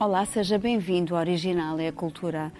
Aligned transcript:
Olá, 0.00 0.24
seja 0.24 0.56
bem-vindo 0.60 1.16
ao 1.16 1.20
Original 1.20 1.76
é 1.80 1.88
a 1.88 1.92
Cultura. 1.92 2.52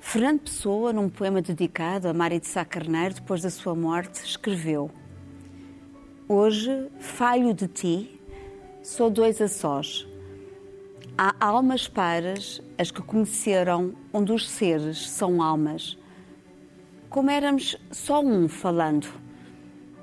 Fernando 0.00 0.40
Pessoa, 0.40 0.90
num 0.90 1.06
poema 1.06 1.42
dedicado 1.42 2.08
a 2.08 2.14
Mário 2.14 2.40
de 2.40 2.46
Sá 2.46 2.64
Carneiro, 2.64 3.16
depois 3.16 3.42
da 3.42 3.50
sua 3.50 3.74
morte, 3.74 4.24
escreveu 4.24 4.90
Hoje, 6.26 6.88
falho 6.98 7.52
de 7.52 7.68
ti, 7.68 8.20
sou 8.82 9.10
dois 9.10 9.38
a 9.42 9.48
sós. 9.48 10.08
Há 11.18 11.34
almas 11.38 11.88
pares, 11.88 12.62
as 12.78 12.90
que 12.90 13.02
conheceram 13.02 13.92
onde 14.10 14.32
os 14.32 14.48
seres 14.48 15.10
são 15.10 15.42
almas. 15.42 15.98
Como 17.10 17.28
éramos 17.28 17.76
só 17.90 18.22
um 18.22 18.48
falando, 18.48 19.08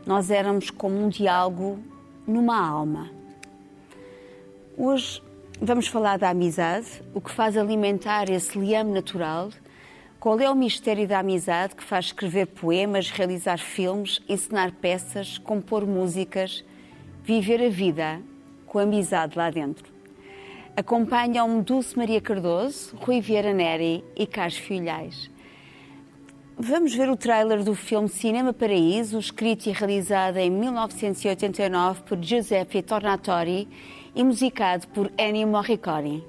nós 0.05 0.29
éramos 0.29 0.69
como 0.69 1.03
um 1.03 1.09
diálogo 1.09 1.79
numa 2.27 2.63
alma. 2.63 3.09
Hoje 4.77 5.19
vamos 5.61 5.87
falar 5.87 6.17
da 6.17 6.29
amizade, 6.29 6.87
o 7.13 7.21
que 7.21 7.31
faz 7.31 7.57
alimentar 7.57 8.29
esse 8.29 8.57
liame 8.57 8.91
natural 8.91 9.49
qual 10.19 10.37
é 10.41 10.49
o 10.49 10.55
mistério 10.55 11.07
da 11.07 11.19
amizade 11.19 11.77
que 11.77 11.83
faz 11.83 12.07
escrever 12.07 12.47
poemas, 12.47 13.09
realizar 13.09 13.57
filmes, 13.57 14.19
ensinar 14.27 14.73
peças, 14.73 15.37
compor 15.37 15.87
músicas, 15.87 16.61
viver 17.23 17.63
a 17.63 17.69
vida 17.69 18.21
com 18.65 18.79
amizade 18.79 19.37
lá 19.37 19.49
dentro? 19.49 19.85
Acompanham-me 20.75 21.61
Dulce 21.63 21.97
Maria 21.97 22.19
Cardoso, 22.19 22.97
Rui 22.97 23.21
Vieira 23.21 23.53
Neri 23.53 24.03
e 24.13 24.27
Carlos 24.27 24.57
Filhais. 24.57 25.31
Vamos 26.57 26.93
ver 26.93 27.09
o 27.09 27.15
trailer 27.15 27.63
do 27.63 27.73
filme 27.73 28.09
Cinema 28.09 28.51
Paraíso, 28.51 29.17
escrito 29.17 29.67
e 29.67 29.71
realizado 29.71 30.35
em 30.35 30.51
1989 30.51 32.01
por 32.03 32.21
Giuseppe 32.21 32.81
Tornatori 32.81 33.69
e 34.19 34.23
musicado 34.25 34.85
por 34.93 35.09
Ennio 35.15 35.47
Morricone. 35.47 36.21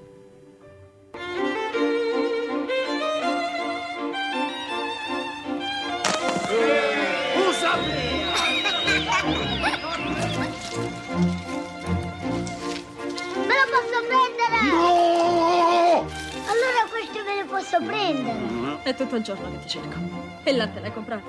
Me 13.44 13.54
lo 13.58 13.66
posso 13.74 13.98
prendere? 14.06 14.56
No! 14.70 16.06
Allora 16.46 16.86
questo 16.88 17.18
me 17.24 17.42
lo 17.42 17.46
posso 17.46 17.76
prendere? 17.82 18.82
È 18.84 18.94
tutto 18.94 19.16
il 19.16 19.22
giorno 19.24 19.50
che 19.50 19.58
ti 19.62 19.68
cerco. 19.68 19.98
E 20.44 20.52
latte 20.52 20.78
l'hai 20.78 20.92
comprato? 20.92 21.26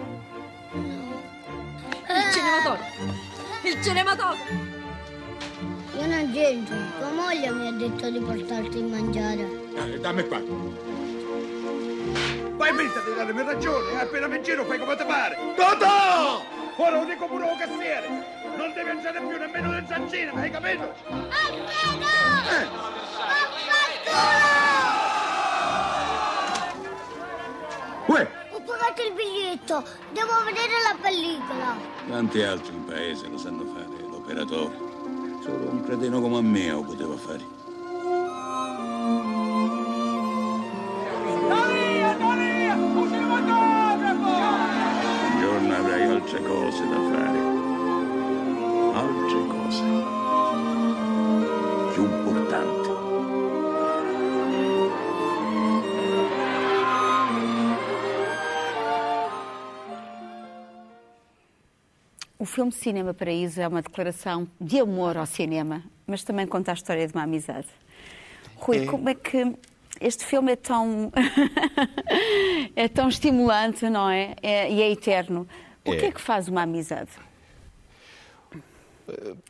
Il 0.75 2.31
cinematografo! 2.31 3.01
Il 3.63 3.83
cinematografo! 3.83 4.70
Io 6.01 6.07
non 6.07 6.31
c'entro. 6.33 6.75
Tua 6.97 7.11
moglie 7.11 7.51
mi 7.51 7.67
ha 7.67 7.71
detto 7.73 8.09
di 8.09 8.19
portarti 8.19 8.79
a 8.79 8.81
mangiare. 8.81 9.47
Eh, 9.75 9.99
dammi 9.99 10.27
qua. 10.27 10.41
Vai 12.57 12.73
mettere 12.73 13.11
a 13.11 13.23
darmi 13.23 13.43
ragione, 13.43 13.91
eh, 13.91 13.97
appena 13.97 14.25
mi 14.25 14.41
giro 14.41 14.65
fai 14.65 14.79
come 14.79 14.95
ti 14.95 15.03
pare. 15.05 15.37
Totò! 15.55 16.41
Ora 16.77 16.97
lo 16.97 17.05
dico 17.05 17.27
pure 17.27 17.47
al 17.47 17.55
cassiere. 17.55 18.07
Non 18.57 18.73
devi 18.73 18.87
mangiare 18.87 19.19
più 19.19 19.37
nemmeno 19.37 19.69
le 19.73 19.85
zancine, 19.87 20.31
hai 20.33 20.49
capito? 20.49 20.91
Alfredo! 21.05 22.05
Eh. 22.49 22.67
Uè, 28.07 28.27
Ho 28.53 28.61
pagato 28.61 29.01
il 29.03 29.13
biglietto. 29.13 29.83
Devo 30.13 30.43
vedere 30.45 30.73
la 30.81 30.97
pellicola. 30.99 31.77
Tanti 32.09 32.41
altri 32.41 32.73
in 32.73 32.85
paese 32.85 33.27
lo 33.27 33.37
sanno 33.37 33.65
fare, 33.65 34.01
l'operatore. 34.09 34.90
Solo 35.41 35.71
un 35.71 35.81
cretino 35.83 36.21
come 36.21 36.39
me 36.41 36.69
lo 36.69 36.81
poteva 36.81 37.17
fare. 37.17 37.43
Un 45.25 45.39
giorno 45.39 45.75
avrai 45.75 46.03
altre 46.03 46.43
cose 46.43 46.87
da 46.87 46.95
fare. 47.09 47.39
Altre 48.93 49.47
cose. 49.47 50.20
O 62.41 62.45
filme 62.45 62.71
Cinema 62.71 63.13
Paraíso 63.13 63.61
é 63.61 63.67
uma 63.67 63.83
declaração 63.83 64.47
de 64.59 64.79
amor 64.79 65.15
ao 65.15 65.27
cinema, 65.27 65.83
mas 66.07 66.23
também 66.23 66.47
conta 66.47 66.71
a 66.71 66.73
história 66.73 67.05
de 67.07 67.13
uma 67.13 67.21
amizade. 67.21 67.67
Rui, 68.55 68.79
É. 68.79 68.85
como 68.87 69.07
é 69.09 69.13
que 69.13 69.55
este 69.99 70.25
filme 70.25 70.53
é 70.53 70.55
tão 70.55 71.11
é 72.75 72.87
tão 72.87 73.09
estimulante, 73.09 73.87
não 73.91 74.09
é? 74.09 74.33
É- 74.41 74.71
e 74.71 74.81
é 74.81 74.89
eterno. 74.89 75.47
O 75.85 75.91
que 75.91 76.05
É. 76.05 76.07
é 76.07 76.11
que 76.11 76.19
faz 76.19 76.47
uma 76.47 76.63
amizade? 76.63 77.11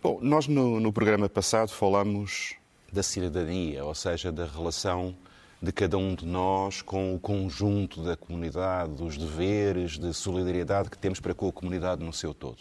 Bom, 0.03 0.19
nós 0.21 0.49
no, 0.49 0.77
no 0.81 0.91
programa 0.91 1.29
passado 1.29 1.69
falamos 1.69 2.55
da 2.91 3.01
cidadania, 3.01 3.85
ou 3.85 3.95
seja, 3.95 4.33
da 4.33 4.45
relação 4.45 5.15
de 5.61 5.71
cada 5.71 5.95
um 5.95 6.15
de 6.15 6.25
nós 6.25 6.81
com 6.81 7.13
o 7.13 7.19
conjunto 7.19 8.01
da 8.01 8.17
comunidade, 8.17 8.93
dos 8.93 9.15
deveres 9.15 9.99
de 9.99 10.11
solidariedade 10.11 10.89
que 10.89 10.97
temos 10.97 11.19
para 11.19 11.35
com 11.35 11.47
a 11.47 11.51
comunidade 11.51 12.03
no 12.03 12.11
seu 12.11 12.33
todo. 12.33 12.57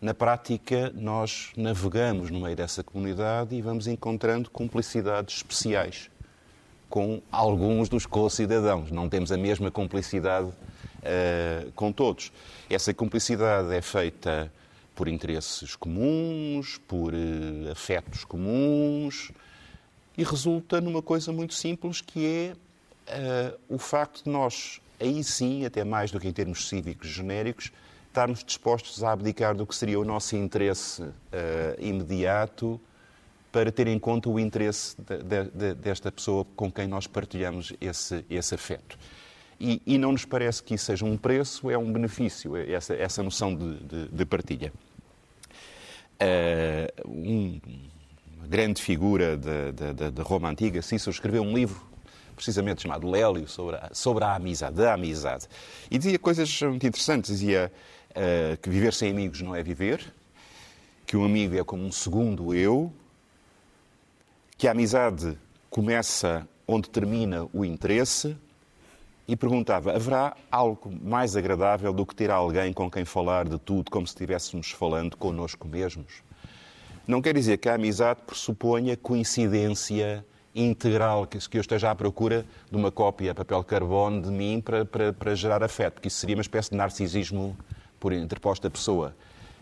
Na 0.00 0.14
prática, 0.14 0.90
nós 0.94 1.52
navegamos 1.54 2.30
no 2.30 2.40
meio 2.40 2.56
dessa 2.56 2.82
comunidade 2.82 3.54
e 3.54 3.60
vamos 3.60 3.86
encontrando 3.86 4.48
cumplicidades 4.48 5.36
especiais 5.38 6.10
com 6.88 7.20
alguns 7.30 7.90
dos 7.90 8.06
co-cidadãos. 8.06 8.90
Não 8.90 9.06
temos 9.06 9.30
a 9.30 9.36
mesma 9.36 9.70
cumplicidade 9.70 10.50
eh, 11.02 11.66
com 11.74 11.92
todos. 11.92 12.32
Essa 12.70 12.94
cumplicidade 12.94 13.74
é 13.74 13.82
feita 13.82 14.50
por 14.94 15.08
interesses 15.08 15.76
comuns, 15.76 16.78
por 16.88 17.12
eh, 17.12 17.70
afetos 17.70 18.24
comuns 18.24 19.30
e 20.18 20.24
resulta 20.24 20.80
numa 20.80 21.00
coisa 21.00 21.32
muito 21.32 21.54
simples 21.54 22.00
que 22.02 22.26
é 22.26 22.56
eh, 23.06 23.54
o 23.68 23.78
facto 23.78 24.24
de 24.24 24.30
nós, 24.30 24.80
aí 25.00 25.22
sim, 25.24 25.64
até 25.64 25.84
mais 25.84 26.10
do 26.10 26.18
que 26.20 26.26
em 26.28 26.32
termos 26.32 26.68
cívicos 26.68 27.08
genéricos, 27.08 27.70
estarmos 28.08 28.42
dispostos 28.42 29.02
a 29.04 29.12
abdicar 29.12 29.54
do 29.54 29.64
que 29.64 29.74
seria 29.76 29.98
o 30.00 30.04
nosso 30.04 30.34
interesse 30.36 31.04
eh, 31.32 31.76
imediato 31.78 32.80
para 33.52 33.70
ter 33.70 33.86
em 33.86 33.98
conta 33.98 34.28
o 34.28 34.38
interesse 34.40 34.96
de- 35.00 35.22
de- 35.22 35.50
de- 35.50 35.74
desta 35.74 36.10
pessoa 36.12 36.44
com 36.56 36.70
quem 36.70 36.86
nós 36.88 37.06
partilhamos 37.06 37.72
esse, 37.80 38.24
esse 38.28 38.54
afeto. 38.54 38.98
E, 39.60 39.80
e 39.86 39.98
não 39.98 40.12
nos 40.12 40.24
parece 40.24 40.62
que 40.62 40.74
isso 40.74 40.84
seja 40.86 41.04
um 41.04 41.16
preço, 41.16 41.70
é 41.70 41.78
um 41.78 41.92
benefício, 41.92 42.56
é 42.56 42.70
essa, 42.72 42.92
essa 42.94 43.22
noção 43.22 43.54
de, 43.54 43.74
partilha. 44.26 44.72
Eh, 46.18 46.92
um- 47.06 47.60
uma 48.38 48.46
grande 48.46 48.80
figura 48.80 49.36
da- 49.36 50.22
Roma 50.22 50.48
Antiga, 50.48 50.80
Cícero, 50.80 51.10
escreveu 51.10 51.42
um 51.42 51.52
livro 51.52 51.86
precisamente 52.36 52.82
chamado 52.82 53.10
Lélio, 53.10 53.48
sobre 53.48 53.74
a, 53.76 53.90
sobre 53.92 54.22
a 54.22 54.36
amizade, 54.36 54.76
da 54.76 54.94
amizade. 54.94 55.48
E 55.90 55.98
dizia 55.98 56.18
coisas 56.20 56.62
muito 56.62 56.86
interessantes. 56.86 57.32
Dizia 57.32 57.72
eh, 58.14 58.56
que 58.62 58.70
viver 58.70 58.94
sem 58.94 59.10
amigos 59.10 59.42
não 59.42 59.56
é 59.56 59.62
viver, 59.62 60.14
que 61.04 61.16
um 61.16 61.24
amigo 61.24 61.58
é 61.58 61.64
como 61.64 61.82
um 61.84 61.90
segundo 61.90 62.54
eu, 62.54 62.92
que 64.56 64.68
a 64.68 64.70
amizade 64.70 65.36
começa 65.68 66.46
onde 66.66 66.88
termina 66.88 67.48
o 67.52 67.64
interesse 67.64 68.36
e 69.26 69.34
perguntava: 69.34 69.92
haverá 69.96 70.36
algo 70.48 70.92
mais 71.02 71.34
agradável 71.34 71.92
do 71.92 72.06
que 72.06 72.14
ter 72.14 72.30
alguém 72.30 72.72
com 72.72 72.88
quem 72.88 73.04
falar 73.04 73.48
de 73.48 73.58
tudo 73.58 73.90
como 73.90 74.06
se 74.06 74.12
estivéssemos 74.12 74.70
falando 74.70 75.16
connosco 75.16 75.66
mesmos? 75.66 76.27
Não 77.08 77.22
quer 77.22 77.32
dizer 77.34 77.56
que 77.56 77.70
a 77.70 77.74
amizade 77.74 78.20
pressuponha 78.26 78.94
coincidência 78.94 80.22
integral, 80.54 81.26
que 81.26 81.38
que 81.48 81.56
eu 81.56 81.60
esteja 81.62 81.90
à 81.90 81.94
procura 81.94 82.44
de 82.70 82.76
uma 82.76 82.92
cópia 82.92 83.34
papel 83.34 83.64
carbono 83.64 84.20
de 84.20 84.28
mim 84.28 84.60
para, 84.60 84.84
para, 84.84 85.10
para 85.14 85.34
gerar 85.34 85.62
afeto, 85.64 85.94
porque 85.94 86.08
isso 86.08 86.18
seria 86.18 86.36
uma 86.36 86.42
espécie 86.42 86.68
de 86.70 86.76
narcisismo 86.76 87.56
por 87.98 88.12
interposta 88.12 88.68
pessoa. 88.68 89.16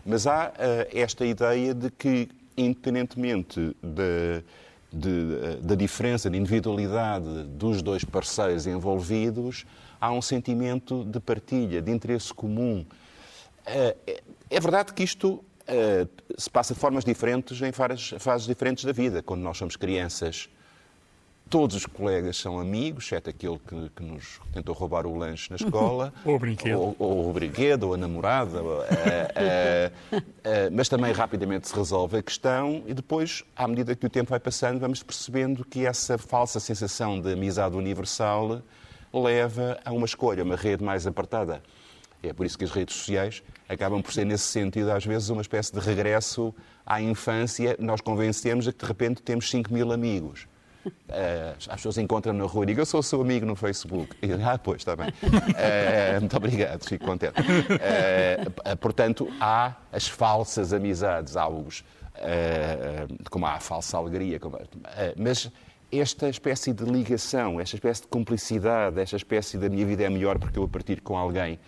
Mas 0.05 0.27
há 0.27 0.51
eh, 0.59 0.89
esta 0.93 1.25
ideia 1.25 1.73
de 1.73 1.89
que, 1.89 2.27
independentemente 2.57 3.73
da, 3.81 4.43
de- 4.91 5.55
da 5.61 5.75
diferença 5.75 6.29
de 6.29 6.37
individualidade 6.37 7.43
dos 7.45 7.81
dois 7.81 8.03
parceiros 8.03 8.67
envolvidos, 8.67 9.65
há 10.01 10.11
um 10.11 10.21
sentimento 10.21 11.05
de 11.05 11.19
partilha, 11.21 11.81
de 11.81 11.91
interesse 11.93 12.33
comum. 12.33 12.85
Eh, 13.65 13.95
É 14.05 14.21
é 14.49 14.59
verdade 14.61 14.93
que 14.93 15.03
isto 15.03 15.43
eh, 15.67 16.07
se 16.37 16.49
passa 16.49 16.73
de 16.73 16.79
formas 16.79 17.03
diferentes 17.03 17.61
em 17.61 17.71
várias 17.71 18.09
fases 18.19 18.47
diferentes 18.47 18.83
da 18.85 18.91
vida. 18.91 19.21
Quando 19.21 19.41
nós 19.41 19.57
somos 19.57 19.75
crianças, 19.75 20.49
Todos 21.49 21.77
os 21.77 21.85
colegas 21.85 22.35
são 22.35 22.59
amigos, 22.59 23.05
exceto 23.05 23.29
aquele 23.29 23.57
que, 23.59 23.89
que 23.95 24.03
nos 24.03 24.41
tentou 24.51 24.75
roubar 24.75 25.05
o 25.05 25.17
lanche 25.17 25.49
na 25.49 25.55
escola. 25.55 26.13
Ou 26.25 26.35
o 26.35 26.39
brinquedo. 26.39 26.77
Ou, 26.77 26.95
ou 26.99 27.29
o 27.29 27.33
brinquedo, 27.33 27.83
ou 27.83 27.93
a 27.93 27.97
namorada. 27.97 28.61
ou, 28.61 28.83
eh, 28.83 29.91
eh, 30.43 30.69
mas 30.71 30.89
também 30.89 31.13
rapidamente 31.13 31.69
se 31.69 31.75
resolve 31.75 32.17
a 32.17 32.23
questão 32.23 32.83
e 32.85 32.93
depois, 32.93 33.45
à 33.55 33.65
medida 33.65 33.95
que 33.95 34.05
o 34.05 34.09
tempo 34.09 34.31
vai 34.31 34.41
passando, 34.41 34.79
vamos 34.79 35.01
percebendo 35.01 35.63
que 35.63 35.85
essa 35.85 36.17
falsa 36.17 36.59
sensação 36.59 37.21
de 37.21 37.31
amizade 37.31 37.77
universal 37.77 38.61
leva 39.13 39.79
a 39.85 39.93
uma 39.93 40.05
escolha, 40.05 40.43
uma 40.43 40.57
rede 40.57 40.83
mais 40.83 41.07
apertada. 41.07 41.63
É 42.21 42.33
por 42.33 42.45
isso 42.45 42.57
que 42.57 42.65
as 42.65 42.71
redes 42.71 42.95
sociais 42.95 43.41
acabam 43.67 44.01
por 44.01 44.13
ser, 44.13 44.25
nesse 44.25 44.45
sentido, 44.45 44.91
às 44.91 45.05
vezes, 45.05 45.29
uma 45.29 45.41
espécie 45.41 45.73
de 45.73 45.79
regresso 45.79 46.53
à 46.85 47.01
infância. 47.01 47.75
Nós 47.79 48.01
convencemos 48.01 48.65
de 48.65 48.71
que, 48.71 48.79
de 48.79 48.85
repente, 48.85 49.21
temos 49.21 49.49
5 49.49 49.73
mil 49.73 49.91
amigos. 49.91 50.47
Uh, 50.87 51.55
as 51.57 51.67
pessoas 51.67 51.97
encontram-me 51.97 52.39
na 52.39 52.45
rua 52.45 52.63
e 52.63 52.67
digam, 52.67 52.81
eu 52.81 52.85
sou 52.85 53.03
seu 53.03 53.21
amigo 53.21 53.45
no 53.45 53.55
Facebook. 53.55 54.15
E 54.21 54.31
ah, 54.31 54.57
pois, 54.57 54.77
está 54.77 54.95
bem. 54.95 55.09
Uh, 55.09 56.19
muito 56.19 56.37
obrigado, 56.37 56.87
fico 56.87 57.05
contente. 57.05 57.33
Uh, 57.41 58.77
portanto, 58.77 59.27
há 59.39 59.75
as 59.91 60.07
falsas 60.07 60.73
amizades, 60.73 61.35
há 61.35 61.47
os, 61.47 61.83
como 63.29 63.45
há 63.45 63.53
a 63.53 63.59
falsa 63.59 63.97
alegria. 63.97 64.39
Como, 64.39 64.57
mas 65.17 65.51
esta 65.91 66.29
espécie 66.29 66.73
de 66.73 66.83
ligação, 66.83 67.59
esta 67.59 67.75
espécie 67.75 68.01
de 68.01 68.07
cumplicidade, 68.07 68.99
esta 68.99 69.15
espécie 69.15 69.57
da 69.57 69.69
minha 69.69 69.85
vida 69.85 70.03
é 70.03 70.09
melhor 70.09 70.37
porque 70.37 70.59
eu 70.59 70.63
a 70.63 70.67
partir 70.67 71.01
com 71.01 71.17
alguém, 71.17 71.59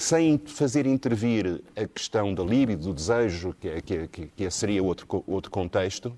sem 0.00 0.38
fazer 0.38 0.86
intervir 0.86 1.62
a 1.76 1.86
questão 1.86 2.34
da 2.34 2.42
libido, 2.42 2.84
do 2.84 2.94
desejo, 2.94 3.54
que, 3.60 4.08
que, 4.08 4.26
que 4.34 4.50
seria 4.50 4.82
outro, 4.82 5.22
outro 5.26 5.50
contexto, 5.50 6.16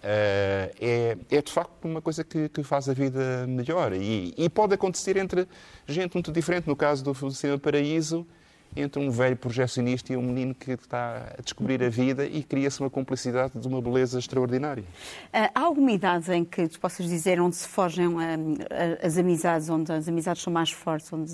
Uh, 0.00 0.72
é, 0.80 1.18
é, 1.30 1.42
de 1.42 1.52
facto 1.52 1.84
uma 1.84 2.00
coisa 2.00 2.24
que, 2.24 2.48
que 2.48 2.62
faz 2.62 2.88
a 2.88 2.94
vida 2.94 3.46
melhor. 3.46 3.92
E, 3.92 4.32
e, 4.34 4.48
pode 4.48 4.72
acontecer 4.72 5.14
entre 5.18 5.46
gente 5.86 6.14
muito 6.14 6.32
diferente. 6.32 6.66
No 6.66 6.74
caso 6.74 7.04
do 7.04 7.30
Cinema 7.30 7.58
Paraíso, 7.58 8.26
entre 8.74 9.02
um 9.02 9.10
velho 9.10 9.36
projecionista 9.36 10.12
e 10.12 10.16
um 10.16 10.22
menino 10.22 10.54
que 10.54 10.72
está 10.72 11.32
a 11.36 11.42
descobrir 11.42 11.82
a 11.82 11.88
vida 11.88 12.24
e 12.24 12.42
cria-se 12.42 12.80
uma 12.80 12.90
cumplicidade 12.90 13.58
de 13.58 13.66
uma 13.66 13.80
beleza 13.82 14.18
extraordinária. 14.18 14.82
Uh, 14.82 15.50
há 15.54 15.60
alguma 15.60 15.90
idade 15.90 16.32
em 16.32 16.44
que 16.44 16.68
tu 16.68 16.78
possas 16.78 17.06
dizer 17.06 17.40
onde 17.40 17.56
se 17.56 17.66
fogem 17.66 18.06
uh, 18.08 18.18
as 19.02 19.18
amizades, 19.18 19.68
onde 19.68 19.92
as 19.92 20.08
amizades 20.08 20.42
são 20.42 20.52
mais 20.52 20.70
fortes, 20.70 21.12
onde 21.12 21.32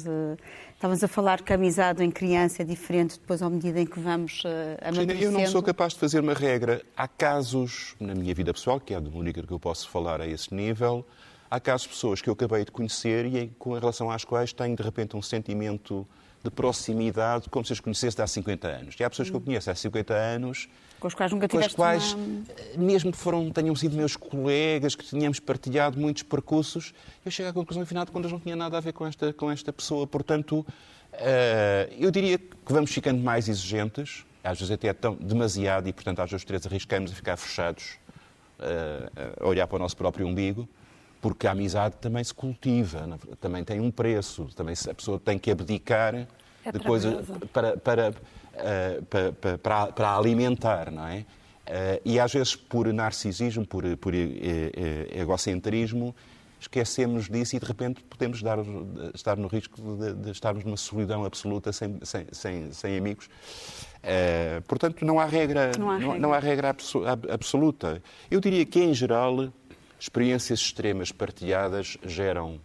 estávamos 0.74 1.04
a 1.04 1.08
falar 1.08 1.42
que 1.42 1.52
a 1.52 1.56
amizade 1.56 2.02
em 2.02 2.10
criança 2.10 2.62
é 2.62 2.64
diferente 2.64 3.18
depois 3.18 3.42
à 3.42 3.50
medida 3.50 3.80
em 3.80 3.86
que 3.86 4.00
vamos 4.00 4.42
uh, 4.44 4.48
amadurecendo? 4.80 5.22
Eu 5.22 5.32
não 5.32 5.46
sou 5.46 5.62
capaz 5.62 5.92
de 5.92 5.98
fazer 5.98 6.20
uma 6.20 6.34
regra. 6.34 6.82
Há 6.96 7.06
casos, 7.06 7.94
na 8.00 8.14
minha 8.14 8.34
vida 8.34 8.52
pessoal, 8.52 8.80
que 8.80 8.94
é 8.94 8.96
a 8.96 9.00
única 9.00 9.42
que 9.42 9.52
eu 9.52 9.60
posso 9.60 9.88
falar 9.90 10.20
a 10.20 10.26
esse 10.26 10.54
nível, 10.54 11.04
há 11.50 11.60
casos 11.60 11.82
de 11.82 11.88
pessoas 11.90 12.20
que 12.20 12.28
eu 12.28 12.32
acabei 12.34 12.64
de 12.64 12.70
conhecer 12.70 13.26
e 13.26 13.48
com 13.58 13.74
relação 13.74 14.10
às 14.10 14.24
quais 14.24 14.52
tenho 14.52 14.74
de 14.74 14.82
repente 14.82 15.16
um 15.16 15.22
sentimento 15.22 16.06
de 16.48 16.50
proximidade, 16.50 17.48
como 17.48 17.64
se 17.64 17.72
as 17.72 17.80
conhecesse 17.80 18.20
há 18.22 18.26
50 18.26 18.68
anos. 18.68 18.96
E 18.98 19.04
há 19.04 19.10
pessoas 19.10 19.28
que 19.28 19.36
eu 19.36 19.40
conheço 19.40 19.70
há 19.70 19.74
50 19.74 20.14
anos 20.14 20.68
com 20.98 21.08
os 21.08 21.14
quais 21.14 21.30
nunca 21.30 21.46
tiveste 21.46 21.76
com 21.76 21.84
as 21.84 22.02
quais, 22.02 22.12
uma... 22.14 22.44
mesmo 22.78 23.12
que 23.12 23.18
foram, 23.18 23.50
tenham 23.50 23.74
sido 23.76 23.94
meus 23.94 24.16
colegas, 24.16 24.94
que 24.94 25.04
tínhamos 25.04 25.38
partilhado 25.38 25.98
muitos 25.98 26.22
percursos, 26.22 26.94
eu 27.24 27.30
chego 27.30 27.50
à 27.50 27.52
conclusão, 27.52 27.82
afinal 27.82 28.04
de 28.04 28.10
contas, 28.10 28.32
não 28.32 28.40
tinha 28.40 28.56
nada 28.56 28.78
a 28.78 28.80
ver 28.80 28.92
com 28.92 29.06
esta, 29.06 29.32
com 29.32 29.50
esta 29.50 29.72
pessoa. 29.72 30.06
Portanto, 30.06 30.60
uh, 30.60 31.94
eu 31.98 32.10
diria 32.10 32.38
que 32.38 32.72
vamos 32.72 32.90
ficando 32.90 33.22
mais 33.22 33.48
exigentes, 33.48 34.24
às 34.42 34.58
vezes 34.58 34.72
até 34.72 34.92
tão 34.94 35.14
demasiado, 35.16 35.86
e, 35.86 35.92
portanto, 35.92 36.20
às 36.20 36.30
vezes 36.30 36.46
três 36.46 36.66
arriscamos 36.66 37.12
a 37.12 37.14
ficar 37.14 37.36
fechados, 37.36 37.98
uh, 38.58 39.44
a 39.44 39.46
olhar 39.46 39.66
para 39.66 39.76
o 39.76 39.78
nosso 39.78 39.96
próprio 39.96 40.26
umbigo 40.26 40.66
porque 41.20 41.46
a 41.46 41.52
amizade 41.52 41.96
também 42.00 42.22
se 42.22 42.34
cultiva, 42.34 43.18
também 43.40 43.64
tem 43.64 43.80
um 43.80 43.90
preço, 43.90 44.48
também 44.54 44.74
a 44.88 44.94
pessoa 44.94 45.18
tem 45.18 45.38
que 45.38 45.50
abdicar 45.50 46.26
é 46.66 46.72
de 46.72 46.80
coisas 46.80 47.26
para, 47.52 47.76
para, 47.76 48.10
uh, 48.10 49.04
para, 49.06 49.58
para, 49.58 49.86
para, 49.92 50.16
alimentar, 50.16 50.90
não 50.90 51.06
é? 51.06 51.18
Uh, 51.18 52.00
e 52.04 52.20
às 52.20 52.32
vezes 52.32 52.56
por 52.56 52.92
narcisismo, 52.92 53.66
por, 53.66 53.84
por 53.96 54.12
uh, 54.14 54.16
egocentrismo, 55.10 56.14
esquecemos 56.60 57.28
disso 57.28 57.54
e 57.54 57.60
de 57.60 57.66
repente 57.66 58.02
podemos 58.02 58.42
dar, 58.42 58.58
estar 59.14 59.36
no 59.36 59.46
risco 59.46 59.80
de, 59.96 60.14
de 60.14 60.30
estarmos 60.30 60.64
numa 60.64 60.76
solidão 60.76 61.24
absoluta 61.24 61.72
sem, 61.72 61.98
sem, 62.02 62.26
sem, 62.32 62.72
sem 62.72 62.96
amigos. 62.96 63.28
portanto, 64.66 65.04
não 65.04 65.20
há 65.20 65.26
regra, 65.26 65.70
não 65.78 65.90
há, 65.90 65.98
não, 65.98 66.00
regra. 66.00 66.18
não 66.18 66.32
há 66.32 66.38
regra 66.38 66.76
absoluta. 67.30 68.02
Eu 68.30 68.40
diria 68.40 68.64
que, 68.64 68.80
em 68.80 68.94
geral, 68.94 69.52
experiências 69.98 70.60
extremas 70.60 71.12
partilhadas 71.12 71.96
geram, 72.04 72.60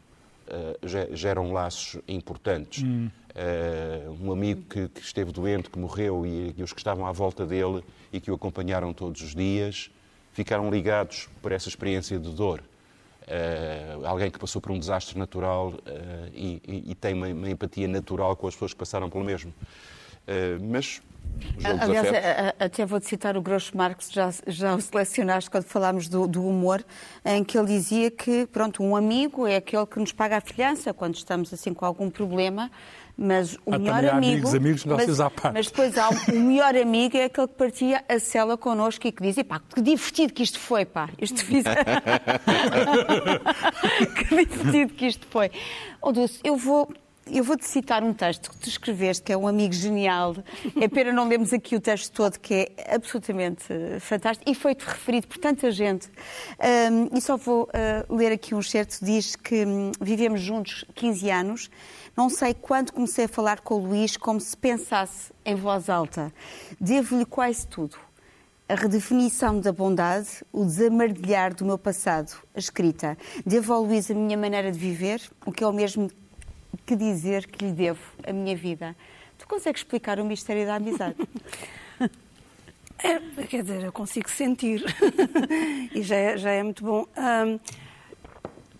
uh, 0.47 1.15
geram 1.15 1.51
laços 1.51 2.01
importantes. 2.07 2.83
Hum. 2.83 3.09
Uh, 3.31 4.25
um 4.25 4.31
amigo 4.31 4.63
que, 4.63 4.89
que, 4.89 4.99
esteve 4.99 5.31
doente, 5.31 5.69
que 5.69 5.79
morreu, 5.79 6.25
e, 6.25 6.53
e, 6.57 6.63
os 6.63 6.73
que 6.73 6.79
estavam 6.79 7.05
à 7.05 7.11
volta 7.13 7.45
dele 7.45 7.81
e 8.11 8.19
que 8.19 8.29
o 8.29 8.33
acompanharam 8.33 8.93
todos 8.93 9.21
os 9.21 9.33
dias, 9.33 9.89
ficaram 10.33 10.69
ligados 10.69 11.29
por 11.41 11.53
essa 11.53 11.69
experiência 11.69 12.19
de 12.19 12.29
dor. 12.31 12.61
Uh, 13.21 14.05
alguém 14.05 14.29
que 14.29 14.37
passou 14.37 14.61
por 14.61 14.71
um 14.71 14.79
desastre 14.79 15.17
natural 15.17 15.73
e, 16.33 16.61
e, 16.67 16.91
e, 16.91 16.95
tem 16.95 17.13
uma, 17.13 17.27
uma, 17.27 17.49
empatia 17.49 17.87
natural 17.87 18.35
com 18.35 18.47
as 18.47 18.53
pessoas 18.53 18.73
que 18.73 18.79
passaram 18.79 19.09
pelo 19.09 19.23
mesmo. 19.23 19.53
Mas 20.61 21.01
Aliás, 21.63 22.07
até 22.59 22.85
vou-te 22.85 23.07
citar 23.07 23.37
o 23.37 23.41
Groucho 23.41 23.75
Marx, 23.75 24.11
já, 24.11 24.29
já 24.47 24.75
o 24.75 24.81
selecionaste 24.81 25.49
quando 25.49 25.63
falámos 25.63 26.07
do, 26.07 26.27
do, 26.27 26.45
humor, 26.45 26.83
em 27.25 27.43
que 27.43 27.57
ele 27.57 27.67
dizia 27.67 28.11
que, 28.11 28.45
pronto, 28.47 28.83
um 28.83 28.95
amigo 28.95 29.47
é 29.47 29.57
aquele 29.57 29.85
que 29.85 29.99
nos 29.99 30.11
paga 30.11 30.37
a 30.37 30.41
filhança 30.41 30.93
quando 30.93 31.15
estamos 31.15 31.53
assim 31.53 31.73
com 31.73 31.85
algum 31.85 32.09
problema, 32.09 32.71
mas 33.17 33.55
o 33.65 33.73
há 33.73 33.79
melhor 33.79 34.05
há 34.05 34.17
amigo... 34.17 34.33
amigos, 34.33 34.53
amigos, 34.53 34.85
mas, 34.85 35.19
à 35.19 35.29
parte. 35.29 35.53
mas 35.53 35.67
depois 35.67 35.97
há 35.97 36.09
o 36.09 36.39
melhor 36.39 36.75
amigo 36.75 37.17
é 37.17 37.25
aquele 37.25 37.47
que 37.47 37.55
partia 37.55 38.03
a 38.07 38.19
cela 38.19 38.57
connosco 38.57 39.07
e 39.07 39.11
que 39.11 39.21
dizia, 39.21 39.43
pá, 39.43 39.61
que 39.73 39.81
divertido 39.81 40.33
que 40.33 40.43
isto 40.43 40.59
foi, 40.59 40.85
pá, 40.85 41.09
isto 41.19 41.43
fiz... 41.43 41.63
que 44.15 44.35
divertido 44.35 44.93
que 44.93 45.07
isto 45.07 45.27
foi. 45.29 45.51
Oh, 46.01 46.11
Dulce, 46.11 46.39
eu 46.43 46.55
vou 46.55 46.91
eu 47.37 47.43
vou-te 47.43 47.65
citar 47.65 48.03
um 48.03 48.13
texto 48.13 48.51
que 48.51 48.57
tu 48.57 48.69
escreveste, 48.69 49.23
que 49.23 49.31
é 49.31 49.37
um 49.37 49.47
amigo 49.47 49.73
genial. 49.73 50.35
É 50.79 50.87
pena 50.87 51.13
não 51.13 51.27
lermos 51.27 51.53
aqui 51.53 51.75
o 51.75 51.79
texto 51.79 52.11
todo, 52.11 52.37
que 52.39 52.53
é 52.53 52.95
absolutamente 52.95 53.63
eh, 53.69 53.99
fantástico 53.99 54.49
e 54.49 54.53
foi-te 54.53 54.83
referido 54.85 55.27
por 55.27 55.37
tanta 55.37 55.71
gente. 55.71 56.09
Um, 56.59 57.17
e 57.17 57.21
só 57.21 57.37
vou 57.37 57.63
uh, 57.63 58.15
ler 58.15 58.31
aqui 58.31 58.53
um 58.53 58.61
certo. 58.61 58.97
Diz 59.01 59.35
que 59.35 59.65
um, 59.65 59.91
vivemos 60.01 60.41
juntos 60.41 60.83
15 60.93 61.29
anos. 61.29 61.71
Não 62.15 62.29
sei 62.29 62.53
quando 62.53 62.91
comecei 62.91 63.25
a 63.25 63.29
falar 63.29 63.61
com 63.61 63.75
o 63.75 63.87
Luís 63.87 64.17
como 64.17 64.39
se 64.39 64.55
pensasse 64.57 65.31
em 65.45 65.55
voz 65.55 65.89
alta. 65.89 66.33
Devo-lhe 66.79 67.25
quase 67.25 67.65
tudo. 67.65 67.97
A 68.67 68.75
redefinição 68.75 69.59
da 69.59 69.71
bondade, 69.71 70.29
o 70.51 70.63
desamardilhar 70.63 71.53
do 71.53 71.65
meu 71.65 71.77
passado, 71.77 72.31
a 72.55 72.59
escrita. 72.59 73.17
Devo 73.45 73.73
ao 73.73 73.83
Luís 73.83 74.09
a 74.09 74.13
minha 74.13 74.37
maneira 74.37 74.71
de 74.71 74.79
viver, 74.79 75.21
o 75.45 75.51
que 75.51 75.63
é 75.63 75.67
o 75.67 75.73
mesmo 75.73 76.09
que 76.91 76.95
dizer 76.97 77.47
que 77.47 77.63
lhe 77.63 77.71
devo 77.71 78.01
a 78.27 78.33
minha 78.33 78.53
vida. 78.53 78.93
Tu 79.37 79.47
consegues 79.47 79.79
explicar 79.79 80.19
o 80.19 80.25
mistério 80.25 80.65
da 80.65 80.75
amizade? 80.75 81.15
É, 83.03 83.19
quer 83.47 83.63
dizer, 83.63 83.83
eu 83.83 83.91
consigo 83.91 84.29
sentir 84.29 84.83
e 85.91 86.03
já 86.03 86.15
é, 86.15 86.37
já 86.37 86.51
é 86.51 86.61
muito 86.61 86.83
bom. 86.83 87.07
Um, 87.17 87.59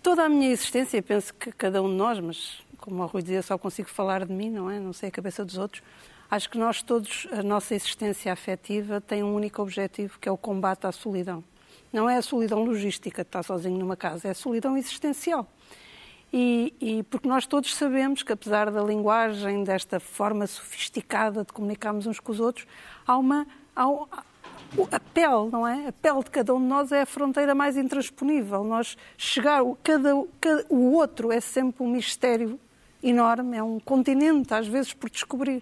toda 0.04 0.26
a 0.26 0.30
minha 0.30 0.52
existência, 0.52 1.02
penso 1.02 1.34
que 1.34 1.52
cada 1.52 1.82
um 1.82 1.90
de 1.90 1.96
nós, 1.96 2.20
mas 2.20 2.62
como 2.78 3.02
o 3.02 3.08
Rui 3.08 3.24
dizia, 3.24 3.42
só 3.42 3.58
consigo 3.58 3.90
falar 3.90 4.24
de 4.24 4.32
mim, 4.32 4.52
não 4.52 4.70
é? 4.70 4.80
Não 4.80 4.94
sei 4.94 5.10
a 5.10 5.12
cabeça 5.12 5.44
dos 5.44 5.58
outros. 5.58 5.82
Acho 6.30 6.52
que 6.52 6.58
nós 6.60 6.84
todos, 6.84 7.28
a 7.32 7.42
nossa 7.42 7.74
existência 7.74 8.32
afetiva 8.32 9.02
tem 9.02 9.24
um 9.24 9.34
único 9.34 9.60
objetivo, 9.60 10.20
que 10.20 10.30
é 10.30 10.32
o 10.32 10.38
combate 10.38 10.86
à 10.86 10.92
solidão. 10.92 11.44
Não 11.92 12.08
é 12.08 12.18
a 12.18 12.22
solidão 12.22 12.64
logística 12.64 13.24
de 13.24 13.28
estar 13.28 13.42
sozinho 13.42 13.80
numa 13.80 13.98
casa, 13.98 14.28
é 14.28 14.32
a 14.32 14.36
solidão 14.36 14.78
existencial. 14.78 15.52
E, 16.34 16.74
e, 16.80 17.04
porque 17.04 17.28
nós 17.28 17.46
todos 17.46 17.76
sabemos 17.76 18.24
que, 18.24 18.32
apesar 18.32 18.72
da 18.72 18.82
linguagem, 18.82 19.64
desta 19.64 20.00
forma 20.00 20.48
sofisticada 20.48 21.44
de 21.44 21.52
comunicarmos 21.52 22.08
uns 22.08 22.20
com 22.20 22.32
os 22.32 22.40
outros, 22.40 22.66
há 23.06 23.18
uma. 23.18 23.46
Há, 23.76 23.86
a 24.90 25.00
pele, 25.00 25.50
não 25.52 25.68
é? 25.68 25.88
A 25.88 25.92
pele 25.92 26.24
de 26.24 26.30
cada 26.30 26.56
um 26.56 26.60
de 26.60 26.66
nós 26.66 26.92
é 26.94 27.02
a 27.02 27.06
fronteira 27.06 27.54
mais 27.54 27.76
intransponível. 27.76 28.64
Nós 28.64 28.98
chegar, 29.18 29.62
cada, 29.84 30.12
cada, 30.40 30.66
o 30.70 30.94
outro 30.94 31.32
é 31.32 31.42
sempre 31.42 31.84
um 31.84 31.90
mistério 31.90 32.58
enorme, 33.04 33.58
é 33.58 33.64
um 33.64 33.80
continente, 33.80 34.54
às 34.54 34.68
vezes, 34.68 34.94
por 34.94 35.10
descobrir. 35.10 35.62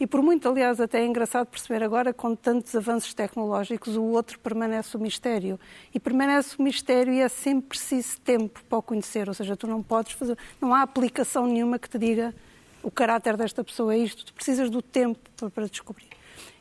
E 0.00 0.06
por 0.06 0.22
muito, 0.22 0.48
aliás, 0.48 0.80
até 0.80 1.00
é 1.00 1.06
engraçado 1.06 1.46
perceber 1.48 1.82
agora, 1.82 2.12
com 2.12 2.34
tantos 2.34 2.74
avanços 2.76 3.12
tecnológicos, 3.12 3.96
o 3.96 4.02
outro 4.04 4.38
permanece 4.38 4.96
o 4.96 5.00
mistério. 5.00 5.58
E 5.92 5.98
permanece 5.98 6.54
o 6.56 6.62
mistério 6.62 7.12
e 7.12 7.20
é 7.20 7.28
sempre 7.28 7.70
preciso 7.70 8.20
tempo 8.20 8.62
para 8.68 8.78
o 8.78 8.82
conhecer. 8.82 9.28
Ou 9.28 9.34
seja, 9.34 9.56
tu 9.56 9.66
não 9.66 9.82
podes 9.82 10.12
fazer, 10.12 10.38
não 10.60 10.72
há 10.72 10.82
aplicação 10.82 11.46
nenhuma 11.46 11.78
que 11.78 11.88
te 11.88 11.98
diga 11.98 12.34
o 12.82 12.90
caráter 12.90 13.36
desta 13.36 13.64
pessoa 13.64 13.94
é 13.94 13.98
isto. 13.98 14.24
Tu 14.24 14.32
precisas 14.32 14.70
do 14.70 14.80
tempo 14.80 15.18
para, 15.36 15.50
para 15.50 15.68
descobrir. 15.68 16.08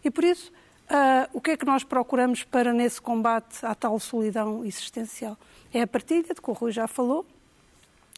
E 0.03 0.09
por 0.09 0.23
isso, 0.23 0.51
ah, 0.89 1.29
o 1.33 1.39
que 1.39 1.51
é 1.51 1.57
que 1.57 1.65
nós 1.65 1.83
procuramos 1.83 2.43
para 2.43 2.73
nesse 2.73 3.01
combate 3.01 3.65
à 3.65 3.75
tal 3.75 3.99
solidão 3.99 4.65
existencial? 4.65 5.37
É 5.73 5.81
a 5.81 5.87
partilha, 5.87 6.33
de 6.33 6.41
que 6.41 6.49
o 6.49 6.53
Rui 6.53 6.71
já 6.71 6.87
falou, 6.87 7.25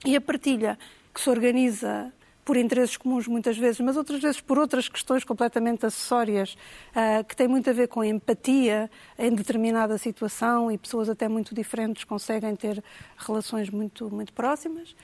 e 0.06 0.16
a 0.16 0.22
partilha 0.22 0.78
que 1.14 1.20
se 1.20 1.30
organiza 1.30 2.14
por 2.50 2.58
interesses 2.58 2.98
comuns 2.98 3.28
muitas 3.28 3.56
vezes, 3.56 3.80
mas 3.80 3.96
outras 3.96 4.20
vezes 4.20 4.42
por 4.42 4.58
outras 4.58 4.90
questões 4.90 5.24
completamente 5.24 5.86
acessórias, 5.86 6.58
ah, 6.96 7.24
que 7.24 7.36
têm 7.36 7.48
muito 7.48 7.70
a 7.70 7.74
ver 7.74 7.88
com 7.88 8.04
empatia 8.04 8.90
em 9.20 9.36
determinada 9.36 9.96
situação 10.00 10.72
e 10.72 10.76
pessoas 10.76 11.10
até 11.10 11.28
muito 11.28 11.54
diferentes 11.54 12.04
conseguem 12.06 12.56
ter 12.56 12.84
relações 13.20 13.70
muito, 13.70 14.10
muito 14.10 14.34
próximas. 14.34 14.96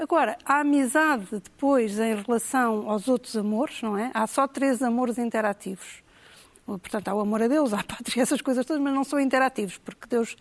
Agora, 0.00 0.36
a 0.44 0.62
amizade 0.62 1.28
depois 1.30 1.96
em 1.96 2.16
relação 2.16 2.90
aos 2.90 3.06
outros 3.06 3.36
amores, 3.36 3.80
não 3.82 3.96
é? 3.96 4.10
Há 4.12 4.26
só 4.26 4.48
três 4.48 4.82
amores 4.82 5.16
interativos. 5.16 6.02
Portanto, 6.66 7.06
há 7.06 7.14
o 7.14 7.20
amor 7.20 7.40
a 7.40 7.46
Deus, 7.46 7.72
há 7.72 7.78
a 7.78 7.84
pátria, 7.84 8.20
essas 8.20 8.42
coisas 8.42 8.66
todas, 8.66 8.82
mas 8.82 8.92
não 8.92 9.04
são 9.04 9.20
interativos, 9.20 9.78
porque 9.78 10.08
Deus 10.08 10.36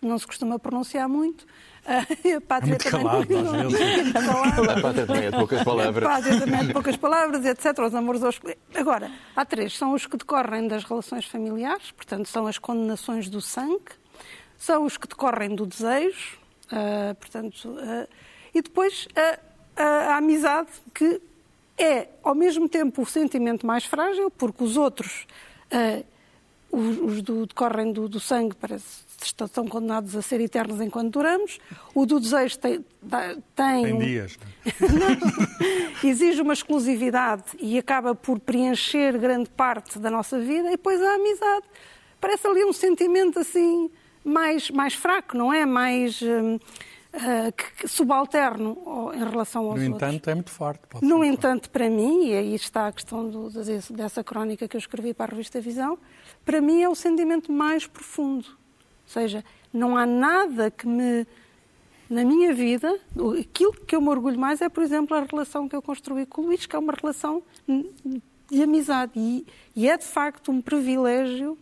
não 0.00 0.18
se 0.18 0.26
costuma 0.26 0.58
pronunciar 0.58 1.10
muito. 1.10 1.46
A 2.36 2.40
pátria 2.42 2.70
muito 2.70 2.84
também 2.90 3.04
calado, 3.04 3.42
não, 3.42 3.66
às 3.66 3.72
vezes. 3.72 4.14
a 4.16 4.80
pátria 4.80 5.06
também 5.06 5.24
é 5.24 5.30
de 5.30 5.36
poucas 5.36 5.62
palavras. 5.64 6.04
a 6.04 6.08
pátria 6.08 6.40
também 6.40 6.60
é 6.60 6.64
de 6.64 6.72
poucas 6.72 6.96
palavras, 6.96 7.44
etc. 7.46 7.78
Os 7.80 7.94
amores 7.94 8.22
aos... 8.22 8.40
Agora, 8.74 9.10
há 9.34 9.44
três. 9.44 9.76
São 9.76 9.92
os 9.94 10.06
que 10.06 10.16
decorrem 10.16 10.68
das 10.68 10.84
relações 10.84 11.24
familiares, 11.26 11.90
portanto, 11.92 12.26
são 12.28 12.46
as 12.46 12.58
condenações 12.58 13.28
do 13.28 13.40
sangue, 13.40 13.92
são 14.58 14.84
os 14.84 14.96
que 14.96 15.08
decorrem 15.08 15.54
do 15.54 15.66
desejo, 15.66 16.38
ah, 16.70 17.14
portanto, 17.18 17.76
ah, 17.80 18.06
e 18.54 18.60
depois 18.62 19.08
a, 19.16 19.82
a- 19.82 20.12
a 20.12 20.16
amizade, 20.18 20.68
que 20.94 21.20
é, 21.78 22.08
ao 22.22 22.34
mesmo 22.34 22.68
tempo, 22.68 23.02
o 23.02 23.06
sentimento 23.06 23.66
mais 23.66 23.84
frágil, 23.84 24.30
porque 24.30 24.62
os 24.62 24.76
outros, 24.76 25.26
ah, 25.72 26.02
os, 26.70 26.98
os 26.98 27.22
do, 27.22 27.46
decorrem 27.46 27.90
do, 27.92 28.08
do 28.08 28.20
sangue, 28.20 28.54
parece 28.54 29.02
estão 29.24 29.66
condenados 29.66 30.14
a 30.16 30.22
ser 30.22 30.40
eternos 30.40 30.80
enquanto 30.80 31.12
duramos. 31.12 31.58
O 31.94 32.06
do 32.06 32.18
desejo 32.20 32.58
tem, 32.58 32.84
tem, 33.54 33.82
Tem 33.84 33.98
dias. 33.98 34.38
exige 36.04 36.40
uma 36.42 36.52
exclusividade 36.52 37.44
e 37.58 37.78
acaba 37.78 38.14
por 38.14 38.38
preencher 38.38 39.16
grande 39.18 39.50
parte 39.50 39.98
da 39.98 40.10
nossa 40.10 40.38
vida, 40.38 40.68
e 40.68 40.72
depois 40.72 41.00
a 41.02 41.14
amizade. 41.14 41.66
Parece 42.20 42.46
ali 42.46 42.64
um 42.64 42.72
sentimento 42.72 43.38
assim 43.38 43.90
mais, 44.24 44.70
mais 44.70 44.94
fraco, 44.94 45.36
não 45.36 45.52
é? 45.52 45.64
Mais 45.64 46.20
que- 47.56 47.72
que 47.78 47.88
subalterno 47.88 48.78
em 49.14 49.18
relação 49.18 49.64
aos 49.70 49.80
No 49.82 49.92
outros. 49.94 50.08
entanto, 50.12 50.30
é 50.30 50.34
muito 50.34 50.50
forte. 50.50 50.80
No 51.02 51.24
entanto, 51.24 51.68
para 51.70 51.88
mim, 51.90 52.26
e 52.28 52.34
aí 52.34 52.54
está 52.54 52.86
a 52.86 52.92
questão 52.92 53.28
do- 53.28 53.50
dessa 53.90 54.22
crónica 54.22 54.68
que 54.68 54.76
eu 54.76 54.78
escrevi 54.78 55.12
para 55.12 55.32
a 55.32 55.34
revista 55.34 55.60
Visão, 55.60 55.98
para 56.44 56.60
mim 56.60 56.82
é 56.82 56.88
o 56.88 56.94
sentimento 56.94 57.50
mais 57.50 57.86
profundo. 57.86 58.59
Seja, 59.10 59.44
não 59.72 59.96
há 59.96 60.06
nada 60.06 60.70
que 60.70 60.86
me. 60.86 61.26
Na 62.08 62.24
minha 62.24 62.52
vida, 62.52 62.96
aquilo 63.40 63.72
que 63.72 63.94
eu 63.94 64.00
me 64.00 64.08
orgulho 64.08 64.38
mais 64.38 64.60
é, 64.60 64.68
por 64.68 64.82
exemplo, 64.82 65.16
a 65.16 65.22
relação 65.22 65.68
que 65.68 65.74
eu 65.74 65.82
construí 65.82 66.26
com 66.26 66.42
o 66.42 66.46
Luís, 66.46 66.66
que 66.66 66.74
é 66.74 66.78
uma 66.78 66.92
relação 66.92 67.42
de 68.48 68.62
amizade. 68.62 69.12
E, 69.16 69.46
e 69.74 69.88
é, 69.88 69.96
de 69.96 70.04
facto, 70.04 70.50
um 70.50 70.60
privilégio 70.60 71.56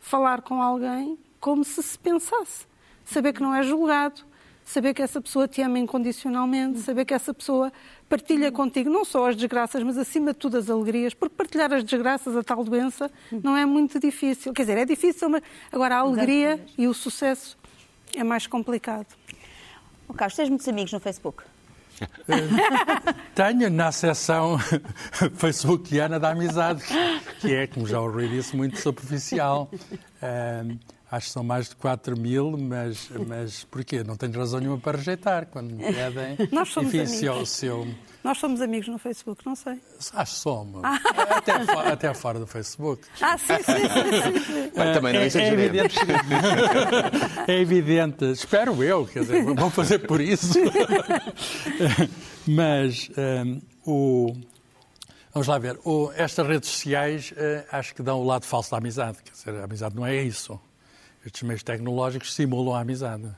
falar 0.00 0.42
com 0.42 0.60
alguém 0.60 1.18
como 1.40 1.64
se 1.64 1.80
se 1.82 1.98
pensasse. 1.98 2.66
Saber 3.04 3.32
que 3.32 3.42
não 3.42 3.54
é 3.54 3.62
julgado, 3.62 4.22
saber 4.64 4.92
que 4.92 5.02
essa 5.02 5.20
pessoa 5.20 5.46
te 5.46 5.62
ama 5.62 5.78
incondicionalmente, 5.78 6.80
saber 6.80 7.04
que 7.04 7.14
essa 7.14 7.32
pessoa 7.32 7.72
partilha 8.12 8.52
contigo 8.52 8.90
não 8.90 9.06
só 9.06 9.30
as 9.30 9.36
desgraças, 9.36 9.82
mas 9.82 9.96
acima 9.96 10.34
de 10.34 10.38
tudo 10.38 10.58
as 10.58 10.68
alegrias, 10.68 11.14
porque 11.14 11.34
partilhar 11.34 11.72
as 11.72 11.82
desgraças, 11.82 12.36
a 12.36 12.42
tal 12.42 12.62
doença, 12.62 13.10
não 13.42 13.56
é 13.56 13.64
muito 13.64 13.98
difícil. 13.98 14.52
Quer 14.52 14.64
dizer, 14.64 14.76
é 14.76 14.84
difícil, 14.84 15.30
mas 15.30 15.42
agora 15.72 15.96
a 15.96 15.98
alegria 16.00 16.62
e 16.76 16.86
o 16.86 16.92
sucesso 16.92 17.56
é 18.14 18.22
mais 18.22 18.46
complicado. 18.46 19.06
Oh, 20.06 20.12
Carlos, 20.12 20.36
tens 20.36 20.50
muitos 20.50 20.68
amigos 20.68 20.92
no 20.92 21.00
Facebook? 21.00 21.42
Tenho 23.34 23.70
na 23.70 23.90
seção 23.90 24.58
facebookiana 25.34 26.20
da 26.20 26.32
amizade, 26.32 26.84
que 27.40 27.54
é, 27.54 27.66
como 27.66 27.86
já 27.86 27.98
o 27.98 28.10
Rui 28.10 28.28
disse, 28.28 28.54
muito 28.54 28.78
superficial. 28.78 29.70
Acho 31.12 31.26
que 31.26 31.32
são 31.34 31.44
mais 31.44 31.68
de 31.68 31.76
4 31.76 32.18
mil, 32.18 32.56
mas, 32.58 33.10
mas 33.28 33.64
porquê? 33.64 34.02
Não 34.02 34.16
tenho 34.16 34.32
razão 34.32 34.58
nenhuma 34.60 34.78
para 34.78 34.96
rejeitar 34.96 35.44
quando 35.44 35.74
me 35.74 35.84
pedem. 35.92 36.38
Nós 36.50 36.70
somos 36.70 36.92
Enfim, 36.94 37.04
se 37.04 37.26
eu, 37.26 37.32
amigos. 37.34 37.50
se 37.50 37.66
eu- 37.66 37.86
Nós 38.24 38.38
somos 38.38 38.62
amigos 38.62 38.88
no 38.88 38.96
Facebook, 38.98 39.44
não 39.44 39.54
sei. 39.54 39.78
acho 40.14 40.32
que 40.34 40.40
somos. 40.40 40.82
Até, 40.82 41.64
fo- 41.66 41.78
até 41.80 42.14
fora 42.14 42.38
do 42.38 42.46
Facebook. 42.46 43.02
Ah, 43.20 43.36
sim, 43.36 43.56
sim, 43.56 43.62
sim. 43.62 44.38
sim, 44.38 44.40
sim. 44.40 44.70
Bem, 44.74 44.92
também 44.94 45.12
não 45.12 45.20
é, 45.20 45.24
é 45.24 45.26
exageremos. 45.26 45.64
evidente. 45.66 45.96
é 47.46 47.60
evidente. 47.60 48.24
Espero 48.32 48.82
eu, 48.82 49.04
quer 49.06 49.20
dizer, 49.20 49.44
vou 49.44 49.68
fazer 49.68 49.98
por 50.00 50.18
isso. 50.18 50.54
Mas 52.48 53.10
hum, 53.44 53.60
o. 53.86 54.34
Vamos 55.34 55.46
lá 55.48 55.58
ver. 55.58 55.78
O- 55.84 56.10
estas 56.16 56.46
redes 56.46 56.68
sociais 56.70 57.32
eh, 57.36 57.64
acho 57.70 57.94
que 57.94 58.02
dão 58.02 58.20
o 58.20 58.24
lado 58.24 58.44
falso 58.44 58.70
da 58.70 58.78
amizade. 58.78 59.18
Quer 59.22 59.30
dizer, 59.32 59.60
a 59.60 59.64
amizade 59.64 59.94
não 59.94 60.04
é 60.06 60.22
isso. 60.22 60.58
Estes 61.24 61.42
meios 61.42 61.62
tecnológicos 61.62 62.34
simulam 62.34 62.74
a 62.74 62.80
amizade. 62.80 63.30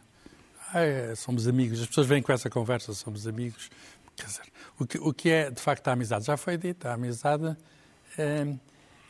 Ah, 0.72 0.80
é, 0.80 1.14
somos 1.14 1.46
amigos. 1.46 1.80
As 1.80 1.86
pessoas 1.86 2.06
vêm 2.06 2.22
com 2.22 2.32
essa 2.32 2.48
conversa, 2.50 2.92
somos 2.94 3.26
amigos. 3.26 3.70
Quer 4.16 4.26
dizer, 4.26 4.42
o 4.78 4.86
que, 4.86 4.98
o 4.98 5.12
que 5.12 5.28
é 5.30 5.50
de 5.50 5.60
facto 5.60 5.86
a 5.88 5.92
amizade? 5.92 6.24
Já 6.24 6.36
foi 6.36 6.56
dito, 6.56 6.86
a 6.86 6.94
amizade 6.94 7.56
eh, 8.16 8.54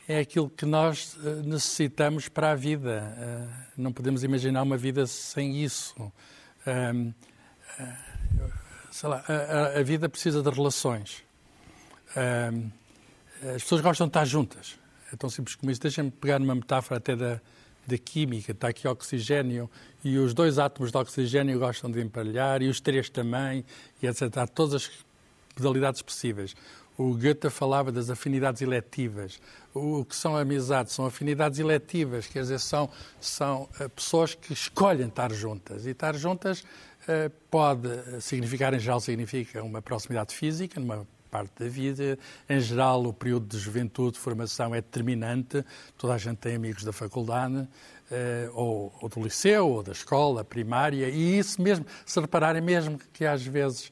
é 0.07 0.19
aquilo 0.19 0.49
que 0.49 0.65
nós 0.65 1.15
eh, 1.23 1.41
necessitamos 1.43 2.27
para 2.27 2.51
a 2.51 2.55
vida. 2.55 3.15
Eh, 3.17 3.47
não 3.77 3.93
podemos 3.93 4.23
imaginar 4.23 4.63
uma 4.63 4.77
vida 4.77 5.05
sem 5.07 5.63
isso. 5.63 5.95
Ahm, 6.67 7.11
eh, 7.79 7.95
sei 8.91 9.09
lá, 9.09 9.23
a, 9.27 9.79
a- 9.79 9.83
vida 9.83 10.09
precisa 10.09 10.41
de 10.41 10.49
relações. 10.49 11.23
Ahm, 12.15 12.69
as 13.55 13.61
pessoas 13.63 13.81
gostam 13.81 14.07
de 14.07 14.09
estar 14.09 14.25
juntas. 14.25 14.77
É 15.13 15.15
tão 15.15 15.29
simples 15.29 15.55
como 15.55 15.71
isso. 15.71 15.81
Deixem-me 15.81 16.09
pegar 16.11 16.39
numa 16.39 16.55
metáfora 16.55 16.97
até 16.97 17.15
da, 17.15 17.39
da 17.87 17.97
química. 17.97 18.51
Está 18.51 18.69
aqui 18.69 18.87
oxigênio 18.87 19.69
e 20.03 20.17
os 20.17 20.33
dois 20.33 20.59
átomos 20.59 20.91
de 20.91 20.97
oxigênio 20.97 21.59
gostam 21.59 21.89
de 21.89 22.01
empalhar 22.01 22.61
e 22.61 22.67
os 22.67 22.79
três 22.79 23.09
também, 23.09 23.65
e 24.01 24.07
etc. 24.07 24.37
Há 24.37 24.47
todas 24.47 24.75
as 24.75 24.91
modalidades 25.57 26.01
possíveis. 26.01 26.55
O 26.97 27.13
Goethe 27.13 27.49
falava 27.49 27.91
das 27.91 28.09
afinidades 28.09 28.61
eletivas. 28.61 29.39
O 29.73 30.05
que 30.05 30.15
são 30.15 30.37
amizades? 30.37 30.93
São 30.93 31.05
afinidades 31.05 31.59
eletivas, 31.59 32.25
quer 32.27 32.41
dizer, 32.41 32.59
são, 32.59 32.89
são 33.19 33.67
eh, 33.79 33.89
pessoas 33.89 34.33
que 34.33 34.53
escolhem 34.53 35.07
estar 35.07 35.33
juntas. 35.33 35.85
E 35.85 35.89
estar 35.89 36.15
juntas 36.15 36.63
eh, 37.05 37.29
pode 37.51 37.89
significar, 38.21 38.73
em 38.73 38.79
geral, 38.79 39.01
significa 39.01 39.61
uma 39.61 39.81
proximidade 39.81 40.33
física, 40.33 40.79
numa 40.79 41.05
parte 41.35 41.51
da 41.63 41.67
vida. 41.69 42.17
Em 42.49 42.59
geral, 42.59 43.03
o 43.05 43.13
período 43.13 43.47
de 43.47 43.57
juventude, 43.57 44.17
formação 44.17 44.73
é 44.73 44.81
determinante. 44.81 45.63
Toda 45.97 46.13
a 46.13 46.17
gente 46.17 46.37
tem 46.37 46.55
amigos 46.55 46.83
da 46.83 46.93
faculdade, 46.93 47.67
eh, 48.09 48.49
ou, 48.53 48.93
ou 49.01 49.09
do 49.09 49.21
liceu, 49.21 49.67
ou 49.69 49.83
da 49.83 49.91
escola 49.91 50.43
primária. 50.45 51.09
E 51.09 51.37
isso 51.37 51.61
mesmo, 51.61 51.85
se 52.05 52.19
repararem, 52.19 52.61
mesmo 52.61 52.97
que 53.11 53.25
às 53.25 53.45
vezes 53.45 53.91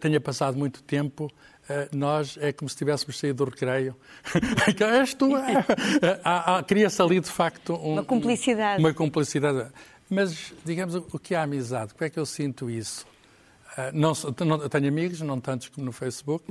tenha 0.00 0.20
passado 0.20 0.56
muito 0.56 0.82
tempo, 0.82 1.30
eh, 1.68 1.88
nós 1.92 2.38
é 2.40 2.50
como 2.52 2.68
se 2.68 2.76
tivéssemos 2.76 3.18
saído 3.18 3.44
do 3.44 3.50
recreio. 3.50 3.94
Que 4.76 4.84
És 4.84 5.12
tu. 5.14 5.36
é. 5.36 6.62
Cria-se 6.66 7.02
ali, 7.02 7.20
de 7.20 7.30
facto, 7.30 7.74
um- 7.74 7.92
Uma 7.94 8.04
cumplicidade. 8.04 8.82
Uma 8.82 8.94
cumplicidade. 8.94 9.70
Mas, 10.08 10.52
digamos, 10.64 10.94
o 10.94 11.18
que 11.18 11.34
é 11.34 11.38
a 11.38 11.42
amizade? 11.42 11.92
Como 11.94 12.04
é 12.06 12.10
que 12.10 12.18
eu 12.18 12.26
sinto 12.26 12.68
isso? 12.70 13.06
Ah, 13.76 13.90
não, 13.92 14.12
não- 14.44 14.68
tenho 14.68 14.88
amigos, 14.88 15.20
não 15.20 15.40
tantos 15.40 15.68
como 15.68 15.84
no 15.86 15.92
Facebook, 15.92 16.44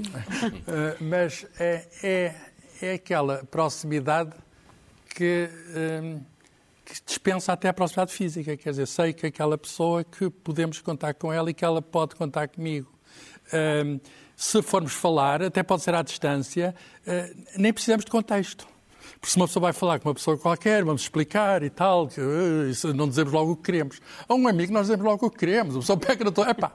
ah, 0.67 0.95
mas 1.01 1.45
é, 1.59 1.85
é, 2.01 2.35
é 2.81 2.93
aquela 2.93 3.43
proximidade 3.51 4.31
que, 5.15 5.49
hum, 6.01 6.21
que 6.85 6.93
dispensa 7.05 7.51
até 7.53 7.67
a 7.69 7.73
proximidade 7.73 8.13
física. 8.13 8.55
Quer 8.55 8.69
dizer, 8.71 8.87
sei 8.87 9.11
que 9.13 9.27
aquela 9.27 9.57
pessoa 9.57 10.03
que 10.03 10.29
podemos 10.29 10.79
contar 10.81 11.13
com 11.13 11.31
ela 11.31 11.49
e 11.49 11.53
que 11.53 11.65
ela 11.65 11.81
pode 11.81 12.15
contar 12.15 12.47
comigo. 12.47 12.91
Se 14.35 14.61
formos 14.61 14.93
falar, 14.93 15.41
até 15.43 15.61
pode 15.61 15.81
ser 15.83 15.93
à 15.93 16.01
distância, 16.01 16.73
nem 17.57 17.73
precisamos 17.73 18.05
de 18.05 18.11
contexto. 18.11 18.65
Porque 19.19 19.31
se 19.31 19.37
uma 19.37 19.47
pessoa 19.47 19.61
vai 19.63 19.73
falar 19.73 19.99
com 19.99 20.07
uma 20.07 20.15
pessoa 20.15 20.37
qualquer, 20.37 20.83
vamos 20.83 21.01
explicar 21.01 21.61
e 21.61 21.69
tal, 21.69 22.07
que, 22.07 22.21
isso 22.69 22.93
não 22.93 23.07
dizemos 23.07 23.33
logo 23.33 23.51
o 23.51 23.55
que 23.57 23.63
queremos. 23.63 23.99
A 24.27 24.33
um 24.33 24.47
amigo 24.47 24.71
nós 24.71 24.83
dizemos 24.83 25.05
logo 25.05 25.25
o 25.25 25.29
que 25.29 25.37
queremos. 25.39 25.75
A 25.75 25.79
pessoa 25.79 25.97
pega 25.97 26.23
na 26.23 26.31
tua... 26.31 26.49
Epá! 26.49 26.71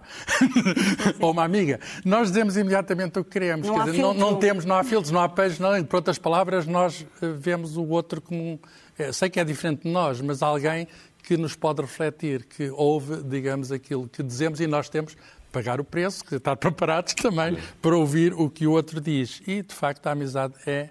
Ou 1.21 1.31
uma 1.31 1.43
amiga. 1.43 1.81
Nós 2.05 2.29
dizemos 2.29 2.57
imediatamente 2.57 3.19
o 3.19 3.25
que 3.25 3.31
queremos. 3.31 3.67
Não 3.67 3.77
Quer 3.77 3.85
dizer, 3.87 4.03
não, 4.03 4.13
não 4.13 4.37
temos, 4.37 4.67
não 4.67 4.77
há 4.77 4.85
filtros, 4.85 5.11
não 5.11 5.21
há 5.21 5.29
peixes, 5.29 5.59
não. 5.59 5.83
Por 5.85 5.97
outras 5.97 6.19
palavras, 6.19 6.67
nós 6.67 7.07
eh, 7.23 7.33
vemos 7.35 7.79
o 7.79 7.85
outro 7.89 8.21
como... 8.21 8.43
um- 8.43 8.59
eh, 8.99 9.11
sei 9.11 9.31
que 9.31 9.41
é 9.41 9.45
diferente 9.45 9.85
de 9.85 9.89
nós, 9.91 10.21
mas 10.21 10.43
alguém 10.43 10.87
que 11.23 11.39
nos 11.39 11.57
pode 11.57 11.81
refletir, 11.81 12.45
que 12.45 12.71
ouve, 12.71 13.23
digamos, 13.23 13.73
aquilo 13.73 14.07
que 14.07 14.23
dizemos 14.23 14.61
e 14.61 14.67
nós 14.67 14.91
temos 14.91 15.17
pagar 15.51 15.81
o 15.81 15.85
preço, 15.85 16.23
que 16.23 16.35
estar 16.35 16.57
preparados 16.59 17.15
também 17.15 17.57
para 17.81 17.97
ouvir 17.97 18.35
o 18.35 18.51
que 18.51 18.67
o 18.67 18.73
outro 18.73 19.01
diz. 19.01 19.41
E, 19.47 19.63
de 19.63 19.75
facto, 19.75 20.07
a 20.09 20.11
amizade 20.13 20.53
é 20.67 20.91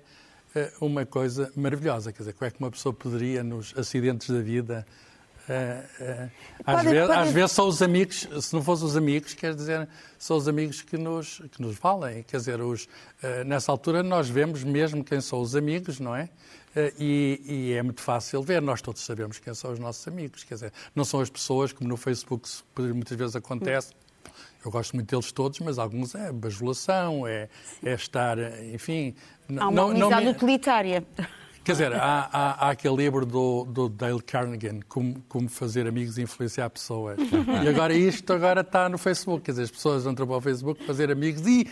uma 0.81 1.05
coisa 1.05 1.51
maravilhosa. 1.55 2.11
Quer 2.11 2.19
dizer, 2.19 2.33
como 2.33 2.47
é 2.47 2.51
que 2.51 2.59
uma 2.59 2.71
pessoa 2.71 2.93
poderia, 2.93 3.43
nos 3.43 3.73
acidentes 3.77 4.29
da 4.29 4.39
vida, 4.41 4.85
eh, 5.49 5.83
eh, 5.99 6.29
às, 6.65 6.75
Pode- 6.77 6.89
vezes, 6.89 7.07
pode- 7.07 7.19
às 7.19 7.31
vezes 7.31 7.51
são 7.51 7.67
os 7.67 7.81
amigos, 7.81 8.27
se 8.41 8.53
não 8.53 8.63
fossem 8.63 8.85
os 8.87 8.95
amigos, 8.95 9.33
quer 9.33 9.53
dizer, 9.55 9.87
são 10.17 10.37
os 10.37 10.47
amigos 10.47 10.81
que 10.81 10.97
nos, 10.97 11.41
que 11.51 11.61
nos 11.61 11.75
valem. 11.77 12.23
Quer 12.23 12.37
dizer, 12.37 12.61
os, 12.61 12.87
eh, 13.21 13.43
nessa 13.43 13.71
altura 13.71 14.01
nós 14.03 14.29
vemos 14.29 14.63
mesmo 14.63 15.03
quem 15.03 15.19
são 15.21 15.41
os 15.41 15.55
amigos, 15.55 15.99
não 15.99 16.15
é? 16.15 16.29
Eh, 16.75 16.93
E, 16.97 17.41
e 17.45 17.73
é 17.73 17.83
muito 17.83 18.01
fácil 18.01 18.41
ver, 18.41 18.61
nós 18.61 18.81
todos 18.81 19.01
sabemos 19.03 19.37
quem 19.39 19.53
são 19.53 19.71
os 19.71 19.79
nossos 19.79 20.07
amigos. 20.07 20.43
Quer 20.43 20.55
dizer, 20.55 20.73
não 20.95 21.03
são 21.05 21.19
as 21.19 21.29
pessoas, 21.29 21.71
como 21.73 21.87
no 21.89 21.97
Facebook 21.97 22.49
muitas 22.77 23.17
vezes 23.17 23.35
acontece, 23.35 23.91
eu 24.67 24.71
gosto 24.71 24.93
muito 24.95 25.09
deles 25.09 25.31
todos, 25.31 25.59
mas 25.59 25.77
alguns 25.79 26.15
é 26.15 26.31
bajulação, 26.31 27.25
é, 27.27 27.49
é 27.83 27.93
estar, 27.93 28.37
enfim... 28.73 29.13
Há 29.57 29.67
uma 29.67 29.71
não- 29.71 29.93
não 29.93 30.21
me- 30.21 30.29
utilitária. 30.29 31.03
Quer 31.63 31.71
dizer, 31.73 31.93
há, 31.93 32.29
há, 32.31 32.67
há 32.67 32.69
aquele 32.71 32.95
livro 32.97 33.25
do, 33.25 33.63
do 33.65 33.87
Dale 33.87 34.21
Carnegie, 34.21 34.81
como, 34.89 35.21
como 35.29 35.47
fazer 35.47 35.87
amigos 35.87 36.17
e 36.17 36.21
influenciar 36.21 36.69
pessoas. 36.69 37.17
E 37.63 37.67
agora 37.69 37.93
isto 37.93 38.33
agora 38.33 38.59
está 38.61 38.89
no 38.89 38.97
Facebook. 38.97 39.43
Quer 39.43 39.51
dizer, 39.51 39.63
as 39.63 39.71
pessoas 39.71 40.05
entram 40.05 40.27
para 40.27 40.35
o 40.37 40.41
Facebook 40.41 40.83
fazer 40.85 41.09
amigos 41.09 41.47
e, 41.47 41.65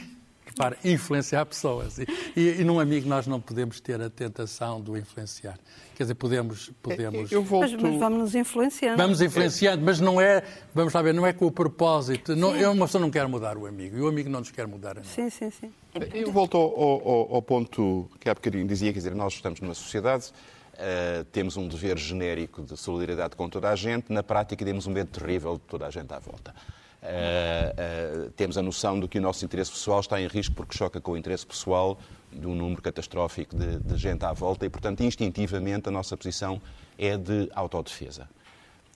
para 0.56 0.78
influenciar 0.84 1.46
pessoas. 1.46 1.98
E, 2.00 2.06
e, 2.36 2.62
e 2.62 2.64
num 2.64 2.80
amigo 2.80 3.08
nós 3.08 3.28
não 3.28 3.40
podemos 3.40 3.80
ter 3.80 4.02
a 4.02 4.10
tentação 4.10 4.82
de 4.82 4.92
o 4.92 4.98
influenciar. 4.98 5.58
Quer 5.96 6.04
dizer, 6.04 6.16
podemos... 6.16 6.72
podemos 6.82 7.32
Eu 7.32 7.44
volto... 7.44 7.72
Mas, 7.74 7.82
mas 7.82 7.96
vamos 8.00 8.20
nos 8.20 8.36
influenciando. 8.36 8.98
Vamos 8.98 9.22
influenciando, 9.22 9.84
mas 9.84 10.00
não 10.00 10.20
é, 10.20 10.44
vamos 10.74 10.94
lá 10.94 11.02
ver, 11.02 11.14
não 11.14 11.26
é 11.28 11.34
com 11.34 11.46
o 11.46 11.52
propósito. 11.52 12.36
Não, 12.36 12.56
eu, 12.56 12.72
uma 12.72 12.86
pessoa 12.86 13.02
não 13.02 13.12
quer 13.12 13.28
mudar 13.28 13.58
o 13.58 13.66
amigo 13.68 13.98
e 13.98 14.02
o 14.02 14.08
amigo 14.08 14.30
não 14.30 14.40
nos 14.40 14.52
quer 14.52 14.66
mudar 14.68 14.92
a 14.98 15.02
nós. 15.02 15.08
Sim, 15.08 15.30
sim, 15.30 15.52
sim. 15.52 15.72
Eu 16.14 16.32
volto 16.32 16.58
ao, 16.58 16.64
ao- 16.64 17.36
ao 17.36 17.42
ponto 17.42 18.10
que 18.20 18.30
há 18.30 18.34
bocadinho 18.34 18.66
dizia, 18.68 18.92
quer 18.92 19.00
dizer, 19.00 19.14
nós 19.14 19.34
estamos 19.34 19.60
numa 19.60 19.74
sociedade, 19.76 20.32
eh, 20.78 21.24
temos 21.32 21.58
um 21.58 21.68
dever 21.68 21.98
genérico 21.98 22.64
de 22.64 22.76
solidariedade 22.78 23.36
com 23.36 23.48
toda 23.50 23.70
a 23.70 23.76
gente, 23.76 24.12
na 24.12 24.24
prática 24.24 24.64
temos 24.66 24.88
um 24.88 24.92
medo 24.92 25.10
terrível 25.12 25.54
de 25.54 25.62
toda 25.68 25.86
a 25.86 25.90
gente 25.92 26.12
à 26.14 26.18
volta. 26.20 26.56
Eh, 27.04 27.74
eh, 27.78 28.30
temos 28.36 28.58
a 28.58 28.62
noção 28.62 29.00
de 29.00 29.08
que 29.08 29.18
o 29.18 29.22
nosso 29.22 29.44
interesse 29.44 29.72
pessoal 29.72 30.00
está 30.02 30.22
em 30.22 30.28
risco 30.28 30.54
porque 30.54 30.78
choca 30.78 31.02
com 31.02 31.14
o 31.14 31.18
interesse 31.18 31.46
pessoal 31.46 31.98
de 32.32 32.46
um 32.46 32.54
número 32.54 32.80
catastrófico 32.82 33.56
de, 33.56 33.80
de 33.80 33.98
gente 33.98 34.24
à 34.24 34.32
volta 34.34 34.66
e, 34.66 34.70
portanto, 34.70 35.02
instintivamente 35.02 35.90
a 35.90 35.92
nossa 35.92 36.16
posição 36.16 36.62
é 37.00 37.18
de 37.18 37.50
autodefesa. 37.56 38.30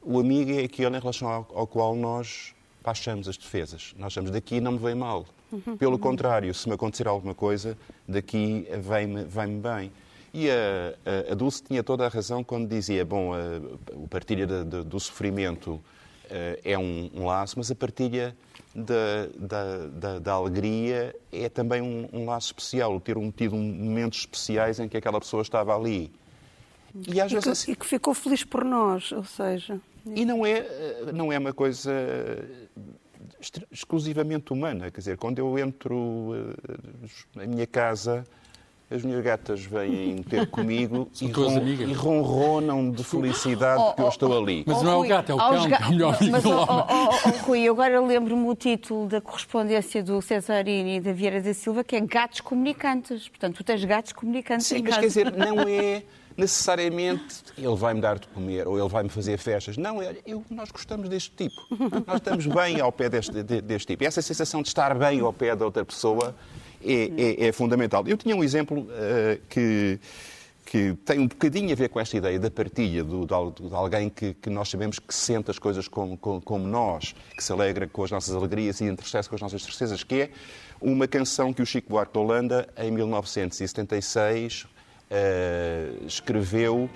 O 0.03 0.19
amigo 0.19 0.51
é 0.51 0.63
aquele 0.63 0.95
em 0.95 0.99
relação 0.99 1.27
ao, 1.27 1.47
ao 1.55 1.65
qual 1.65 1.95
nós 1.95 2.53
baixamos 2.83 3.27
as 3.27 3.37
defesas. 3.37 3.95
Nós 3.97 4.07
achamos 4.13 4.29
daqui 4.29 4.61
não 4.61 4.73
me 4.73 4.77
vem 4.77 4.93
mal. 4.93 5.25
Pelo 5.79 5.97
contrário, 5.97 6.53
se 6.53 6.67
me 6.69 6.75
acontecer 6.75 7.07
alguma 7.07 7.33
coisa, 7.33 7.75
daqui 8.07 8.67
vem-me 8.81 9.23
vem 9.23 9.59
bem. 9.59 9.91
E 10.33 10.49
a, 10.49 10.53
a, 11.29 11.31
a 11.31 11.35
Dulce 11.35 11.63
tinha 11.63 11.81
toda 11.83 12.05
a 12.05 12.09
razão 12.09 12.43
quando 12.43 12.67
dizia, 12.67 13.03
bom, 13.05 13.33
a, 13.33 13.37
o 13.93 14.07
de- 14.63 14.83
do 14.83 14.99
sofrimento 14.99 15.81
é 16.63 16.77
um, 16.77 17.09
um 17.13 17.25
laço, 17.25 17.55
mas 17.57 17.69
a 17.71 17.75
partilha 17.75 18.35
da, 18.73 19.27
da, 19.37 19.87
da- 19.87 20.19
da 20.19 20.33
alegria 20.33 21.15
é 21.31 21.47
também 21.49 21.81
um, 21.81 22.07
um 22.11 22.25
laço 22.25 22.47
especial, 22.47 22.99
ter 22.99 23.17
um, 23.17 23.31
tido 23.31 23.55
momentos 23.55 24.19
especiais 24.19 24.79
em 24.79 24.87
que 24.87 24.97
aquela 24.97 25.19
pessoa 25.19 25.41
estava 25.41 25.75
ali. 25.75 26.11
E 27.07 27.19
às 27.21 27.31
E 27.31 27.35
vezes 27.35 27.43
que, 27.43 27.49
assim- 27.49 27.71
e 27.71 27.75
que 27.75 27.85
ficou 27.85 28.13
feliz 28.13 28.43
por 28.43 28.63
nós, 28.65 29.11
ou 29.11 29.23
seja... 29.23 29.79
e 30.05 30.23
não 30.25 30.45
é, 30.45 30.59
eh, 30.59 31.09
não 31.13 31.31
é 31.31 31.37
uma 31.37 31.53
coisa 31.53 31.91
extra- 33.39 33.65
exclusivamente 33.71 34.51
humana. 34.53 34.89
Quer 34.91 34.99
dizer, 34.99 35.17
quando 35.17 35.39
eu 35.39 35.57
entro 35.59 36.31
eh, 36.69 36.77
na 37.35 37.45
minha 37.45 37.67
casa, 37.67 38.25
as 38.95 39.03
minhas 39.03 39.23
gatas 39.23 39.61
vêm 39.63 40.23
ter 40.23 40.47
comigo 40.49 41.07
e, 41.21 41.27
ron- 41.31 41.57
amigas. 41.57 41.89
e 41.89 41.93
ronronam 41.93 42.89
de 42.91 43.03
felicidade 43.03 43.83
porque 43.83 44.01
eu 44.01 44.07
estou 44.09 44.37
ali. 44.41 44.63
Mas 44.65 44.81
não 44.81 44.91
é 44.91 44.95
o 44.95 45.07
gato, 45.07 45.31
é 45.31 45.35
o 45.35 45.37
cão, 45.37 45.69
ga- 45.69 45.77
que 45.77 45.83
é 45.83 45.87
o 45.87 45.89
melhor 45.91 46.15
amigo 46.15 46.31
Mas, 46.31 46.43
do 46.43 46.49
oh, 46.49 46.53
homem. 46.53 46.67
oh, 46.69 46.85
oh, 46.89 47.29
oh, 47.29 47.45
Rui, 47.45 47.67
agora 47.67 48.01
lembro-me 48.01 48.47
o 48.47 48.55
título 48.55 49.07
da 49.07 49.21
correspondência 49.21 50.01
do 50.01 50.21
Cesarini 50.21 50.97
e 50.97 50.99
da 51.01 51.11
Vieira 51.13 51.41
da 51.41 51.53
Silva, 51.53 51.83
que 51.83 51.95
é 51.95 52.01
Gatos 52.01 52.41
Comunicantes. 52.41 53.27
Portanto, 53.29 53.57
tu 53.57 53.63
tens 53.63 53.83
gatos 53.85 54.13
comunicantes 54.13 54.67
Sim, 54.67 54.77
em 54.77 54.81
mas 54.83 54.89
casa. 54.95 55.01
quer 55.01 55.07
dizer, 55.07 55.31
não 55.37 55.59
é 55.67 56.03
necessariamente 56.37 57.43
ele 57.57 57.75
vai-me 57.75 58.01
dar 58.01 58.19
de 58.19 58.27
comer 58.27 58.67
ou 58.67 58.77
ele 58.79 58.87
vai-me 58.89 59.09
fazer 59.09 59.37
festas. 59.37 59.77
Não, 59.77 60.01
é, 60.01 60.15
eu, 60.25 60.43
nós 60.49 60.69
gostamos 60.71 61.07
deste 61.09 61.31
tipo. 61.31 61.55
Nós 62.07 62.17
estamos 62.17 62.45
bem 62.45 62.79
ao 62.81 62.91
pé 62.91 63.09
deste, 63.09 63.43
de- 63.43 63.61
deste 63.61 63.87
tipo. 63.87 64.03
E 64.03 64.07
essa 64.07 64.21
sensação 64.21 64.61
de 64.61 64.67
estar 64.67 64.93
bem 64.95 65.19
ao 65.19 65.33
pé 65.33 65.55
da 65.55 65.65
outra 65.65 65.83
pessoa 65.85 66.35
é, 66.85 67.45
é- 67.45 67.47
é 67.47 67.51
fundamental. 67.51 68.03
Eu 68.07 68.17
tinha 68.17 68.35
um 68.35 68.43
exemplo 68.43 68.87
eh, 68.91 69.39
que, 69.49 69.99
que 70.65 70.93
tem 71.05 71.19
um 71.19 71.27
bocadinho 71.27 71.71
a 71.71 71.75
ver 71.75 71.89
com 71.89 71.99
esta 71.99 72.15
ideia 72.17 72.39
da 72.39 72.49
partilha 72.51 73.03
do- 73.03 73.25
de, 73.25 73.69
de 73.69 73.75
alguém 73.75 74.09
que, 74.09 74.33
que 74.33 74.49
nós 74.49 74.69
sabemos 74.69 74.99
que 74.99 75.13
sente 75.13 75.49
as 75.51 75.57
coisas 75.59 75.87
como, 75.87 76.17
como- 76.17 76.41
como 76.41 76.67
nós, 76.67 77.15
que 77.35 77.43
se 77.43 77.51
alegra 77.51 77.87
com 77.87 78.03
as 78.03 78.11
nossas 78.11 78.35
alegrias 78.35 78.79
e 78.81 78.85
entristece 78.85 79.27
com 79.29 79.35
as 79.35 79.41
nossas 79.41 79.61
tristezas, 79.63 80.03
que 80.03 80.21
é 80.21 80.29
uma 80.81 81.07
canção 81.07 81.53
que 81.53 81.61
o 81.61 81.65
Chico 81.65 81.89
Buarque 81.89 82.13
de 82.13 82.19
Holanda, 82.19 82.67
em 82.77 82.91
1976, 82.91 84.65
eh, 85.09 85.91
escreveu 86.05 86.89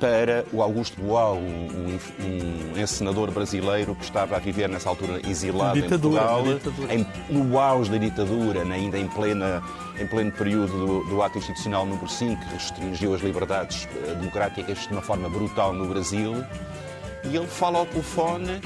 para 0.00 0.44
o 0.52 0.60
Augusto 0.62 1.00
Boal, 1.00 1.36
um, 1.36 1.98
um- 2.20 2.80
encenador 2.80 3.30
brasileiro 3.30 3.94
que 3.94 4.02
estava 4.04 4.36
a 4.36 4.38
viver 4.38 4.68
nessa 4.68 4.88
altura 4.88 5.20
exilado 5.28 5.80
Ditadura, 5.80 6.20
em 6.22 6.58
Portugal, 6.58 6.90
em- 6.90 7.06
no 7.32 7.58
auge 7.58 7.90
da 7.90 7.96
ditadura, 7.98 8.64
né, 8.64 8.74
ainda 8.74 8.98
em, 8.98 9.06
plena, 9.06 9.62
em 10.00 10.06
pleno 10.06 10.32
período 10.32 10.72
do, 10.86 11.04
do 11.04 11.22
ato 11.22 11.38
institucional 11.38 11.86
número 11.86 12.08
5, 12.08 12.40
que 12.44 12.52
restringiu 12.54 13.14
as 13.14 13.20
liberdades 13.20 13.88
eh, 14.04 14.14
democráticas 14.14 14.78
de 14.80 14.88
uma 14.92 15.02
forma 15.02 15.28
brutal 15.28 15.72
no 15.72 15.86
Brasil. 15.86 16.44
E 17.24 17.36
ele 17.36 17.46
fala 17.46 17.78
ao 17.78 17.86
telefone 17.86 18.60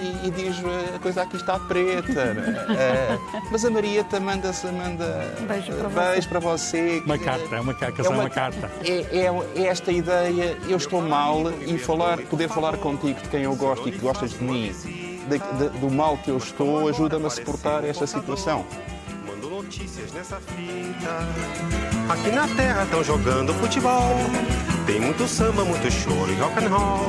e, 0.00 0.28
e 0.28 0.30
diz 0.30 0.56
eh, 0.64 0.96
a 0.96 0.98
coisa 0.98 1.22
aqui 1.22 1.36
está 1.36 1.58
preta. 1.58 2.34
Eh, 2.78 3.18
mas 3.50 3.64
a 3.64 3.70
Marieta 3.70 4.18
manda-se 4.20 4.66
manda 4.68 5.34
Beijo 5.48 5.72
para 5.72 5.88
eh, 6.08 6.12
beijo 6.12 6.28
para 6.28 6.40
você. 6.40 7.02
Uma 7.04 7.18
carta, 7.18 7.56
é 7.56 7.60
uma 7.60 7.74
canção 7.74 8.04
é 8.06 8.08
uma 8.16 8.30
carta. 8.30 8.70
é, 8.84 9.18
é- 9.18 9.62
é 9.62 9.66
esta 9.66 9.92
ideia, 9.92 10.56
eu 10.68 10.76
estou 10.76 11.00
mal 11.02 11.42
e 11.66 11.78
falar, 11.78 12.18
poder 12.18 12.48
falar 12.48 12.76
contigo 12.78 13.20
de 13.20 13.28
quem 13.28 13.42
eu 13.42 13.54
gosto 13.56 13.88
e 13.88 13.92
que 13.92 13.98
gostas 13.98 14.30
de 14.30 14.42
mim, 14.44 14.72
de- 14.72 15.38
de- 15.38 15.78
do 15.78 15.90
mal 15.90 16.16
que 16.18 16.30
eu 16.30 16.36
estou, 16.36 16.88
ajuda-me 16.88 17.26
a 17.26 17.30
suportar 17.30 17.84
esta 17.84 18.06
situação. 18.06 18.64
Mando 19.26 19.48
notícias 19.48 20.12
nessa 20.12 20.36
fita. 20.40 21.28
Aqui 22.12 22.30
na 22.30 22.46
terra 22.48 22.82
estão 22.84 23.02
jogando 23.04 23.54
futebol. 23.54 24.16
Tem 24.86 25.00
muito 25.00 25.26
samba, 25.28 25.64
muito 25.64 25.88
choro 25.90 26.30
e 26.30 26.34
rock 26.36 26.64
and 26.64 26.68
roll. 26.68 27.08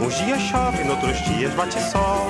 Uns 0.00 0.16
dias 0.18 0.40
chove, 0.42 0.84
noutros 0.84 1.18
dias 1.24 1.52
bate 1.54 1.78
sol. 1.90 2.28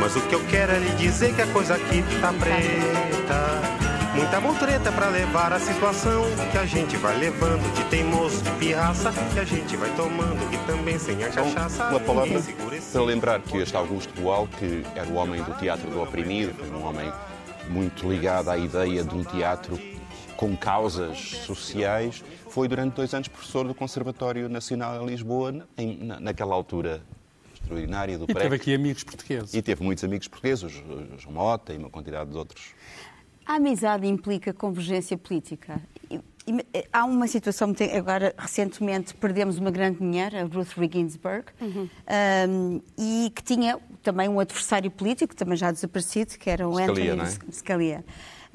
Mas 0.00 0.16
o 0.16 0.20
que 0.22 0.34
eu 0.34 0.44
quero 0.46 0.72
é 0.72 0.78
lhe 0.78 0.90
dizer 0.96 1.34
que 1.34 1.42
a 1.42 1.46
coisa 1.46 1.74
aqui 1.74 2.02
tá 2.20 2.32
preta. 2.32 3.74
Muita 4.14 4.40
mutreta 4.40 4.92
pra 4.92 5.08
levar 5.08 5.52
a 5.52 5.58
situação 5.58 6.22
que 6.52 6.58
a 6.58 6.64
gente 6.64 6.96
vai 6.96 7.16
levando 7.18 7.62
de 7.74 7.82
teimoso, 7.84 8.42
de 8.42 8.50
pirraça, 8.52 9.12
que 9.32 9.40
a 9.40 9.44
gente 9.44 9.76
vai 9.76 9.90
tomando 9.96 10.38
e 10.54 10.58
também 10.66 10.98
sem 10.98 11.22
a 11.24 11.28
Então, 11.28 11.50
cachaça. 11.52 11.88
uma 11.88 11.98
palavra 11.98 12.40
para 12.92 13.02
lembrar 13.02 13.40
que 13.40 13.56
este 13.58 13.76
Augusto 13.76 14.12
Boal, 14.20 14.46
que 14.58 14.84
era 14.94 15.08
o 15.08 15.14
homem 15.14 15.42
do 15.42 15.52
teatro 15.54 15.90
do 15.90 16.00
oprimido, 16.00 16.54
um 16.72 16.86
homem 16.86 17.12
muito 17.68 18.08
ligado 18.08 18.50
à 18.50 18.56
ideia 18.58 19.02
de 19.02 19.14
um 19.16 19.24
teatro 19.24 19.76
com 20.36 20.56
causas 20.56 21.18
sociais, 21.44 22.22
foi 22.54 22.68
durante 22.68 22.94
dois 22.94 23.12
anos 23.12 23.26
professor 23.26 23.66
do 23.66 23.74
Conservatório 23.74 24.48
Nacional 24.48 25.02
em 25.02 25.06
Lisboa, 25.10 25.66
em- 25.76 25.96
na- 26.04 26.20
naquela 26.20 26.54
altura 26.54 27.02
extraordinária 27.52 28.16
do 28.16 28.24
E 28.24 28.26
teve 28.28 28.38
PREC. 28.38 28.54
aqui 28.54 28.74
amigos 28.76 29.02
portugueses. 29.02 29.52
E 29.54 29.60
teve 29.60 29.82
muitos 29.82 30.04
amigos 30.04 30.28
portugueses, 30.28 30.62
o 30.62 31.18
João 31.18 31.34
Mota 31.34 31.72
e 31.74 31.78
uma 31.78 31.90
quantidade 31.90 32.30
de 32.30 32.36
outros. 32.36 32.66
A 33.44 33.54
amizade 33.54 34.06
implica 34.06 34.52
convergência 34.52 35.18
política. 35.18 35.82
E- 36.08 36.20
e- 36.46 36.84
há 36.92 37.04
uma 37.04 37.26
situação, 37.26 37.74
agora 37.92 38.32
recentemente 38.38 39.12
perdemos 39.14 39.58
uma 39.58 39.72
grande 39.72 40.00
mulher, 40.00 40.32
a 40.36 40.44
Ruth 40.44 40.74
Ginsburg, 40.92 41.46
um, 41.60 42.80
e 42.96 43.32
que 43.34 43.42
tinha 43.42 43.80
também 44.04 44.28
um 44.28 44.38
adversário 44.38 44.90
político, 44.90 45.34
também 45.34 45.56
já 45.56 45.72
desaparecido, 45.72 46.38
que 46.38 46.48
era 46.48 46.68
o 46.68 46.74
Scalia, 46.74 47.14
Anthony 47.14 47.28
é? 47.48 47.52
Scalia. 47.52 48.04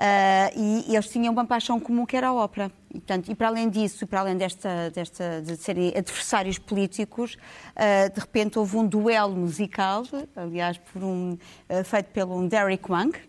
Ah, 0.01 0.49
e, 0.55 0.95
eles 0.95 1.09
tinham 1.09 1.33
uma 1.33 1.45
paixão 1.45 1.77
comum 1.77 2.05
que 2.05 2.15
era 2.15 2.29
a 2.29 2.33
ópera. 2.33 2.71
E, 2.89 2.93
portanto, 2.93 3.29
e 3.29 3.35
para 3.35 3.49
além 3.49 3.69
disso, 3.69 4.05
e 4.05 4.07
para 4.07 4.21
além 4.21 4.37
desta, 4.37 4.89
desta 4.91 5.41
de 5.41 5.57
serem 5.57 5.89
adversários 5.89 6.57
políticos, 6.57 7.35
ah, 7.75 8.07
de 8.07 8.19
repente 8.19 8.57
houve 8.57 8.77
um 8.77 8.87
duelo 8.87 9.35
musical, 9.35 10.03
aliás, 10.37 10.77
por 10.77 11.03
um, 11.03 11.37
ah, 11.67 11.83
feito 11.83 12.07
pelo 12.11 12.39
um 12.39 12.47
Derek 12.47 12.89
Wang, 12.89 13.19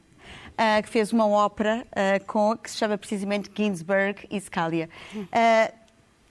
que 0.84 0.90
fez 0.90 1.10
uma 1.10 1.26
ópera 1.26 1.86
com, 2.26 2.54
que 2.54 2.70
se 2.70 2.76
chama 2.76 2.98
precisamente 2.98 3.50
Ginsberg 3.56 4.26
e 4.30 4.38
Scalia. 4.38 4.90
Ah, 5.32 5.72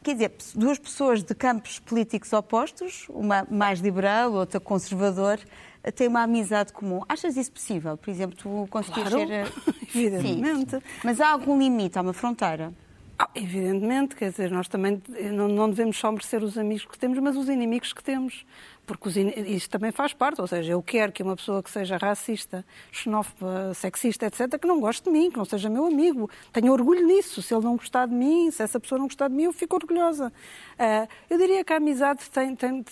quer 0.04 0.14
dizer, 0.14 0.32
duas 0.56 0.80
pessoas 0.80 1.24
de 1.24 1.34
campos 1.36 1.80
políticos 1.80 2.32
opostos, 2.34 3.06
uma 3.10 3.46
mais 3.50 3.80
liberal, 3.80 4.34
outra 4.34 4.60
conservador, 4.60 5.40
ah, 5.84 5.92
têm 5.92 6.08
uma 6.08 6.24
amizade 6.24 6.74
comum. 6.74 7.02
Achas 7.08 7.38
isso 7.38 7.52
possível? 7.52 7.98
Por 7.98 8.10
exemplo, 8.10 8.38
tu 8.38 8.68
conseguires 8.70 9.10
Claro, 9.10 9.28
ser... 9.28 9.46
ah, 9.68 9.74
evidentemente. 9.94 10.72
Sim. 10.72 10.82
Mas 11.04 11.20
há 11.22 11.30
algum 11.30 11.58
limite, 11.58 11.98
há 11.98 12.02
uma 12.02 12.14
fronteira? 12.14 12.74
Ah, 13.18 13.30
evidentemente, 13.36 14.16
quer 14.16 14.32
dizer, 14.32 14.50
nós 14.50 14.68
também 14.68 15.02
não, 15.34 15.50
não 15.50 15.70
devemos 15.70 15.98
só 15.98 16.12
merecer 16.12 16.42
os 16.44 16.58
amigos 16.58 16.86
que 16.86 16.98
temos, 16.98 17.20
mas 17.20 17.36
os 17.36 17.50
inimigos 17.50 17.92
que 17.92 18.04
temos. 18.04 18.46
Porque 18.90 19.08
isso 19.20 19.70
também 19.70 19.92
faz 19.92 20.14
parte, 20.14 20.42
ou 20.42 20.48
seja, 20.48 20.72
eu 20.72 20.82
quero 20.82 21.12
que 21.12 21.22
uma 21.22 21.36
pessoa 21.36 21.62
que 21.62 21.70
seja 21.70 21.96
racista, 21.96 22.66
xenófoba, 22.92 23.72
sexista, 23.76 24.26
etc., 24.26 24.60
que 24.60 24.68
não 24.68 24.80
goste 24.80 25.04
de 25.04 25.12
mim, 25.12 25.30
que 25.30 25.38
não 25.38 25.46
seja 25.46 25.70
meu 25.70 25.86
amigo. 25.86 26.28
Tenho 26.52 26.74
orgulho 26.74 27.06
nisso. 27.06 27.40
Se 27.40 27.54
ele 27.54 27.66
não 27.66 27.76
gostar 27.76 28.08
de 28.08 28.16
mim, 28.16 28.50
se 28.50 28.64
essa 28.64 28.80
pessoa 28.80 28.98
não 28.98 29.06
gostar 29.06 29.28
de 29.28 29.36
mim, 29.36 29.44
eu 29.44 29.54
fico 29.54 29.76
orgulhosa. 29.76 30.34
Uh, 30.74 31.08
eu 31.30 31.38
diria 31.38 31.64
que 31.64 31.72
a 31.72 31.78
amizade 31.78 32.28
tem, 32.32 32.56
tem, 32.56 32.84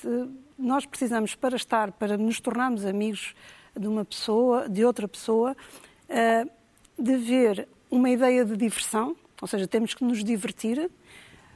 nós 0.55 0.85
precisamos 0.85 1.33
para 1.33 1.55
estar, 1.55 1.91
para 1.91 2.15
nos 2.15 2.39
tornarmos 2.39 2.85
amigos 2.85 3.33
de 3.75 3.87
uma 3.87 4.05
pessoa, 4.05 4.69
de 4.69 4.85
outra 4.85 5.07
pessoa, 5.07 5.57
uh, 6.11 6.51
de 7.01 7.17
ver 7.17 7.67
uma 7.89 8.11
ideia 8.11 8.45
de 8.45 8.55
diversão, 8.55 9.15
ou 9.41 9.47
seja, 9.47 9.67
temos 9.67 9.95
que 9.95 10.03
nos 10.03 10.23
divertir, 10.23 10.91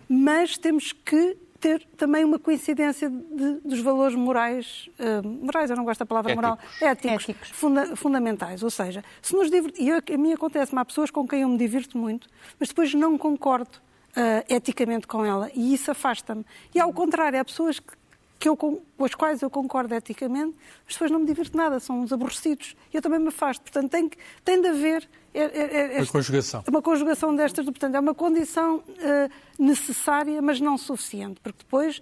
mas 0.09 0.57
temos 0.57 0.93
que 0.93 1.37
ter 1.61 1.87
também 1.95 2.25
uma 2.25 2.39
coincidência 2.39 3.09
de, 3.09 3.59
dos 3.63 3.79
valores 3.79 4.15
morais, 4.15 4.89
uh, 4.99 5.25
morais, 5.25 5.69
eu 5.69 5.77
não 5.77 5.85
gosto 5.85 5.99
da 5.99 6.05
palavra 6.05 6.31
éticos. 6.31 6.49
moral, 6.49 6.59
éticos, 6.81 7.29
éticos. 7.29 7.49
Funda, 7.49 7.95
fundamentais. 7.95 8.63
Ou 8.63 8.69
seja, 8.71 9.03
se 9.21 9.33
nos 9.35 9.49
divertimos, 9.51 10.01
a 10.11 10.17
mim 10.17 10.33
acontece, 10.33 10.75
há 10.75 10.83
pessoas 10.83 11.11
com 11.11 11.27
quem 11.27 11.41
eu 11.41 11.49
me 11.49 11.57
divirto 11.57 11.97
muito, 11.97 12.27
mas 12.59 12.69
depois 12.69 12.93
não 12.95 13.15
concordo 13.17 13.77
uh, 14.17 14.43
eticamente 14.49 15.05
com 15.05 15.23
ela 15.23 15.51
e 15.53 15.73
isso 15.73 15.91
afasta-me. 15.91 16.43
E 16.73 16.79
ao 16.79 16.91
contrário, 16.91 17.39
há 17.39 17.45
pessoas 17.45 17.79
que, 17.79 17.93
que 18.41 18.49
eu, 18.49 18.57
com 18.57 18.81
as 18.99 19.13
quais 19.13 19.39
eu 19.43 19.51
concordo 19.51 19.93
eticamente, 19.93 20.55
mas 20.83 20.95
depois 20.95 21.11
não 21.11 21.19
me 21.19 21.27
divirto 21.27 21.55
nada, 21.55 21.79
são 21.79 22.01
uns 22.01 22.11
aborrecidos. 22.11 22.75
E 22.91 22.97
eu 22.97 23.01
também 23.01 23.19
me 23.19 23.27
afasto. 23.27 23.61
Portanto, 23.61 23.91
tem, 23.91 24.09
tem 24.43 24.59
de 24.59 24.67
haver 24.67 25.07
é, 25.31 25.41
é, 25.41 25.97
é, 25.97 25.99
uma 25.99 26.07
conjugação. 26.07 26.63
Uma 26.67 26.81
conjugação 26.81 27.35
destas, 27.35 27.63
portanto, 27.65 27.93
é 27.93 27.99
uma 27.99 28.15
condição 28.15 28.77
uh, 28.77 29.31
necessária, 29.59 30.41
mas 30.41 30.59
não 30.59 30.75
suficiente, 30.75 31.39
porque 31.39 31.59
depois 31.59 32.01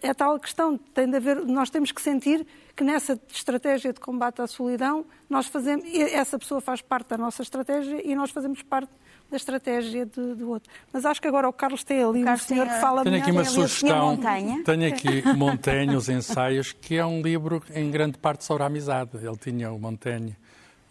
é 0.00 0.14
tal 0.14 0.38
questão, 0.38 0.78
tem 0.78 1.10
de 1.10 1.16
haver, 1.16 1.44
nós 1.44 1.70
temos 1.70 1.90
que 1.90 2.00
sentir 2.00 2.46
que 2.76 2.84
nessa 2.84 3.18
estratégia 3.28 3.92
de 3.92 3.98
combate 3.98 4.42
à 4.42 4.46
solidão, 4.46 5.04
nós 5.28 5.46
fazemos, 5.46 5.84
essa 5.92 6.38
pessoa 6.38 6.60
faz 6.60 6.82
parte 6.82 7.08
da 7.08 7.18
nossa 7.18 7.42
estratégia 7.42 8.00
e 8.06 8.14
nós 8.14 8.30
fazemos 8.30 8.62
parte 8.62 8.92
da 9.30 9.36
estratégia 9.36 10.06
do, 10.06 10.36
do 10.36 10.50
outro. 10.50 10.70
Mas 10.92 11.04
acho 11.04 11.20
que 11.20 11.28
agora 11.28 11.48
o 11.48 11.52
Carlos 11.52 11.82
tem 11.82 12.02
ali 12.02 12.24
um 12.24 12.36
senhor 12.36 12.66
que 12.68 12.80
fala 12.80 13.02
Tenho 13.02 13.16
aqui 13.16 13.30
uma 13.30 13.44
sugestão. 13.44 14.18
Tenho 14.64 14.88
aqui 14.88 15.22
Montaigne, 15.36 15.96
os 15.96 16.08
ensaios, 16.08 16.72
que 16.72 16.96
é 16.96 17.04
um 17.04 17.20
livro 17.22 17.62
em 17.74 17.90
grande 17.90 18.18
parte 18.18 18.44
sobre 18.44 18.62
a 18.62 18.66
amizade. 18.66 19.10
Ele 19.16 19.36
tinha 19.36 19.72
o 19.72 19.78
Montaigne 19.78 20.36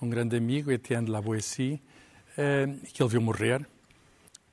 um 0.04 0.10
grande 0.10 0.36
amigo, 0.36 0.70
Etienne 0.70 1.06
de 1.06 1.12
la 1.12 1.22
Boétie, 1.22 1.82
eh, 2.38 2.68
que 2.94 3.02
ele 3.02 3.10
viu 3.10 3.22
morrer. 3.22 3.66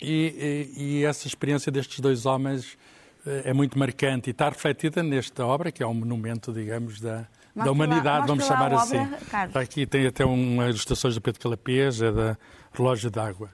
E, 0.00 0.70
e, 0.76 0.82
e, 0.82 1.04
essa 1.04 1.26
experiência 1.26 1.70
destes 1.70 2.00
dois 2.00 2.24
homens 2.24 2.78
eh, 3.26 3.42
é 3.46 3.52
muito 3.52 3.78
marcante 3.78 4.30
e 4.30 4.32
está 4.32 4.48
refletida 4.48 5.02
nesta 5.02 5.44
obra, 5.44 5.72
que 5.72 5.82
é 5.82 5.86
um 5.86 5.92
monumento, 5.92 6.52
digamos, 6.52 7.00
da, 7.00 7.26
da 7.54 7.70
humanidade, 7.70 8.26
vamos 8.26 8.46
chamar 8.46 8.72
assim. 8.72 8.98
Obra, 8.98 9.18
está 9.46 9.60
aqui 9.60 9.86
tem 9.86 10.06
até 10.06 10.24
umas 10.24 10.70
ilustrações 10.70 11.14
do 11.14 11.20
Pedro 11.20 11.40
Calapés, 11.40 12.00
é 12.00 12.12
da 12.12 12.38
Relógio 12.72 13.10
d'Água. 13.10 13.50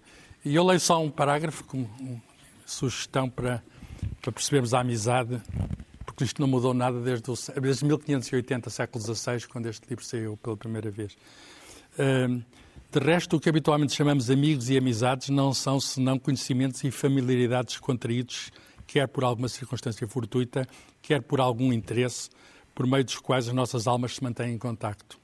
E 0.46 0.54
eu 0.54 0.64
leio 0.64 0.78
só 0.78 1.02
um 1.02 1.10
parágrafo 1.10 1.64
como 1.64 1.90
sugestão 2.64 3.28
para, 3.28 3.60
para 4.22 4.30
percebermos 4.30 4.74
a 4.74 4.78
amizade, 4.78 5.42
porque 6.04 6.22
isto 6.22 6.40
não 6.40 6.46
mudou 6.46 6.72
nada 6.72 7.00
desde, 7.00 7.28
o, 7.28 7.34
desde 7.60 7.84
1580, 7.84 8.70
século 8.70 9.04
XVI, 9.04 9.44
quando 9.48 9.66
este 9.66 9.88
livro 9.90 10.04
saiu 10.04 10.36
pela 10.36 10.56
primeira 10.56 10.88
vez. 10.88 11.16
De 11.98 13.00
resto, 13.00 13.34
o 13.34 13.40
que 13.40 13.48
habitualmente 13.48 13.92
chamamos 13.92 14.30
amigos 14.30 14.70
e 14.70 14.78
amizades 14.78 15.30
não 15.30 15.52
são 15.52 15.80
senão 15.80 16.16
conhecimentos 16.16 16.84
e 16.84 16.92
familiaridades 16.92 17.78
contraídos, 17.78 18.52
quer 18.86 19.08
por 19.08 19.24
alguma 19.24 19.48
circunstância 19.48 20.06
fortuita, 20.06 20.64
quer 21.02 21.22
por 21.22 21.40
algum 21.40 21.72
interesse, 21.72 22.30
por 22.72 22.86
meio 22.86 23.02
dos 23.04 23.18
quais 23.18 23.48
as 23.48 23.52
nossas 23.52 23.88
almas 23.88 24.14
se 24.14 24.22
mantêm 24.22 24.54
em 24.54 24.58
contacto. 24.58 25.18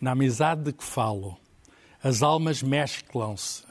Na 0.00 0.12
amizade 0.12 0.62
de 0.62 0.72
que 0.72 0.84
falo, 0.84 1.36
as 2.00 2.22
almas 2.22 2.62
mesclam-se 2.62 3.66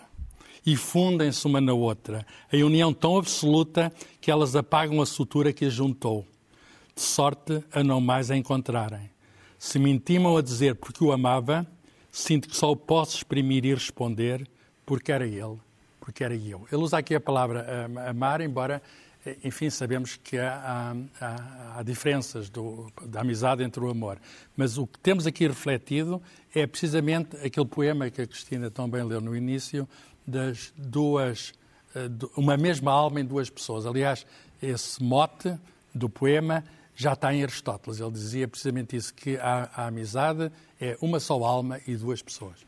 e 0.66 0.76
fundem-se 0.76 1.46
uma 1.46 1.62
na 1.62 1.74
outra, 1.74 2.26
em 2.52 2.64
união 2.64 2.94
tão 2.94 3.18
absoluta 3.18 3.94
que 4.20 4.32
elas 4.32 4.56
apagam 4.56 5.02
a 5.02 5.06
sutura 5.06 5.54
que 5.54 5.66
as 5.66 5.74
juntou, 5.74 6.26
de 6.96 7.02
sorte 7.02 7.64
a 7.72 7.84
não 7.84 8.02
mais 8.02 8.32
a 8.32 8.36
encontrarem. 8.36 9.10
Se 9.60 9.78
me 9.78 9.92
intimam 9.92 10.36
a 10.38 10.42
dizer 10.42 10.76
porque 10.76 11.04
o 11.04 11.12
amava, 11.12 11.68
sinto 12.12 12.50
que 12.50 12.56
só 12.56 12.72
o 12.72 12.76
posso 12.76 13.18
exprimir 13.18 13.66
e 13.66 13.74
responder 13.74 14.48
porque 14.86 15.12
era 15.12 15.28
ele, 15.28 15.58
porque 16.00 16.24
era 16.24 16.36
eu. 16.36 16.66
Ele 16.72 16.82
usa 16.82 16.98
aqui 16.98 17.14
a 17.14 17.20
palavra 17.20 17.66
eh, 17.68 18.10
amar, 18.10 18.42
embora, 18.42 18.82
eh, 19.26 19.38
enfim, 19.44 19.70
sabemos 19.70 20.16
que 20.16 20.38
há, 20.38 20.96
há, 21.20 21.80
há 21.80 21.84
diferenças 21.84 22.50
do, 22.50 22.92
da 23.06 23.22
amizade 23.22 23.64
entre 23.64 23.84
o 23.84 23.90
amor. 23.90 24.20
Mas 24.56 24.78
o 24.78 24.86
que 24.86 25.00
temos 25.00 25.26
aqui 25.26 25.48
refletido 25.48 26.22
é 26.54 26.66
precisamente 26.68 27.36
aquele 27.38 27.66
poema 27.66 28.10
que 28.10 28.22
a 28.22 28.28
Cristina 28.28 28.70
tão 28.70 28.90
bem 28.90 29.04
leu 29.04 29.20
no 29.20 29.36
início, 29.36 29.88
das 30.26 30.74
duas, 30.78 31.54
eh, 31.96 32.10
uma 32.36 32.58
mesma 32.58 32.92
alma 32.92 33.20
em 33.20 33.26
duas 33.26 33.50
pessoas. 33.50 33.86
Aliás, 33.86 34.26
esse 34.62 35.02
mote 35.02 35.58
do 35.94 36.10
poema 36.10 36.64
já 36.96 37.14
está 37.14 37.34
em 37.34 37.44
Aristóteles. 37.44 38.00
Ele 38.00 38.12
dizia 38.12 38.48
precisamente 38.48 38.96
isso, 38.96 39.14
que 39.14 39.38
a, 39.38 39.70
a 39.76 39.88
amizade 39.88 40.52
é 40.80 40.98
uma 41.02 41.20
só 41.20 41.44
alma 41.44 41.80
e 41.88 41.96
duas 41.96 42.22
pessoas. 42.22 42.66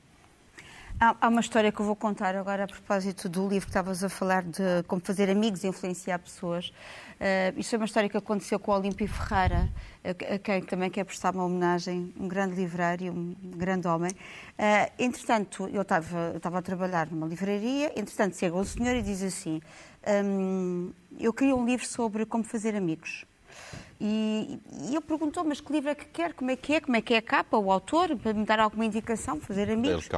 Há, 1.00 1.28
uma 1.28 1.42
história 1.42 1.72
que 1.72 1.80
eu 1.80 1.86
vou 1.86 1.96
contar 1.96 2.36
agora 2.36 2.64
a 2.64 2.68
propósito 2.68 3.30
do 3.30 3.48
livro 3.48 3.68
que 3.68 3.70
estavas 3.70 4.04
a 4.04 4.10
falar 4.10 4.42
de 4.42 4.82
como 4.88 5.00
fazer 5.00 5.30
amigos 5.30 5.64
e 5.64 5.68
influenciar 5.68 6.18
pessoas. 6.18 6.70
Uh, 6.70 7.54
é 7.54 7.78
uma 7.78 7.86
história 7.86 8.10
que 8.10 8.18
aconteceu 8.18 8.60
com 8.60 8.72
o 8.72 8.76
Olímpio 8.76 9.08
Ferreira, 9.08 9.70
a, 10.04 10.40
quem 10.40 10.60
também 10.64 10.90
quer 10.90 11.04
prestar 11.04 11.36
uma 11.36 11.46
homenagem, 11.46 12.12
um 12.20 12.28
grande 12.28 12.56
livrário, 12.56 13.14
um 13.14 13.36
grande 13.56 13.88
homem. 13.88 14.10
Uh, 14.10 14.92
entretanto, 14.98 15.70
eu 15.72 15.84
estava, 15.84 16.32
eu 16.32 16.38
estava 16.38 16.58
a 16.58 16.62
trabalhar 16.64 17.06
numa 17.12 17.28
livraria, 17.28 17.92
entretanto 17.96 18.36
chega 18.36 18.56
o 18.56 18.66
senhor 18.66 18.96
e 18.96 19.04
diz 19.04 19.22
assim, 19.22 19.62
um, 20.26 20.92
eu 21.20 21.32
queria 21.32 21.56
um 21.56 21.64
livro 21.64 21.86
sobre 21.86 22.26
como 22.26 22.44
fazer 22.44 22.76
amigos. 22.76 23.24
E, 24.00 24.60
e 24.84 24.92
ele 24.92 25.02
perguntou, 25.02 25.44
mas 25.44 25.60
que 25.60 25.74
livro 25.74 25.90
é 25.90 25.96
que 25.96 26.06
quer? 26.06 26.34
Como 26.34 26.52
é 26.52 26.56
que 26.56 26.76
é? 26.76 26.82
Como 26.82 26.96
é 26.96 27.02
que 27.02 27.16
é 27.16 27.18
a 27.18 27.22
capa, 27.22 27.58
o 27.58 27.72
autor? 27.72 28.16
Para 28.18 28.34
me 28.34 28.46
dar 28.46 28.60
alguma 28.60 28.86
indicação, 28.86 29.40
fazer 29.40 29.72
amigos. 29.72 30.08
Uh, 30.08 30.12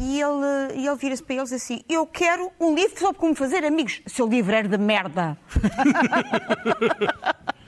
e 0.00 0.20
ele, 0.20 0.80
e 0.80 0.86
ele 0.86 0.96
vira-se 0.96 1.22
para 1.22 1.36
eles 1.36 1.52
assim, 1.52 1.82
eu 1.88 2.06
quero 2.06 2.50
um 2.58 2.74
livro 2.74 2.98
sobre 2.98 3.18
como 3.18 3.34
fazer 3.34 3.64
amigos. 3.64 4.00
Seu 4.06 4.26
livro 4.26 4.54
era 4.54 4.66
de 4.66 4.78
merda. 4.78 5.36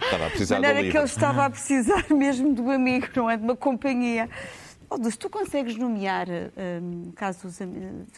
estava 0.03 0.27
a 0.27 0.31
precisar 0.31 0.61
de 0.61 0.67
um 0.67 0.73
livro. 0.73 0.91
que 0.91 0.97
ele 0.97 1.05
estava 1.05 1.45
a 1.45 1.51
precisar 1.51 2.05
mesmo 2.15 2.55
do 2.55 2.71
amigo, 2.71 3.09
não 3.15 3.29
é? 3.29 3.37
De 3.37 3.43
uma 3.43 3.57
companhia. 3.57 4.31
Oh, 4.89 5.03
se 5.11 5.19
tu 5.19 5.29
consegues 5.29 5.77
nomear, 5.77 6.27
um, 6.81 7.11
casos 7.11 7.59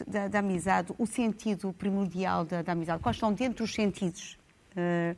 da, 0.07 0.29
da, 0.29 0.39
amizade, 0.39 0.93
o 0.99 1.07
sentido 1.07 1.73
primordial 1.73 2.45
da, 2.45 2.63
da 2.63 2.73
amizade, 2.73 3.03
quais 3.03 3.17
são 3.17 3.33
dentro 3.33 3.65
dos 3.65 3.75
sentidos? 3.75 4.39
Uh, 4.77 5.17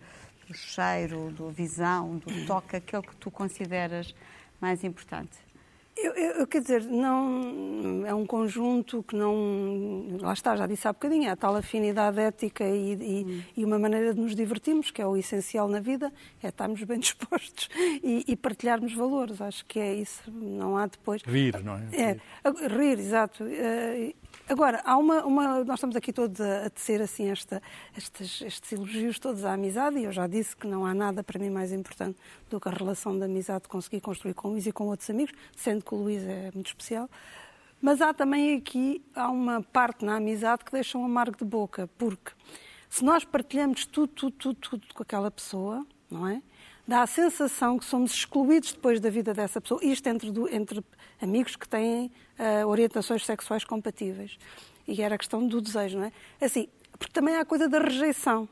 do 0.51 0.57
cheiro, 0.57 1.31
da 1.31 1.49
visão, 1.49 2.17
do 2.17 2.45
toque, 2.45 2.75
aquele 2.75 3.03
que 3.03 3.15
tu 3.17 3.31
consideras 3.31 4.13
mais 4.61 4.83
importante? 4.83 5.39
Eu, 6.03 6.13
eu, 6.15 6.47
quer 6.47 6.63
dizer, 6.63 6.83
não 6.85 8.07
é 8.07 8.15
um 8.15 8.25
conjunto 8.25 9.03
que 9.03 9.15
não. 9.15 10.19
Lá 10.21 10.33
está, 10.33 10.57
já 10.57 10.67
disse 10.67 10.89
há 10.89 10.93
bocadinho, 10.93 11.29
é 11.29 11.31
a 11.31 11.37
tal 11.37 11.55
afinidade 11.55 12.19
ética 12.19 12.65
e, 12.65 12.93
e, 12.95 13.25
hum. 13.25 13.43
e, 13.57 13.65
uma 13.65 13.79
maneira 13.79 14.15
de 14.15 14.21
nos 14.21 14.35
divertirmos, 14.35 14.91
que 14.91 15.03
é 15.03 15.07
o 15.07 15.17
essencial 15.17 15.69
na 15.69 15.81
vida, 15.81 16.13
é 16.43 16.49
estarmos 16.49 16.83
bem 16.85 16.99
dispostos 17.01 17.69
e, 18.03 18.25
e, 18.27 18.37
partilharmos 18.37 18.95
valores. 18.95 19.41
Acho 19.41 19.65
que 19.67 19.79
é 19.79 19.95
isso, 19.95 20.23
não 20.31 20.77
há 20.77 20.87
depois. 20.87 21.23
Rir, 21.23 21.63
não 21.63 21.77
é? 21.77 21.89
É, 21.93 22.17
rir, 22.69 22.99
exato. 22.99 23.45
Eh, 23.45 24.15
Agora, 24.49 24.83
há 24.85 24.97
uma, 24.97 25.25
uma, 25.25 25.65
nós 25.65 25.77
estamos 25.77 25.95
aqui 25.95 26.13
todos 26.13 26.41
a, 26.41 26.67
a 26.67 26.71
tecer 26.71 27.01
assim 27.01 27.31
esta, 27.31 27.63
estes, 27.97 28.43
estes, 28.43 28.73
elogios 28.73 29.17
todos 29.21 29.45
à 29.45 29.53
amizade 29.53 29.99
e 29.99 30.05
eu 30.05 30.13
já 30.13 30.27
disse 30.27 30.57
que 30.57 30.67
não 30.67 30.85
há 30.85 30.93
nada 30.93 31.23
para 31.23 31.39
mim 31.39 31.51
mais 31.51 31.73
importante 31.73 32.19
do 32.49 32.59
que 32.59 32.69
a 32.69 32.73
relação 32.73 33.17
de 33.17 33.25
amizade 33.25 33.63
que 33.63 33.69
consegui 33.69 34.01
construir 34.01 34.35
com 34.35 34.49
Luís 34.49 34.67
e 34.67 34.73
com 34.73 34.89
outros 34.89 35.09
amigos, 35.09 35.33
sendo 35.57 35.85
o 35.95 36.03
Luís 36.03 36.23
é 36.25 36.51
muito 36.55 36.69
especial. 36.69 37.09
Mas 37.81 38.01
há 38.03 38.13
também 38.13 38.57
aqui 38.57 39.03
há 39.15 39.31
uma 39.31 39.63
parte 39.63 40.05
na 40.05 40.17
amizade 40.17 40.65
que 40.65 40.73
deixa 40.73 40.99
um 40.99 41.05
amargo 41.05 41.39
de 41.39 41.45
boca, 41.45 41.89
porque 41.97 42.33
se 42.91 43.05
nós 43.05 43.25
partilhamos 43.25 43.87
tudo, 43.87 44.09
tudo, 44.09 44.37
tudo, 44.37 44.55
tudo 44.61 44.87
com 44.95 45.03
aquela 45.03 45.31
pessoa, 45.31 45.87
não 46.11 46.27
é? 46.27 46.43
Dá 46.87 47.03
a 47.03 47.07
sensação 47.07 47.79
que 47.79 47.85
somos 47.85 48.13
excluídos 48.13 48.73
depois 48.73 49.01
da 49.01 49.09
vida 49.09 49.33
dessa 49.33 49.61
pessoa, 49.61 49.81
isto 49.83 50.07
entre, 50.09 50.29
entre 50.51 50.85
amigos 51.23 51.55
que 51.55 51.69
têm 51.69 52.11
uh, 52.39 52.67
orientações 52.67 53.25
sexuais 53.25 53.65
compatíveis. 53.65 54.37
E 54.89 55.01
era 55.01 55.15
a 55.15 55.19
questão 55.19 55.47
do 55.47 55.61
desejo, 55.61 55.99
não 55.99 56.07
é? 56.07 56.13
Assim, 56.41 56.69
porque 56.99 57.13
também 57.13 57.37
há 57.37 57.41
a 57.41 57.45
coisa 57.45 57.69
da 57.69 57.79
rejeição. 57.79 58.49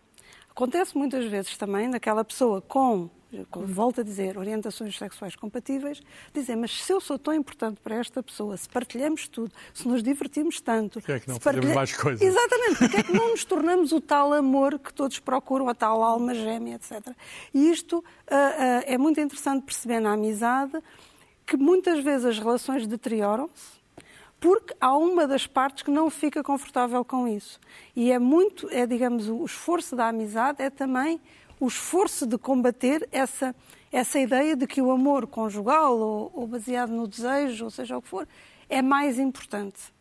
Acontece 0.51 0.97
muitas 0.97 1.25
vezes 1.27 1.57
também 1.57 1.91
daquela 1.91 2.25
pessoa 2.25 2.63
com 2.63 3.11
volto 3.53 4.01
a 4.01 4.05
dizer, 4.05 4.39
orientações 4.39 4.97
sexuais 4.97 5.37
compatíveis, 5.37 6.01
dizer, 6.33 6.57
mas 6.57 6.83
se 6.83 6.93
eu 6.93 7.01
sou 7.01 7.19
tão 7.19 7.35
importante 7.35 7.81
para 7.81 7.97
esta 7.97 8.23
pessoa, 8.23 8.57
se 8.57 8.69
partilhamos 8.69 9.29
tudo, 9.29 9.53
se 9.75 9.87
nos 9.87 10.03
divertimos 10.03 10.61
tanto... 10.61 10.95
Porquê 10.95 11.13
é 11.13 11.21
que 11.21 11.29
não 11.29 11.39
fazemos 11.39 11.75
mais 11.75 11.95
coisas? 11.95 12.23
Exatamente, 12.23 12.79
porque 12.79 12.97
é 12.97 13.03
que 13.03 13.13
não 13.13 13.31
nos 13.31 13.45
tornamos 13.45 13.93
o 13.93 14.01
tal 14.01 14.33
amor 14.33 14.79
que 14.79 14.93
todos 14.93 15.19
procuram, 15.19 15.69
a 15.69 15.75
tal 15.75 16.03
alma 16.03 16.35
gêmea, 16.35 16.77
etc. 16.77 17.15
E 17.53 17.71
isto 17.71 18.03
ah, 18.31 18.35
ah, 18.35 18.83
é 18.87 18.97
muito 18.97 19.21
interessante 19.21 19.65
perceber 19.65 20.01
na 20.01 20.13
amizade 20.13 20.79
que 21.47 21.57
muitas 21.57 22.03
vezes 22.03 22.25
as 22.27 22.39
relações 22.39 22.87
deterioram-se 22.87 23.79
porque 24.41 24.75
há 24.81 24.97
uma 24.97 25.27
das 25.27 25.47
partes 25.47 25.83
que 25.83 25.91
não 25.91 26.09
fica 26.09 26.43
confortável 26.43 27.05
com 27.05 27.27
isso. 27.27 27.59
E 27.95 28.13
é 28.13 28.19
muito, 28.19 28.69
é 28.71 28.87
digamos, 28.87 29.29
o 29.29 29.45
esforço 29.45 29.97
da 29.97 30.09
amizade 30.09 30.63
é 30.63 30.71
também 30.71 31.21
o 31.61 31.67
esforço 31.67 32.27
de 32.27 32.39
combater 32.39 33.09
essa, 33.11 33.55
essa 33.91 34.19
ideia 34.19 34.55
de 34.55 34.67
que 34.67 34.81
o 34.81 34.91
amor 34.91 35.27
conjugal 35.27 35.99
ou, 35.99 36.31
ou 36.35 36.47
baseado 36.47 36.91
no 36.91 37.07
desejo, 37.07 37.65
ou 37.65 37.71
seja 37.71 37.97
o 37.97 38.03
que 38.03 38.09
for, 38.09 38.29
é 38.69 38.83
mais 38.83 39.19
importante. 39.19 39.93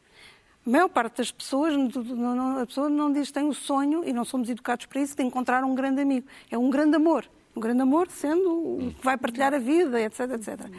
A 0.66 0.70
maior 0.70 0.90
parte 0.90 1.18
das 1.18 1.32
pessoas, 1.32 1.74
não, 1.76 2.36
não, 2.36 2.60
a 2.60 2.66
pessoa 2.66 2.90
não 2.90 3.12
diz 3.12 3.28
que 3.30 3.36
tem 3.36 3.48
o 3.48 3.54
sonho, 3.54 4.04
e 4.04 4.12
não 4.12 4.26
somos 4.26 4.50
educados 4.50 4.86
para 4.86 5.02
isso, 5.02 5.16
de 5.16 5.24
encontrar 5.24 5.64
um 5.64 5.74
grande 5.74 6.02
amigo. 6.02 6.28
É 6.52 6.58
um 6.58 6.70
grande 6.70 6.98
amor. 6.98 7.26
Um 7.56 7.62
grande 7.62 7.82
amor 7.82 8.10
sendo 8.12 8.50
o 8.50 8.94
que 8.94 9.04
vai 9.04 9.18
partilhar 9.18 9.54
a 9.54 9.60
vida, 9.60 10.00
etc, 10.02 10.20
etc. 10.32 10.70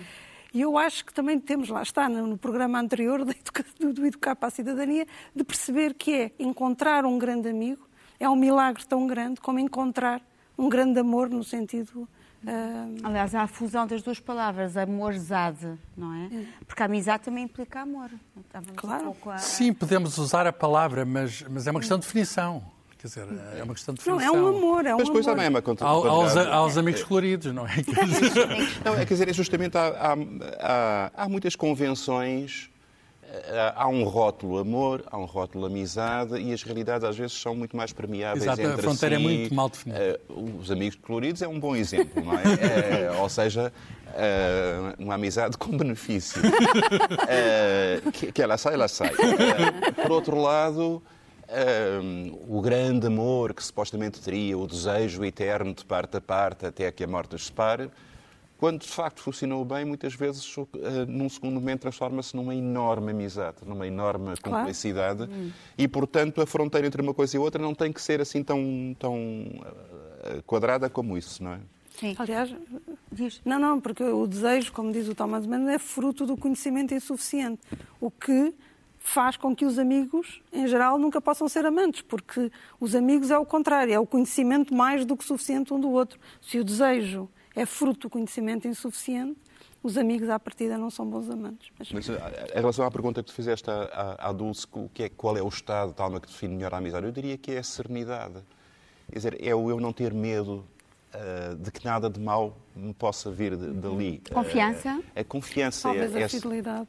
E 0.52 0.60
eu 0.60 0.78
acho 0.78 1.04
que 1.04 1.12
também 1.12 1.40
temos, 1.40 1.70
lá 1.70 1.82
está, 1.82 2.08
no 2.08 2.36
programa 2.36 2.78
anterior 2.78 3.24
do 3.24 4.06
Educar 4.06 4.36
para 4.36 4.48
a 4.48 4.50
Cidadania, 4.50 5.06
de 5.34 5.42
perceber 5.42 5.94
que 5.94 6.14
é 6.14 6.32
encontrar 6.38 7.04
um 7.04 7.18
grande 7.18 7.48
amigo, 7.48 7.88
é 8.20 8.28
um 8.28 8.36
milagre 8.36 8.84
tão 8.86 9.06
grande 9.06 9.40
como 9.40 9.58
encontrar 9.58 10.20
um 10.58 10.68
grande 10.68 10.98
amor 10.98 11.30
no 11.30 11.44
sentido. 11.44 12.08
Uh... 12.42 12.98
Aliás, 13.02 13.34
há 13.34 13.42
a 13.42 13.46
fusão 13.46 13.86
das 13.86 14.02
duas 14.02 14.18
palavras, 14.18 14.76
amor-zade, 14.76 15.78
não 15.96 16.12
é? 16.14 16.44
Porque 16.66 16.82
a 16.82 16.86
amizade 16.86 17.22
também 17.24 17.44
implica 17.44 17.80
amor. 17.80 18.10
Estávamos 18.36 18.76
claro. 18.76 19.16
Um 19.24 19.30
a... 19.30 19.38
Sim, 19.38 19.72
podemos 19.72 20.18
usar 20.18 20.46
a 20.46 20.52
palavra, 20.52 21.04
mas, 21.04 21.44
mas 21.48 21.66
é 21.66 21.70
uma 21.70 21.80
questão 21.80 21.98
de 21.98 22.04
definição. 22.04 22.62
Quer 22.98 23.06
dizer, 23.06 23.28
é 23.56 23.62
uma 23.62 23.74
questão 23.74 23.94
de 23.94 24.00
definição. 24.00 24.34
Não, 24.34 24.40
é 24.40 24.42
um 24.42 24.56
amor, 24.56 24.84
é 24.84 24.92
um 24.92 24.98
Mas 24.98 25.06
depois 25.06 25.24
amor. 25.26 25.36
também 25.36 25.46
é 25.46 25.48
uma 25.48 25.88
aos, 25.88 26.36
aos, 26.36 26.76
amigos 26.76 27.04
coloridos, 27.04 27.54
não 27.54 27.64
é? 27.64 27.74
não, 28.84 28.94
é 28.94 29.06
quer 29.06 29.14
dizer, 29.14 29.28
é 29.28 29.32
justamente 29.32 29.78
há, 29.78 29.86
há, 29.86 30.16
há, 30.58 31.10
há 31.14 31.28
muitas 31.28 31.54
convenções 31.54 32.68
há 33.74 33.86
um 33.88 34.04
rótulo 34.04 34.58
amor, 34.58 35.04
há 35.10 35.18
um 35.18 35.24
rótulo 35.24 35.66
amizade 35.66 36.36
e 36.40 36.52
as 36.52 36.62
realidades 36.62 37.06
às 37.06 37.16
vezes 37.16 37.38
são 37.38 37.54
muito 37.54 37.76
mais 37.76 37.92
permeáveis 37.92 38.44
Exato, 38.44 38.60
entre 38.60 38.74
a 38.74 38.78
fronteira 38.78 39.16
si. 39.16 39.22
é 39.22 39.24
muito 39.24 39.54
mal 39.54 39.68
definida. 39.68 40.20
Uh, 40.28 40.58
os 40.58 40.70
amigos 40.70 40.96
coloridos 40.96 41.42
é 41.42 41.48
um 41.48 41.60
bom 41.60 41.76
exemplo, 41.76 42.24
não 42.24 42.32
é? 42.32 43.10
uh, 43.12 43.20
ou 43.20 43.28
seja, 43.28 43.72
uh, 44.08 45.02
uma 45.02 45.14
amizade 45.14 45.58
com 45.58 45.76
benefício. 45.76 46.40
que, 48.12 48.32
que, 48.32 48.42
ela 48.42 48.56
sai, 48.56 48.74
ela 48.74 48.88
sai. 48.88 49.12
por 50.02 50.10
outro 50.10 50.40
lado, 50.40 51.02
o 52.48 52.60
grande 52.62 53.06
amor 53.06 53.52
que 53.52 53.62
supostamente 53.62 54.20
teria, 54.20 54.56
o 54.56 54.66
desejo 54.66 55.24
eterno 55.24 55.74
de 55.74 55.84
parte 55.84 56.16
a 56.16 56.20
parte 56.20 56.66
até 56.66 56.90
que 56.90 57.04
a 57.04 57.06
morte 57.06 57.34
os 57.34 57.46
separe, 57.46 57.90
quando 58.58 58.80
de 58.80 58.88
facto 58.88 59.22
funcionou 59.22 59.64
bem, 59.64 59.84
muitas 59.84 60.14
vezes, 60.14 60.52
num 61.06 61.28
segundo 61.28 61.54
momento, 61.54 61.82
transforma-se 61.82 62.34
numa 62.34 62.54
enorme 62.54 63.12
amizade, 63.12 63.58
numa 63.64 63.86
enorme 63.86 64.34
Claro. 64.42 64.58
cumplicidade. 64.58 65.22
Hum. 65.22 65.52
E, 65.78 65.86
portanto, 65.86 66.42
a 66.42 66.46
fronteira 66.46 66.84
entre 66.86 67.00
uma 67.00 67.14
coisa 67.14 67.36
e 67.36 67.38
outra 67.38 67.62
não 67.62 67.72
tem 67.72 67.92
que 67.92 68.02
ser 68.02 68.20
assim 68.20 68.42
tão, 68.42 68.96
tão 68.98 69.14
uh, 69.14 70.42
quadrada 70.44 70.90
como 70.90 71.16
isso, 71.16 71.42
não 71.42 71.52
é? 71.52 71.60
Sim. 71.98 72.16
Aliás, 72.18 72.52
Diz. 73.12 73.40
não, 73.44 73.60
não, 73.60 73.80
porque 73.80 74.02
o 74.02 74.26
desejo, 74.26 74.72
como 74.72 74.92
diz 74.92 75.08
o 75.08 75.14
Thomas 75.14 75.46
Mann, 75.46 75.68
é 75.68 75.78
fruto 75.78 76.26
do 76.26 76.36
conhecimento 76.36 76.92
insuficiente. 76.92 77.60
O 78.00 78.10
que 78.10 78.52
faz 78.98 79.36
com 79.36 79.54
que 79.54 79.64
os 79.64 79.78
amigos, 79.78 80.42
em 80.52 80.66
geral, 80.66 80.98
nunca 80.98 81.20
possam 81.20 81.48
ser 81.48 81.64
amantes, 81.64 82.02
porque 82.02 82.50
os 82.80 82.94
amigos 82.94 83.30
é 83.30 83.38
o 83.38 83.46
contrário, 83.46 83.94
é 83.94 83.98
o 83.98 84.06
conhecimento 84.06 84.74
mais 84.74 85.04
do 85.04 85.16
que 85.16 85.24
suficiente 85.24 85.72
um 85.72 85.78
do 85.78 85.90
outro. 85.90 86.18
Se 86.40 86.58
o 86.58 86.64
desejo 86.64 87.28
é 87.58 87.66
fruto 87.66 88.08
do 88.08 88.10
conhecimento 88.10 88.68
insuficiente, 88.68 89.36
os 89.82 89.96
amigos 89.96 90.28
à 90.28 90.38
partida 90.38 90.76
não 90.76 90.90
são 90.90 91.06
bons 91.06 91.28
amantes. 91.30 91.70
Mas... 91.78 91.92
Mas, 91.92 92.08
em 92.08 92.54
relação 92.54 92.84
à 92.84 92.90
pergunta 92.90 93.22
que 93.22 93.30
tu 93.30 93.34
fizeste 93.34 93.70
à, 93.70 94.28
à 94.28 94.32
Dulce, 94.32 94.66
o 94.72 94.88
que 94.88 95.04
é, 95.04 95.08
qual 95.08 95.36
é 95.36 95.42
o 95.42 95.48
estado 95.48 95.94
de 95.94 96.02
alma 96.02 96.20
que 96.20 96.26
define 96.26 96.56
melhor 96.56 96.74
a 96.74 96.78
amizade, 96.78 97.06
eu 97.06 97.12
diria 97.12 97.36
que 97.38 97.52
é 97.52 97.58
a 97.58 97.62
serenidade. 97.62 98.40
Quer 99.10 99.18
dizer, 99.18 99.44
é 99.44 99.54
o 99.54 99.70
eu 99.70 99.80
não 99.80 99.92
ter 99.92 100.12
medo 100.12 100.64
uh, 101.14 101.56
de 101.56 101.70
que 101.70 101.84
nada 101.84 102.10
de 102.10 102.20
mal 102.20 102.56
me 102.74 102.92
possa 102.92 103.30
vir 103.30 103.56
de, 103.56 103.72
dali. 103.72 104.22
Confiança? 104.32 104.98
Uh, 104.98 105.20
a 105.20 105.24
confiança. 105.24 105.88
Talvez 105.88 106.14
é, 106.14 106.24
a 106.24 106.28
fidelidade. 106.28 106.88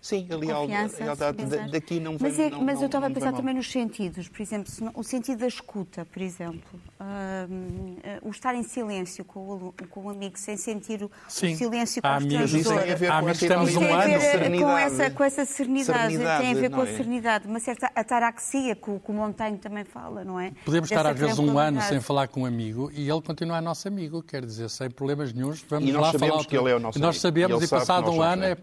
Sim, 0.00 0.28
a 0.30 0.36
lealdade 0.36 1.70
daqui 1.72 1.98
não 1.98 2.16
mas, 2.20 2.36
vem, 2.36 2.46
é, 2.46 2.50
não, 2.50 2.62
mas 2.62 2.74
não, 2.76 2.82
eu 2.82 2.86
estava 2.86 3.06
a 3.06 3.10
pensar 3.10 3.32
também 3.32 3.52
nos 3.54 3.70
sentidos, 3.70 4.28
por 4.28 4.40
exemplo, 4.40 4.70
se 4.70 4.82
não- 4.82 4.92
o 4.94 5.02
sentido 5.02 5.40
da 5.40 5.48
escuta, 5.48 6.04
por 6.04 6.22
exemplo. 6.22 6.80
Hum, 7.00 7.96
o 8.22 8.30
estar 8.30 8.54
em 8.54 8.62
silêncio 8.62 9.24
com 9.24 9.40
o, 9.40 9.74
com 9.90 10.04
o 10.06 10.10
amigo, 10.10 10.38
sem 10.38 10.56
sentir 10.56 11.02
o, 11.02 11.10
Sim. 11.28 11.54
o 11.54 11.56
silêncio 11.56 12.00
Há 12.04 12.16
amigos- 12.16 12.52
Isso 12.54 12.68
tem 12.68 12.78
a 12.78 12.94
ver 12.94 13.10
Há 13.10 13.20
com 13.22 13.32
Tem 13.32 13.50
um 13.56 13.94
a 13.94 14.02
ano. 14.02 14.08
ver 14.08 14.14
com 14.14 14.20
serenidade. 14.20 14.80
essa, 14.82 15.10
com 15.10 15.24
essa 15.24 15.44
serenidade, 15.44 15.98
Serenidade, 16.12 16.42
tem 16.44 16.52
a 16.52 16.60
ver 16.60 16.70
com 16.70 16.80
a 16.80 16.88
é? 16.88 16.96
serenidade, 16.96 17.46
uma 17.48 17.60
certa 17.60 17.90
ataraxia 17.94 18.76
que 18.76 18.90
o, 18.90 19.00
que 19.00 19.10
o 19.10 19.14
Montaigne 19.14 19.58
também 19.58 19.84
fala, 19.84 20.24
não 20.24 20.38
é? 20.38 20.52
Podemos 20.64 20.90
estar 20.90 21.02
Dessa 21.02 21.14
às 21.14 21.20
vezes 21.20 21.38
um 21.38 21.58
ano 21.58 21.80
sem 21.82 22.00
falar 22.00 22.28
com 22.28 22.42
um 22.42 22.46
amigo 22.46 22.90
e 22.94 23.08
ele 23.10 23.22
continua 23.22 23.60
nosso 23.60 23.86
amigo, 23.88 24.22
quer 24.22 24.44
dizer, 24.44 24.68
sem 24.70 24.90
problemas 24.90 25.32
nenhums, 25.32 25.64
vamos 25.68 25.88
E 25.88 25.92
nós 25.92 26.02
lá 26.02 26.12
sabemos 26.12 26.36
falar. 26.36 26.46
que 26.46 26.56
ele 26.56 26.70
é 26.70 26.76
o 26.76 26.80
nosso 26.80 26.98
E 26.98 27.00
Nós 27.00 27.08
amigo. 27.16 27.20
sabemos 27.22 27.62
E 27.62 27.64
e 27.64 27.68
passado 27.68 28.06
nós 28.06 28.14
um 28.16 28.22
ano 28.22 28.44
é, 28.44 28.56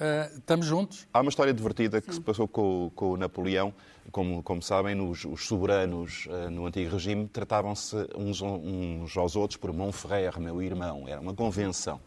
eh, 0.00 0.30
estamos 0.34 0.66
juntos. 0.66 1.06
Há 1.12 1.20
uma 1.20 1.28
história 1.28 1.52
divertida 1.52 2.00
que 2.00 2.12
se 2.12 2.20
passou 2.20 2.48
com, 2.48 2.90
com 2.94 3.12
o 3.12 3.16
Napoleão. 3.16 3.72
Como, 4.10 4.42
como 4.42 4.60
sabem, 4.60 5.00
os, 5.00 5.24
os 5.24 5.46
soberanos 5.46 6.26
eh, 6.28 6.50
no 6.50 6.66
antigo 6.66 6.90
regime 6.92 7.28
tratavam-se 7.28 7.96
uns, 8.16 8.42
uns 8.42 9.16
aos 9.16 9.36
outros 9.36 9.56
por 9.56 9.72
Montferrer, 9.72 10.40
meu 10.40 10.62
irmão. 10.62 11.04
Era 11.06 11.20
uma 11.20 11.34
convenção. 11.34 12.00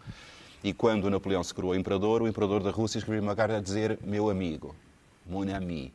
E 0.64 0.74
quando 0.74 1.06
o 1.06 1.10
Napoleão 1.10 1.44
se 1.44 1.54
coroou 1.54 1.76
imperador, 1.76 2.22
o 2.22 2.28
imperador 2.28 2.64
da 2.64 2.72
Rússia 2.72 2.98
escreveu 2.98 3.22
uma 3.22 3.36
carta 3.36 3.58
a 3.58 3.62
dizer 3.62 4.00
meu 4.04 4.30
amigo, 4.30 4.76
mon 5.26 5.48
ami. 5.54 5.94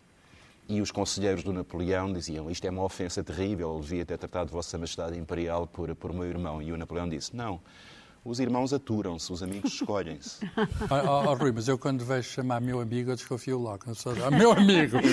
E 0.69 0.81
os 0.81 0.93
conselheiros 0.93 1.43
do 1.43 1.53
Napoleão 1.53 2.13
diziam 2.13 2.49
isto 2.49 2.65
é 2.65 2.71
uma 2.71 2.85
ofensa 2.85 3.25
terrível, 3.25 3.73
ele 3.73 3.83
devia 3.83 4.07
ter 4.07 4.17
tratado 4.17 4.53
Vossa 4.53 4.79
Majestade 4.79 5.19
Imperial 5.19 5.67
por, 5.67 5.93
por 5.97 6.13
meu 6.13 6.25
irmão. 6.25 6.63
E 6.63 6.71
o 6.71 6.77
Napoleão 6.77 7.09
disse, 7.09 7.35
não, 7.35 7.61
os 8.23 8.39
irmãos 8.39 8.73
aturam-se, 8.73 9.33
os 9.33 9.43
amigos 9.43 9.73
escolhem-se. 9.73 10.39
Ó 10.91 10.95
ó, 11.07 11.25
ó, 11.31 11.35
Rui, 11.35 11.53
mas 11.53 11.69
eu 11.69 11.79
quando 11.79 12.05
vejo 12.05 12.29
chamar 12.29 12.61
meu 12.61 12.81
amigo, 12.81 13.11
eu 13.11 13.17
desconfio 13.17 13.59
logo. 13.59 13.85
Pessoa 13.87 14.15
diz, 14.15 14.25
"Ah, 14.25 14.31
meu 14.31 14.53
amigo! 14.53 14.99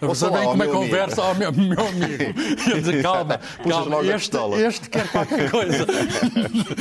É. 0.00 0.04
A 0.04 0.08
pessoa 0.08 0.30
vem 0.32 0.44
com 0.44 0.52
uma 0.54 0.64
"Oh, 0.64 0.68
amigo." 0.68 0.72
conversa, 0.72 1.22
ao 1.22 1.34
meu, 1.34 1.52
meu 1.52 1.78
amigo. 1.80 2.22
E 2.40 2.96
eu 2.98 3.02
calma, 3.02 3.38
calma, 3.68 4.04
este, 4.04 4.36
este 4.66 4.90
quer 4.90 5.10
qualquer 5.10 5.50
coisa. 5.50 5.86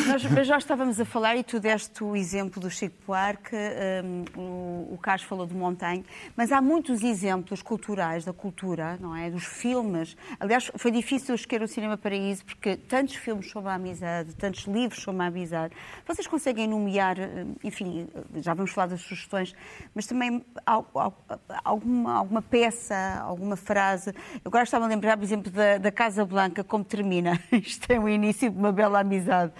Nós 0.07 0.23
mas 0.25 0.47
já 0.47 0.57
estávamos 0.57 0.99
a 0.99 1.05
falar, 1.05 1.35
e 1.35 1.43
tu 1.43 1.59
deste 1.59 2.03
o 2.03 2.15
exemplo 2.15 2.61
do 2.61 2.69
Chico 2.69 2.95
Buarque, 3.05 3.55
hum, 3.55 4.25
o, 4.35 4.93
o 4.93 4.97
Carlos 5.01 5.25
falou 5.25 5.45
do 5.45 5.55
Montaigne, 5.55 6.05
mas 6.35 6.51
há 6.51 6.61
muitos 6.61 7.01
exemplos 7.03 7.61
culturais, 7.61 8.25
da 8.25 8.33
cultura, 8.33 8.97
não 8.99 9.15
é? 9.15 9.29
Dos 9.29 9.45
filmes. 9.45 10.15
Aliás, 10.39 10.71
foi 10.77 10.91
difícil 10.91 11.33
escolher 11.35 11.63
o 11.63 11.67
Cinema 11.67 11.97
Paraíso, 11.97 12.45
porque 12.45 12.75
tantos 12.75 13.15
filmes 13.15 13.49
sobre 13.49 13.69
a 13.69 13.75
amizade, 13.75 14.33
tantos 14.35 14.63
livros 14.65 14.82
sobre 14.91 15.21
a 15.23 15.27
amizade. 15.27 15.73
Vocês 16.07 16.27
conseguem 16.27 16.67
nomear, 16.67 17.17
hum, 17.19 17.55
enfim, 17.63 18.07
já 18.35 18.53
vamos 18.53 18.71
falar 18.71 18.87
das 18.87 19.01
sugestões, 19.01 19.55
mas 19.95 20.05
também 20.05 20.43
al- 20.65 20.89
al- 20.93 21.17
alguma, 21.63 22.13
alguma 22.13 22.41
peça, 22.41 22.95
alguma 23.23 23.55
frase. 23.55 24.09
Eu 24.35 24.41
agora 24.49 24.63
estava 24.63 24.85
a 24.85 24.87
lembrar, 24.87 25.17
por 25.17 25.23
exemplo, 25.23 25.51
da, 25.51 25.77
da 25.77 25.91
Casa 25.91 26.25
Blanca, 26.25 26.63
como 26.63 26.83
termina. 26.83 27.39
Isto 27.51 27.91
é 27.91 27.99
o 27.99 28.07
início 28.09 28.49
de 28.49 28.57
uma 28.57 28.71
bela 28.71 28.99
amizade. 28.99 29.51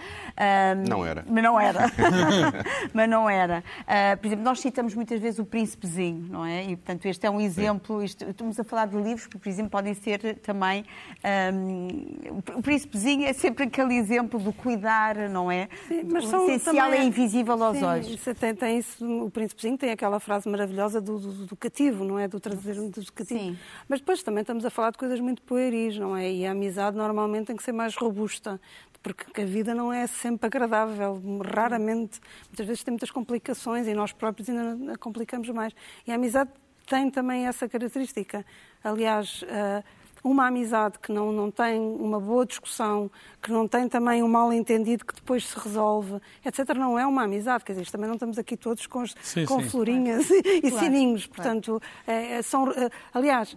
Hum, 0.76 0.84
Não 0.88 1.06
era. 1.06 1.24
mas 1.28 1.42
não 1.42 1.60
era. 1.60 1.80
Mas 2.92 3.08
não 3.08 3.28
era. 3.28 3.62
Ah, 3.86 4.16
por 4.16 4.26
exemplo, 4.26 4.44
nós 4.44 4.60
citamos 4.60 4.94
muitas 4.94 5.20
vezes 5.20 5.38
o 5.38 5.44
príncipezinho, 5.44 6.26
não 6.30 6.44
é? 6.44 6.64
E, 6.64 6.76
portanto, 6.76 7.06
este 7.06 7.26
é 7.26 7.30
um 7.30 7.40
exemplo. 7.40 8.02
Isto, 8.02 8.24
estamos 8.30 8.58
a 8.58 8.64
falar 8.64 8.86
de 8.86 8.96
livros 8.96 9.26
que, 9.26 9.38
por 9.38 9.48
exemplo, 9.48 9.70
podem 9.70 9.94
ser 9.94 10.36
também. 10.40 10.84
ahm, 11.22 11.88
o 12.56 12.62
príncipezinho 12.62 13.26
é 13.26 13.32
sempre 13.32 13.64
aquele 13.64 13.94
exemplo 13.96 14.38
do 14.38 14.52
cuidar, 14.52 15.13
não 15.28 15.50
é? 15.50 15.68
Sim, 15.88 16.02
mas 16.04 16.24
o 16.32 16.44
essencial 16.46 16.86
também- 16.86 17.00
é 17.00 17.04
invisível 17.04 17.62
aos 17.62 17.78
Sim, 17.78 17.84
olhos. 17.84 18.08
Isso 18.08 18.34
tem, 18.34 18.54
tem 18.54 18.78
isso, 18.78 19.04
o 19.24 19.30
Príncipezinho 19.30 19.78
tem 19.78 19.90
aquela 19.90 20.20
frase 20.20 20.48
maravilhosa 20.48 21.00
do, 21.00 21.18
do, 21.18 21.46
do 21.46 21.56
cativo, 21.56 22.04
não 22.04 22.18
é? 22.18 22.28
Do 22.28 22.38
trazer 22.40 22.74
do 22.74 23.12
cativo. 23.12 23.40
Sim. 23.40 23.58
Mas 23.88 24.00
depois 24.00 24.22
também 24.22 24.42
estamos 24.42 24.64
a 24.64 24.70
falar 24.70 24.90
de 24.90 24.98
coisas 24.98 25.20
muito 25.20 25.42
pueris, 25.42 25.96
não 25.98 26.16
é? 26.16 26.30
E 26.30 26.46
a 26.46 26.50
amizade 26.52 26.96
normalmente 26.96 27.46
tem 27.46 27.56
que 27.56 27.62
ser 27.62 27.72
mais 27.72 27.94
robusta, 27.96 28.60
porque 29.02 29.42
a 29.42 29.44
vida 29.44 29.74
não 29.74 29.92
é 29.92 30.06
sempre 30.06 30.46
agradável, 30.46 31.20
raramente. 31.44 32.20
Muitas 32.48 32.66
vezes 32.66 32.82
tem 32.82 32.92
muitas 32.92 33.10
complicações 33.10 33.86
e 33.86 33.94
nós 33.94 34.12
próprios 34.12 34.48
ainda 34.48 34.92
a 34.94 34.96
complicamos 34.96 35.48
mais. 35.50 35.72
E 36.06 36.12
a 36.12 36.14
amizade 36.14 36.50
tem 36.86 37.10
também 37.10 37.46
essa 37.46 37.68
característica. 37.68 38.44
Aliás, 38.82 39.44
ah, 39.48 39.82
uma 40.24 40.46
amizade 40.46 40.98
que 40.98 41.12
não, 41.12 41.30
não 41.30 41.50
tem 41.50 41.78
uma 41.78 42.18
boa 42.18 42.46
discussão, 42.46 43.10
que 43.42 43.52
não 43.52 43.68
tem 43.68 43.86
também 43.88 44.22
um 44.22 44.28
mal-entendido 44.28 45.04
que 45.04 45.14
depois 45.14 45.46
se 45.46 45.58
resolve, 45.58 46.18
etc., 46.44 46.70
não 46.76 46.98
é 46.98 47.06
uma 47.06 47.24
amizade. 47.24 47.62
Quer 47.62 47.74
dizer, 47.74 47.90
também 47.90 48.06
não 48.08 48.14
estamos 48.14 48.38
aqui 48.38 48.56
todos 48.56 48.86
com, 48.86 49.04
Sim, 49.22 49.44
com 49.44 49.60
sim. 49.62 49.68
florinhas 49.68 50.30
e, 50.30 50.38
e 50.38 50.70
Claro, 50.70 50.78
sininhos. 50.86 51.26
claro. 51.26 51.34
Portanto, 51.60 51.82
é, 52.06 52.38
é, 52.38 52.42
são, 52.42 52.70
é, 52.72 52.88
aliás, 53.12 53.54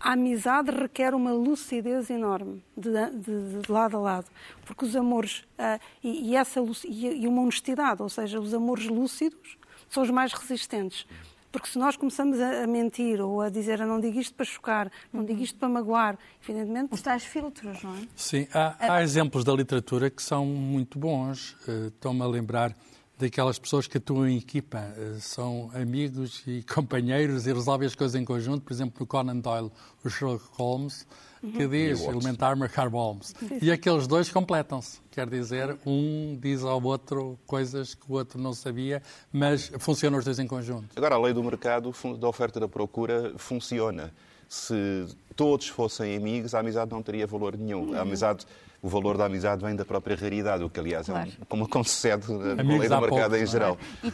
a 0.00 0.12
amizade 0.12 0.70
requer 0.70 1.12
uma 1.14 1.32
lucidez 1.32 2.08
enorme 2.08 2.62
de, 2.76 2.90
de- 3.10 3.60
de 3.62 3.70
lado 3.70 3.96
a 3.96 4.00
lado, 4.00 4.26
porque 4.64 4.84
os 4.86 4.94
amores 4.96 5.44
ah, 5.58 5.78
e, 6.02 6.30
e 6.30 6.36
essa 6.36 6.60
e, 6.84 7.24
e 7.24 7.28
uma 7.28 7.42
honestidade, 7.42 8.00
ou 8.00 8.08
seja, 8.08 8.40
os 8.40 8.54
amores 8.54 8.86
lúcidos 8.86 9.58
são 9.90 10.02
os 10.02 10.10
mais 10.10 10.32
resistentes. 10.32 11.04
Porque 11.50 11.68
se 11.68 11.78
nós 11.78 11.96
começamos 11.96 12.38
a, 12.40 12.66
mentir 12.66 13.20
ou 13.20 13.40
a 13.40 13.48
dizer, 13.48 13.80
"Eu 13.80 13.86
não 13.86 13.98
digo 14.00 14.18
isto 14.20 14.34
para 14.34 14.44
chocar, 14.44 14.90
não 15.12 15.24
digo 15.24 15.40
isto 15.42 15.58
para 15.58 15.68
magoar, 15.68 16.18
evidentemente 16.42 16.92
Os 16.92 17.00
tais 17.02 17.24
filtros, 17.24 17.82
não 17.82 17.94
é? 17.94 18.00
Sim, 18.14 18.46
há, 18.52 18.94
há 18.96 19.02
exemplos 19.02 19.44
da 19.44 19.52
literatura 19.52 20.10
que 20.10 20.22
são 20.22 20.44
muito 20.44 20.98
bons. 20.98 21.56
Eh, 21.66 21.86
Estou-me 21.88 22.22
a 22.22 22.26
lembrar 22.26 22.74
daquelas 23.18 23.58
pessoas 23.58 23.86
que 23.86 23.98
atuam 23.98 24.28
em 24.28 24.38
equipa, 24.38 24.78
eh, 24.78 25.16
são 25.20 25.70
amigos 25.74 26.42
e 26.46 26.62
companheiros 26.72 27.46
e 27.46 27.52
resolvem 27.52 27.86
as 27.86 27.94
coisas 27.94 28.20
em 28.20 28.24
conjunto. 28.24 28.62
Por 28.62 28.72
exemplo, 28.72 28.96
no 29.00 29.06
Conan 29.06 29.36
Doyle, 29.36 29.70
o 30.04 30.08
Sherlock 30.08 30.44
Holmes, 30.52 31.06
que 31.40 31.66
diz 31.66 32.00
elementar 32.02 32.56
Mercar 32.56 32.88
Holmes. 32.88 33.34
E 33.60 33.70
aqueles 33.70 34.06
dois 34.06 34.30
completam-se. 34.30 35.00
Quer 35.10 35.28
dizer, 35.28 35.76
um 35.86 36.38
diz 36.40 36.62
ao 36.62 36.82
outro 36.82 37.38
coisas 37.46 37.94
que 37.94 38.10
o 38.10 38.14
outro 38.14 38.40
não 38.40 38.52
sabia, 38.52 39.02
mas 39.32 39.70
funcionam 39.78 40.18
os 40.18 40.24
dois 40.24 40.38
em 40.38 40.46
conjunto. 40.46 40.88
Agora, 40.96 41.14
a 41.14 41.18
lei 41.18 41.32
do 41.32 41.42
mercado 41.42 41.92
da 42.18 42.28
oferta 42.28 42.58
e 42.58 42.60
da 42.60 42.68
procura 42.68 43.32
funciona. 43.36 44.12
Se 44.48 45.06
todos 45.36 45.68
fossem 45.68 46.16
amigos, 46.16 46.54
a 46.54 46.60
amizade 46.60 46.90
não 46.90 47.02
teria 47.02 47.26
valor 47.26 47.56
nenhum. 47.56 47.94
A 47.94 48.00
amizade, 48.00 48.46
o 48.80 48.88
valor 48.88 49.16
da 49.16 49.24
amizade 49.26 49.64
vem 49.64 49.74
da 49.74 49.84
própria 49.84 50.14
raridade, 50.14 50.62
o 50.62 50.70
que, 50.70 50.78
aliás, 50.78 51.06
Claro. 51.06 51.28
é 51.28 51.32
um, 51.42 51.44
como 51.48 51.68
concede 51.68 52.32
na 52.32 52.52
Amigos 52.62 52.78
lei 52.78 52.88
do 52.88 53.00
mercado 53.00 53.36
em 53.36 53.42
é? 53.42 53.46
geral. 53.46 53.76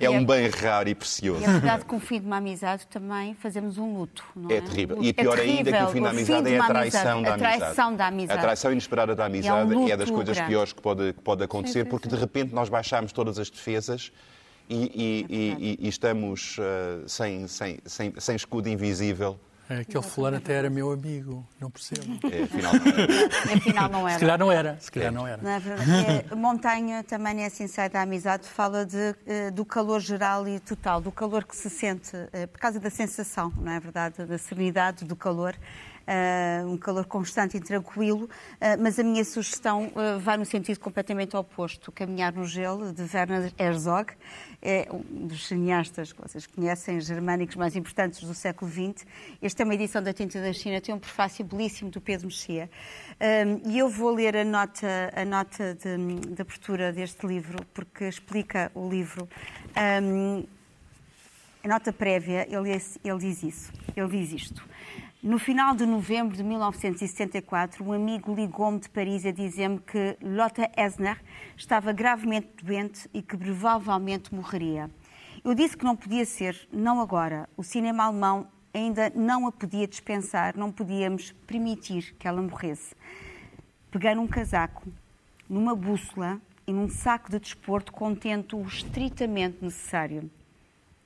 É, 0.00 0.04
É 0.04 0.06
e 0.06 0.08
um 0.08 0.24
bem 0.24 0.48
raro 0.50 0.88
e 0.88 0.94
precioso. 0.96 1.42
E 1.42 1.44
é 1.44 1.48
verdade 1.52 1.82
que 1.82 1.88
com 1.88 1.96
o 1.96 2.00
fim 2.00 2.20
de 2.20 2.26
uma 2.26 2.38
amizade 2.38 2.86
também 2.88 3.34
fazemos 3.34 3.78
um 3.78 3.96
luto, 3.96 4.24
não 4.34 4.50
é? 4.50 4.56
É 4.56 4.60
terrível. 4.60 4.98
E 5.00 5.12
pior 5.12 5.38
é 5.38 5.42
ainda 5.42 5.62
que 5.62 5.68
o 5.68 5.72
terrível. 5.72 5.88
fim 5.92 6.02
da 6.02 6.10
amizade 6.10 6.44
de 6.48 6.54
é 6.54 6.58
a 6.58 6.66
traição 6.66 7.22
da 7.22 7.30
A 7.30 7.34
amizade. 7.34 7.58
traição 7.58 7.96
da 7.96 8.06
amizade. 8.08 8.38
A 8.38 8.42
traição 8.42 8.72
inesperada 8.72 9.14
da 9.14 9.24
amizade 9.26 9.72
luto 9.74 9.92
é, 9.92 9.96
das 9.96 10.10
coisas 10.10 10.34
grande. 10.36 10.50
piores 10.50 10.72
que 10.72 10.82
pode, 10.82 11.12
que 11.12 11.20
pode 11.20 11.44
acontecer, 11.44 11.84
Sim, 11.84 11.90
porque 11.90 12.08
sim. 12.08 12.14
de 12.16 12.20
repente 12.20 12.52
nós 12.54 12.68
baixamos 12.68 13.12
todas 13.12 13.38
as 13.38 13.48
defesas 13.48 14.10
e, 14.68 14.74
e- 14.74 15.26
e- 15.30 15.56
e- 15.82 15.86
e 15.86 15.88
estamos 15.88 16.56
eh, 16.58 16.98
sem, 17.06 17.46
sem, 17.46 17.78
sem, 17.86 18.12
sem 18.18 18.34
escudo 18.36 18.68
invisível. 18.68 19.38
É, 19.70 19.80
Aquele 19.80 20.02
fulano 20.02 20.38
até 20.38 20.54
era 20.54 20.70
meu 20.70 20.90
amigo, 20.90 21.46
não 21.60 21.70
percebo. 21.70 22.00
É, 22.32 22.42
afinal, 22.44 22.72
não 22.72 22.88
é. 22.88 23.52
E 23.52 23.54
afinal 23.58 23.88
não 23.88 24.00
Se 24.08 24.10
era. 24.14 24.20
calhar 24.20 24.38
não 24.38 24.52
era, 24.52 24.76
se 24.80 24.90
calhar 24.90 25.12
não 25.12 25.26
era. 25.26 25.42
Não 25.42 25.50
é 25.50 25.58
verdade? 25.58 25.90
É, 26.30 26.34
Montanha, 26.34 27.04
também 27.04 27.34
nesse 27.34 27.62
ensaio 27.62 27.90
da 27.90 28.00
amizade, 28.02 28.46
fala 28.48 28.86
de, 28.86 29.14
eh, 29.26 29.50
do 29.50 29.64
calor 29.64 30.00
geral 30.00 30.48
e 30.48 30.58
total, 30.60 31.00
do 31.00 31.12
calor 31.12 31.44
que 31.44 31.54
se 31.56 31.68
sente, 31.68 32.12
eh, 32.32 32.46
por 32.46 32.58
causa 32.58 32.80
da 32.80 32.88
sensação, 32.90 33.52
não 33.56 33.70
é 33.72 33.78
verdade? 33.78 34.24
Da 34.24 34.38
serenidade, 34.38 35.04
do 35.04 35.14
calor. 35.14 35.54
Eh, 36.10 36.64
um 36.64 36.78
calor 36.78 37.04
constante 37.04 37.58
e 37.58 37.60
tranquilo, 37.60 38.30
eh, 38.58 38.78
mas 38.78 38.98
a 38.98 39.02
minha 39.02 39.22
sugestão 39.26 39.92
eh, 39.94 40.16
vai 40.16 40.38
no 40.38 40.46
sentido 40.46 40.80
completamente 40.80 41.36
oposto. 41.36 41.92
Caminhar 41.92 42.32
no 42.32 42.46
Gelo, 42.46 42.94
de 42.94 43.02
Werner 43.02 43.52
Herzog, 43.58 44.14
é 44.62 44.88
um 44.90 45.26
dos 45.26 45.46
cineastas 45.46 46.10
que 46.10 46.22
vocês 46.22 46.46
conhecem, 46.46 46.98
germânicos 46.98 47.56
mais 47.56 47.76
importantes 47.76 48.22
do 48.22 48.32
século 48.32 48.70
XX. 48.70 49.06
Esta 49.42 49.62
é 49.62 49.64
uma 49.64 49.74
edição 49.74 50.02
da 50.02 50.14
Tinta 50.14 50.40
da 50.40 50.50
China, 50.54 50.80
tem 50.80 50.94
um 50.94 50.98
prefácio 50.98 51.44
belíssimo 51.44 51.90
do 51.90 52.00
Pedro 52.00 52.28
Mexia. 52.28 52.70
E 53.66 53.78
eu 53.78 53.90
vou 53.90 54.14
ler 54.14 54.34
a 54.34 54.44
nota, 54.44 55.12
a 55.14 55.24
nota 55.26 55.74
de, 55.74 55.96
de 56.34 56.40
abertura 56.40 56.90
deste 56.90 57.26
livro, 57.26 57.58
porque 57.74 58.04
explica 58.04 58.72
o 58.74 58.88
livro. 58.88 59.28
Um, 60.02 60.42
a 61.62 61.68
nota 61.68 61.92
prévia, 61.92 62.46
ele, 62.48 62.70
ele 63.04 63.18
diz 63.18 63.42
isso. 63.42 63.72
Ele 63.94 64.08
diz 64.08 64.32
isto. 64.32 64.64
No 65.20 65.36
final 65.36 65.74
de 65.74 65.84
novembro 65.84 66.36
de 66.36 66.44
1974, 66.44 67.84
um 67.84 67.92
amigo 67.92 68.32
ligou-me 68.32 68.78
de 68.78 68.88
Paris 68.88 69.26
a 69.26 69.32
dizer-me 69.32 69.80
que 69.80 70.16
Lotta 70.22 70.70
Esner 70.76 71.20
estava 71.56 71.92
gravemente 71.92 72.46
doente 72.62 73.10
e 73.12 73.20
que 73.20 73.36
provavelmente 73.36 74.32
morreria. 74.32 74.88
Eu 75.42 75.56
disse 75.56 75.76
que 75.76 75.84
não 75.84 75.96
podia 75.96 76.24
ser, 76.24 76.68
não 76.72 77.00
agora. 77.00 77.48
O 77.56 77.64
cinema 77.64 78.04
alemão 78.04 78.46
ainda 78.72 79.10
não 79.12 79.48
a 79.48 79.50
podia 79.50 79.88
dispensar, 79.88 80.56
não 80.56 80.70
podíamos 80.70 81.32
permitir 81.48 82.14
que 82.16 82.28
ela 82.28 82.40
morresse. 82.40 82.94
Peguei 83.90 84.14
num 84.14 84.28
casaco, 84.28 84.86
numa 85.50 85.74
bússola 85.74 86.40
e 86.64 86.72
num 86.72 86.88
saco 86.88 87.28
de 87.28 87.40
desporto 87.40 87.90
contendo 87.90 88.56
o 88.56 88.62
estritamente 88.68 89.58
necessário. 89.62 90.30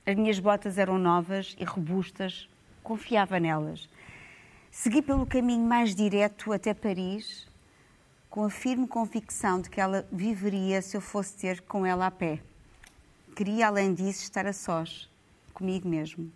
As 0.05 0.15
minhas 0.15 0.37
botas 0.37 0.77
eram 0.77 0.99
novas 0.99 1.55
e 1.59 1.63
robustas, 1.63 2.47
confiava 2.83 3.39
nelas. 3.39 3.89
Segui 4.69 5.01
pelo 5.01 5.25
caminho 5.25 5.65
mais 5.65 5.95
direto 5.95 6.51
até 6.51 6.73
Paris, 6.73 7.47
com 8.29 8.43
a 8.43 8.49
firme 8.49 8.87
convicção 8.87 9.61
de 9.61 9.69
que 9.69 9.79
ela 9.79 10.05
viveria 10.11 10.81
se 10.81 10.97
eu 10.97 11.01
fosse 11.01 11.37
ter 11.37 11.61
com 11.61 11.85
ela 11.85 12.07
a 12.07 12.11
pé. 12.11 12.39
Queria, 13.35 13.67
além 13.67 13.93
disso, 13.93 14.23
estar 14.23 14.45
a 14.45 14.53
sós, 14.53 15.09
comigo 15.53 15.87
mesmo. 15.87 16.31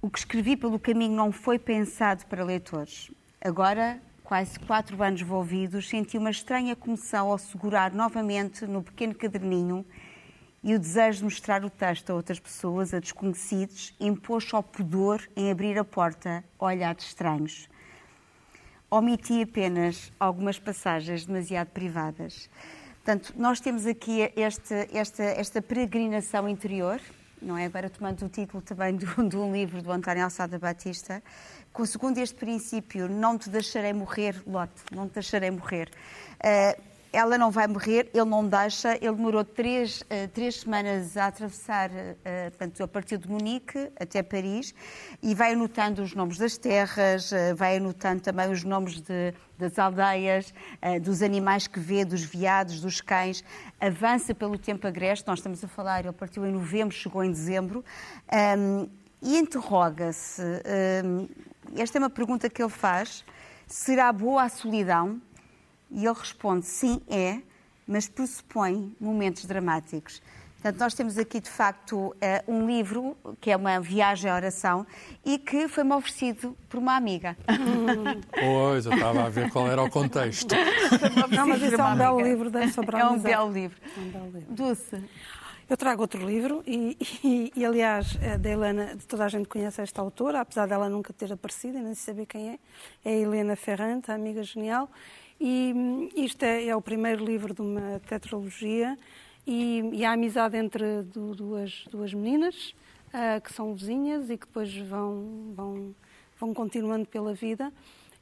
O 0.00 0.10
que 0.10 0.18
escrevi 0.18 0.56
pelo 0.56 0.78
caminho 0.78 1.16
não 1.16 1.32
foi 1.32 1.58
pensado 1.58 2.26
para 2.26 2.44
leitores. 2.44 3.10
Agora, 3.40 4.00
quase 4.22 4.58
quatro 4.60 5.02
anos 5.02 5.20
envolvidos, 5.20 5.88
senti 5.88 6.16
uma 6.18 6.30
estranha 6.30 6.76
comoção 6.76 7.30
ao 7.30 7.38
segurar 7.38 7.92
novamente 7.92 8.66
no 8.66 8.82
pequeno 8.82 9.14
caderninho 9.14 9.84
e 10.62 10.74
o 10.74 10.78
desejo 10.78 11.18
de 11.18 11.24
mostrar 11.24 11.64
o 11.64 11.70
texto 11.70 12.10
a 12.10 12.14
outras 12.14 12.38
pessoas, 12.38 12.94
a 12.94 13.00
desconhecidos, 13.00 13.94
impôs 13.98 14.48
ao 14.52 14.62
pudor 14.62 15.20
em 15.36 15.50
abrir 15.50 15.78
a 15.78 15.84
porta 15.84 16.44
a 16.58 16.64
olhares 16.64 17.04
estranhos. 17.04 17.68
Omiti 18.90 19.42
apenas 19.42 20.12
algumas 20.20 20.58
passagens 20.58 21.24
demasiado 21.24 21.68
privadas. 21.68 22.48
Portanto, 23.04 23.34
nós 23.36 23.58
temos 23.58 23.86
aqui 23.86 24.30
este, 24.36 24.88
esta, 24.92 25.22
esta 25.24 25.62
peregrinação 25.62 26.48
interior, 26.48 27.00
não 27.40 27.58
é? 27.58 27.64
Agora 27.64 27.90
tomando 27.90 28.24
o 28.24 28.28
título 28.28 28.62
também 28.62 28.96
de, 28.96 29.04
um- 29.18 29.52
livro 29.52 29.82
do 29.82 29.90
António 29.90 30.22
Alçada 30.22 30.58
Batista, 30.58 31.20
com 31.72 31.84
segundo 31.84 32.18
este 32.18 32.36
princípio, 32.36 33.08
não 33.08 33.36
te 33.36 33.48
deixarei 33.50 33.92
morrer, 33.92 34.40
Lote, 34.46 34.80
não 34.92 35.08
te 35.08 35.14
deixarei 35.14 35.50
morrer. 35.50 35.90
Eh, 36.38 36.78
ela 37.12 37.36
não 37.36 37.50
vai 37.50 37.66
morrer, 37.66 38.10
ele 38.14 38.24
não 38.24 38.46
deixa. 38.46 38.94
Ele 38.96 39.14
demorou 39.14 39.44
três, 39.44 40.02
eh, 40.08 40.26
três 40.28 40.60
semanas 40.60 41.16
a 41.16 41.26
atravessar, 41.26 41.90
eh, 41.92 42.48
portanto, 42.50 42.82
a 42.82 42.88
partir 42.88 43.18
de 43.18 43.28
Munique 43.28 43.90
até 44.00 44.22
Paris, 44.22 44.74
e 45.22 45.34
vai 45.34 45.52
anotando 45.52 46.02
os 46.02 46.14
nomes 46.14 46.38
das 46.38 46.56
terras, 46.56 47.30
eh, 47.32 47.52
vai 47.52 47.76
anotando 47.76 48.22
também 48.22 48.50
os 48.50 48.64
nomes 48.64 49.00
de- 49.02 49.34
das 49.58 49.78
aldeias, 49.78 50.54
eh, 50.80 50.98
dos 50.98 51.20
animais 51.22 51.66
que 51.66 51.78
vê, 51.78 52.04
dos 52.04 52.22
veados, 52.22 52.80
dos 52.80 53.00
cães. 53.02 53.44
Avança 53.78 54.34
pelo 54.34 54.56
tempo 54.58 54.86
agreste, 54.86 55.26
nós 55.26 55.38
estamos 55.38 55.62
a 55.62 55.68
falar, 55.68 56.04
ele 56.04 56.12
partiu 56.14 56.46
em 56.46 56.52
novembro, 56.52 56.94
chegou 56.94 57.22
em 57.22 57.30
dezembro, 57.30 57.84
e 59.20 59.38
interroga-se. 59.38 60.42
esta 61.76 61.98
é 61.98 62.00
uma 62.00 62.10
pergunta 62.10 62.48
que 62.50 62.62
ele 62.62 62.70
faz: 62.70 63.24
será 63.66 64.12
boa 64.12 64.44
a 64.44 64.48
solidão? 64.48 65.20
E 65.92 66.04
ele 66.06 66.14
responde: 66.18 66.66
sim, 66.66 67.00
é, 67.08 67.38
mas 67.86 68.08
pressupõe 68.08 68.94
momentos 69.00 69.44
dramáticos. 69.44 70.22
Portanto, 70.60 70.78
nós 70.80 70.94
temos 70.94 71.18
aqui, 71.18 71.40
de 71.40 71.50
facto, 71.50 72.14
eh, 72.20 72.44
um 72.46 72.64
livro 72.68 73.16
que 73.40 73.50
é 73.50 73.56
uma 73.56 73.80
viagem 73.80 74.30
à 74.30 74.36
oração 74.36 74.86
e 75.24 75.36
que 75.36 75.66
foi-me 75.66 75.92
oferecido 75.92 76.56
por 76.68 76.78
uma 76.78 76.94
amiga. 76.96 77.36
Pois, 78.30 78.86
eu 78.86 78.92
estava 78.94 79.24
a 79.24 79.28
ver 79.28 79.50
qual 79.50 79.66
era 79.68 79.82
o 79.82 79.90
contexto. 79.90 80.54
Não, 81.34 81.46
mas 81.48 81.60
isso 81.62 81.74
é 81.74 81.84
um 81.84 81.96
belo 81.96 82.20
livro 82.20 82.48
da- 82.50 82.68
sobre 82.68 82.96
a 82.96 83.00
É 83.00 83.06
um 83.06 83.18
belo 83.18 83.52
livro. 83.52 83.76
É 83.96 84.00
um 84.00 84.08
belo 84.10 84.30
livro. 84.30 84.54
Dulce. 84.54 85.02
Eu 85.68 85.76
trago 85.76 86.02
outro 86.02 86.24
livro 86.24 86.62
e, 86.66 86.96
e- 87.24 87.52
e, 87.56 87.64
aliás, 87.64 88.16
a 88.32 88.36
da 88.36 88.50
Helena, 88.50 88.96
toda 89.08 89.24
a 89.24 89.28
gente 89.28 89.48
conhece 89.48 89.80
esta 89.80 90.00
autora, 90.00 90.40
apesar 90.40 90.66
dela 90.68 90.88
nunca 90.88 91.12
ter 91.12 91.32
aparecido 91.32 91.78
e 91.78 91.80
nem 91.80 91.94
saber 91.94 92.26
quem 92.26 92.50
é. 92.50 92.58
É 93.04 93.10
a 93.14 93.16
Helena 93.16 93.56
Ferrante, 93.56 94.10
a 94.10 94.14
amiga 94.14 94.42
genial. 94.42 94.88
E 95.44 95.72
hum, 95.74 96.08
isto 96.14 96.44
é, 96.44 96.66
é 96.68 96.76
o 96.76 96.80
primeiro 96.80 97.24
livro 97.24 97.52
de 97.52 97.60
uma 97.60 98.00
tetralogia 98.06 98.96
e, 99.44 99.80
e 99.92 100.04
a 100.04 100.12
amizade 100.12 100.56
entre 100.56 101.02
du- 101.02 101.34
duas, 101.34 101.84
duas 101.90 102.14
meninas 102.14 102.76
ah, 103.12 103.40
que 103.40 103.52
são 103.52 103.74
vizinhas 103.74 104.30
e 104.30 104.38
que 104.38 104.46
depois 104.46 104.72
vão, 104.76 105.52
vão, 105.56 105.94
vão 106.38 106.54
continuando 106.54 107.06
pela 107.06 107.34
vida. 107.34 107.72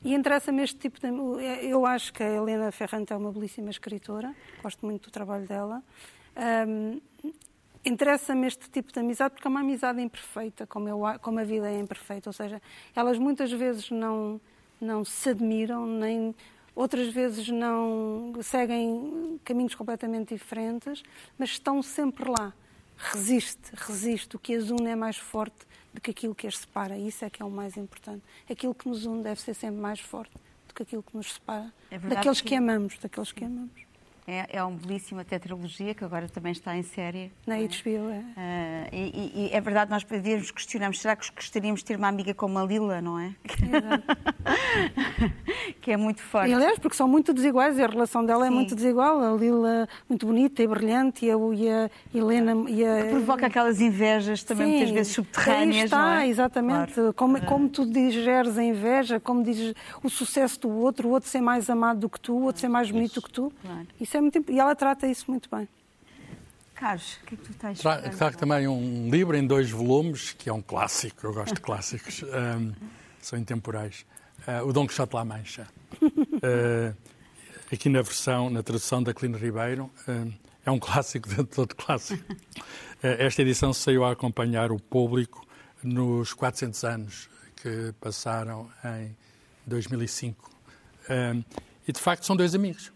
E 0.03 0.15
interessa-me 0.15 0.63
este 0.63 0.79
tipo 0.79 0.99
de. 0.99 1.09
Eu 1.69 1.85
acho 1.85 2.11
que 2.15 2.23
a 2.23 2.27
Helena 2.27 2.73
Ferrante 2.73 3.13
é 3.13 3.17
uma 3.17 3.31
belíssima 3.31 3.69
escritora, 3.69 4.35
gosto 4.63 4.87
muito 4.87 5.11
do 5.11 5.13
trabalho 5.13 5.47
dela. 5.47 5.83
Ahm, 6.35 7.03
interessa-me 7.85 8.47
este 8.47 8.71
tipo 8.71 8.91
de 8.95 8.99
amizade 8.99 9.35
porque 9.35 9.47
é 9.47 9.51
uma 9.51 9.61
amizade 9.61 10.01
imperfeita, 10.01 10.67
como, 10.67 10.89
eu, 10.89 11.03
como 11.21 11.39
a 11.39 11.45
vida 11.45 11.71
é 11.71 11.79
imperfeita. 11.79 12.31
Ou 12.31 12.33
seja, 12.33 12.63
elas 12.97 13.19
muitas 13.19 13.53
vezes 13.53 13.91
não, 13.91 14.41
não 14.81 15.05
se 15.05 15.29
admiram, 15.29 15.85
nem 15.87 16.35
outras 16.75 17.09
vezes 17.13 17.49
não 17.49 18.33
seguem 18.43 19.41
caminhos 19.45 19.75
completamente 19.75 20.35
diferentes, 20.35 21.03
mas 21.39 21.51
estão 21.51 21.83
sempre 21.83 22.29
lá. 22.31 22.53
Resiste, 22.97 23.71
resiste. 23.75 24.37
O 24.37 24.39
que 24.39 24.55
as 24.55 24.71
une 24.71 24.89
é 24.89 24.95
mais 24.97 25.17
forte 25.17 25.67
do 25.95 26.01
que 26.01 26.11
aquilo 26.11 26.35
que 26.35 26.47
as 26.47 26.59
separa. 26.59 26.99
Isso 26.99 27.25
é 27.25 27.31
que 27.31 27.43
é 27.43 27.45
o 27.45 27.51
mais 27.51 27.77
importante. 27.77 28.23
Aquilo 28.49 28.75
que 28.75 28.89
nos 28.89 29.07
une 29.07 29.23
deve 29.23 29.41
ser 29.41 29.55
sempre 29.55 29.81
mais 29.81 30.01
forte 30.01 30.35
do 30.69 30.75
que 30.75 30.83
aquilo 30.83 31.03
que 31.03 31.17
nos 31.17 31.33
separa. 31.33 31.73
É 31.91 31.99
daqueles 31.99 32.41
que- 32.43 32.49
que 32.51 32.55
amamos, 32.55 32.99
daqueles 32.99 33.33
que 33.33 33.45
amamos. 33.45 33.73
É, 34.31 34.47
é 34.59 34.63
uma 34.63 34.79
belíssima 34.79 35.25
tetralogia 35.25 35.93
que 35.93 36.05
agora 36.05 36.29
também 36.29 36.53
está 36.53 36.77
em 36.77 36.85
série. 36.85 37.33
Na 37.45 37.57
HBO 37.57 38.11
é. 38.13 38.23
Ah, 38.37 38.87
e, 38.93 38.97
e- 38.97 39.33
e 39.49 39.51
é 39.53 39.61
verdade, 39.61 39.91
nós 39.91 40.05
podíamos 40.05 40.53
questionarmos, 40.53 41.01
será 41.01 41.17
que 41.17 41.29
gostaríamos 41.35 41.81
de 41.81 41.87
ter 41.87 41.97
uma 41.97 42.07
amiga 42.07 42.33
como 42.33 42.57
a 42.57 42.65
Lila, 42.65 43.01
não 43.01 43.19
é? 43.19 43.35
que 45.83 45.91
é 45.91 45.97
muito 45.97 46.23
forte. 46.23 46.51
E, 46.51 46.55
aliás, 46.55 46.79
porque 46.79 46.97
são 46.97 47.09
muito 47.09 47.35
desiguais 47.35 47.77
e 47.77 47.83
a 47.83 47.89
relação 47.89 48.25
dela 48.25 48.47
é 48.47 48.49
Sim. 48.49 48.55
muito 48.55 48.77
desigual. 48.77 49.21
A 49.21 49.37
Lila 49.37 49.89
muito 50.09 50.25
bonita 50.27 50.63
e 50.63 50.67
brilhante 50.69 51.27
e 51.27 51.31
a, 51.33 51.35
e 51.35 51.69
a 51.69 51.91
Helena... 52.15 52.71
E 52.71 52.87
a... 52.87 53.07
Provoca 53.11 53.47
aquelas 53.49 53.81
invejas 53.81 54.45
também 54.45 54.67
Sim, 54.67 54.73
muitas 54.75 54.91
vezes 54.91 55.13
subterrâneas, 55.13 55.77
Aí 55.77 55.85
está, 55.85 56.25
é? 56.25 56.29
exatamente. 56.29 56.93
Claro. 56.95 57.13
Como, 57.15 57.45
como 57.47 57.69
tu 57.69 57.85
digeres 57.85 58.57
a 58.57 58.63
inveja, 58.63 59.19
como 59.19 59.43
dizes 59.43 59.75
o 60.05 60.09
sucesso 60.09 60.61
do 60.61 60.71
outro, 60.71 61.09
o 61.09 61.11
outro 61.11 61.29
ser 61.29 61.41
mais 61.41 61.69
amado 61.69 61.99
do 62.01 62.09
que 62.09 62.21
tu, 62.21 62.35
o 62.35 62.43
outro 62.45 62.61
ser 62.61 62.69
mais 62.69 62.89
bonito 62.91 63.15
do 63.15 63.23
que 63.23 63.31
tu. 63.33 63.53
Claro. 63.61 63.87
Isso 64.01 64.17
é 64.17 64.20
muito 64.21 64.39
imp- 64.39 64.51
E 64.51 64.59
ela 64.59 64.75
trata 64.75 65.07
isso 65.07 65.31
muito 65.31 65.49
bem. 65.51 65.69
Carlos, 66.75 67.19
o 67.23 67.27
que 67.27 67.35
é 67.35 67.37
que 67.37 67.45
tu 67.45 67.53
tens? 67.55 67.79
Tra-? 67.79 67.99
Trago 68.11 68.37
também 68.39 68.67
um 68.67 69.11
livro 69.11 69.37
em 69.37 69.47
dois 69.47 69.71
volumes, 69.71 70.33
que 70.33 70.49
é 70.49 70.53
um 70.53 70.63
clássico, 70.63 71.27
eu 71.27 71.33
gosto 71.35 71.55
de 71.55 71.61
clássicos, 71.61 72.23
ahm, 72.33 72.73
são 73.21 73.39
intemporais. 73.39 74.07
Ah, 74.47 74.63
o 74.65 74.73
Dom 74.73 74.87
Quixote 74.87 75.15
La 75.15 75.25
Mancha. 75.25 75.67
Ah, 76.43 76.95
aqui 77.71 77.89
na 77.91 78.01
versão, 78.01 78.49
na 78.49 78.63
tradução 78.63 79.03
da 79.03 79.13
Clino 79.13 79.37
Ribeiro, 79.37 79.91
ahm, 80.09 80.31
é 80.65 80.71
um 80.71 80.79
clássico 80.79 81.29
dentro 81.29 81.45
de 81.45 81.51
todo 81.51 81.75
clássico. 81.75 82.25
Esta 83.03 83.43
edição 83.43 83.73
saiu 83.75 84.05
a 84.05 84.13
acompanhar 84.13 84.73
o 84.73 84.79
público 84.81 85.47
nos 85.83 86.33
400 86.35 86.83
anos 86.85 87.29
que 87.57 87.93
passaram 88.01 88.71
em 88.85 89.15
2005. 89.67 90.51
Ahm, 91.11 91.43
e, 91.87 91.93
de 91.93 92.01
facto, 92.01 92.25
são 92.25 92.35
dois 92.37 92.55
amigos. 92.55 92.91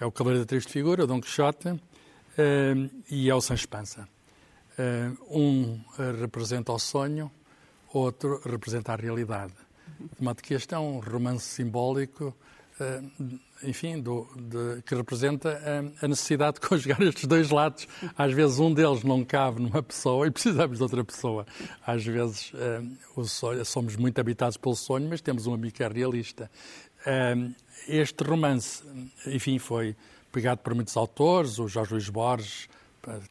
É 0.00 0.04
o 0.06 0.10
Cavaleiro 0.12 0.44
da 0.44 0.48
Triste 0.48 0.72
Figura, 0.72 1.04
o 1.04 1.06
Dom 1.06 1.20
Quixote, 1.20 1.78
eh, 2.38 2.74
e 3.10 3.28
é 3.28 3.34
o 3.34 3.40
Sancho 3.40 3.68
Panza. 3.68 4.08
Eh, 4.78 5.10
um 5.30 5.78
eh, 5.98 6.12
representa 6.20 6.72
o 6.72 6.78
sonho, 6.78 7.30
outro 7.92 8.40
representa 8.44 8.92
a 8.92 8.96
realidade. 8.96 9.52
De 10.18 10.24
modo 10.24 10.42
que 10.42 10.54
este 10.54 10.74
é 10.74 10.78
um 10.78 11.00
romance 11.00 11.44
simbólico, 11.44 12.34
eh, 12.80 13.02
enfim, 13.62 14.00
do- 14.00 14.26
de- 14.36 14.80
que 14.86 14.94
representa 14.94 15.50
eh, 15.62 15.92
a 16.00 16.08
necessidade 16.08 16.54
de 16.54 16.60
conjugar 16.66 17.02
estes 17.02 17.26
dois 17.26 17.50
lados. 17.50 17.86
Às 18.16 18.32
vezes 18.32 18.58
um 18.58 18.72
deles 18.72 19.02
não 19.04 19.22
cabe 19.22 19.60
numa 19.60 19.82
pessoa 19.82 20.26
e 20.26 20.30
precisamos 20.30 20.78
de 20.78 20.82
outra 20.82 21.04
pessoa. 21.04 21.46
Às 21.86 22.02
vezes 22.06 22.52
o 23.14 23.24
sonho- 23.24 23.64
somos 23.66 23.96
muito 23.96 24.18
habitados 24.18 24.56
pelo 24.56 24.74
sonho, 24.74 25.06
mas 25.10 25.20
temos 25.20 25.46
um 25.46 25.52
amigo 25.52 25.74
que 25.74 25.82
é 25.84 25.88
realista. 25.88 26.50
Este 27.88 28.24
romance, 28.24 28.82
enfim, 29.26 29.58
foi 29.58 29.96
pegado 30.30 30.60
por 30.60 30.74
muitos 30.74 30.96
autores, 30.96 31.58
o 31.58 31.66
Jorge 31.66 31.92
Luís 31.92 32.08
Borges 32.08 32.68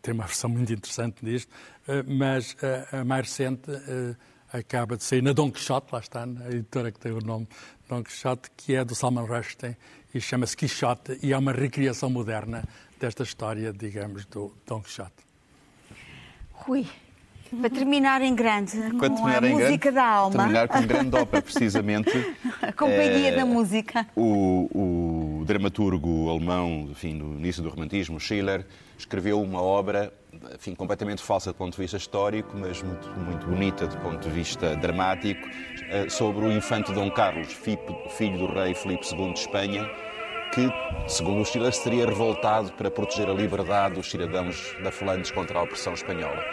tem 0.02 0.14
uma 0.14 0.26
versão 0.28 0.50
muito 0.50 0.72
interessante 0.74 1.24
disto, 1.24 1.52
eh, 1.88 2.04
mas 2.04 2.56
a 2.92 3.04
mais 3.04 3.28
recente 3.28 3.72
eh, 3.72 4.16
acaba 4.52 4.98
de 4.98 5.04
sair 5.04 5.22
na 5.22 5.34
Dom 5.34 5.52
Quixote, 5.52 5.88
lá 5.92 6.00
está, 6.00 6.26
na 6.26 6.48
editora 6.50 6.92
que 6.92 7.00
tem 7.00 7.12
o 7.12 7.22
nome 7.22 7.48
Dom 7.88 8.04
Quixote, 8.04 8.50
que 8.58 8.76
é 8.76 8.84
do 8.84 8.96
Salman 8.96 9.26
Rushdie 9.26 9.78
e 10.14 10.20
chama-se 10.20 10.58
Quixote 10.58 11.20
e 11.22 11.34
é 11.34 11.38
uma 11.38 11.52
recriação 11.52 12.10
moderna 12.10 12.64
desta 13.00 13.24
história, 13.24 13.72
digamos, 13.72 14.26
do 14.26 14.54
Dom 14.66 14.82
Quixote. 14.82 15.30
Rui, 16.52 16.86
para 17.60 17.70
terminar 17.70 18.22
em 18.22 18.36
grande, 18.36 18.78
com 18.98 19.06
a 19.06 19.10
terminar 19.10 19.44
em 19.44 19.54
música 19.54 19.78
grande, 19.78 19.92
da 19.96 20.06
alma, 20.06 20.38
Terminar 20.38 20.68
com 20.68 20.82
grande 20.86 21.16
ópera, 21.16 21.42
precisamente. 21.42 22.10
a 22.62 22.72
companhia 22.74 23.30
eh, 23.30 23.36
da 23.36 23.46
música. 23.46 24.06
O, 24.16 25.40
o 25.42 25.46
dramaturgo 25.46 26.30
alemão, 26.30 26.88
enfim, 26.92 27.14
no 27.14 27.36
início 27.40 27.62
do 27.64 27.70
romantismo, 27.70 28.20
Schiller, 28.20 28.66
escreveu 28.98 29.42
uma 29.42 29.62
obra 29.62 30.14
enfim, 30.56 30.76
completamente 30.76 31.22
falsa 31.24 31.52
do 31.52 31.56
ponto 31.56 31.76
de 31.76 31.82
vista 31.82 31.98
histórico, 31.98 32.56
mas 32.56 32.82
muito, 32.84 33.10
muito 33.20 33.48
bonita 33.48 33.88
do 33.88 33.98
ponto 33.98 34.20
de 34.20 34.30
vista 34.30 34.76
dramático, 34.76 35.48
eh, 35.90 36.08
sobre 36.10 36.46
o 36.46 36.52
infante 36.52 36.94
Dom 36.94 37.10
Carlos, 37.12 37.52
fi- 37.52 37.80
filho 38.18 38.38
do 38.38 38.46
rei 38.54 38.74
Filipe 38.76 39.06
II 39.14 39.34
de 39.34 39.40
Espanha, 39.40 39.90
que, 40.54 40.68
segundo 41.08 41.42
o 41.42 41.46
Schiller, 41.46 41.72
se 41.74 41.84
teria 41.84 42.06
revoltado 42.06 42.72
para 42.74 42.90
proteger 42.90 43.30
a 43.30 43.34
liberdade 43.34 43.96
dos 43.96 44.10
cidadãos 44.10 44.76
da 44.84 44.92
Flandres 44.92 45.30
contra 45.32 45.60
a 45.60 45.64
opressão 45.64 45.94
espanhola. 45.94 46.44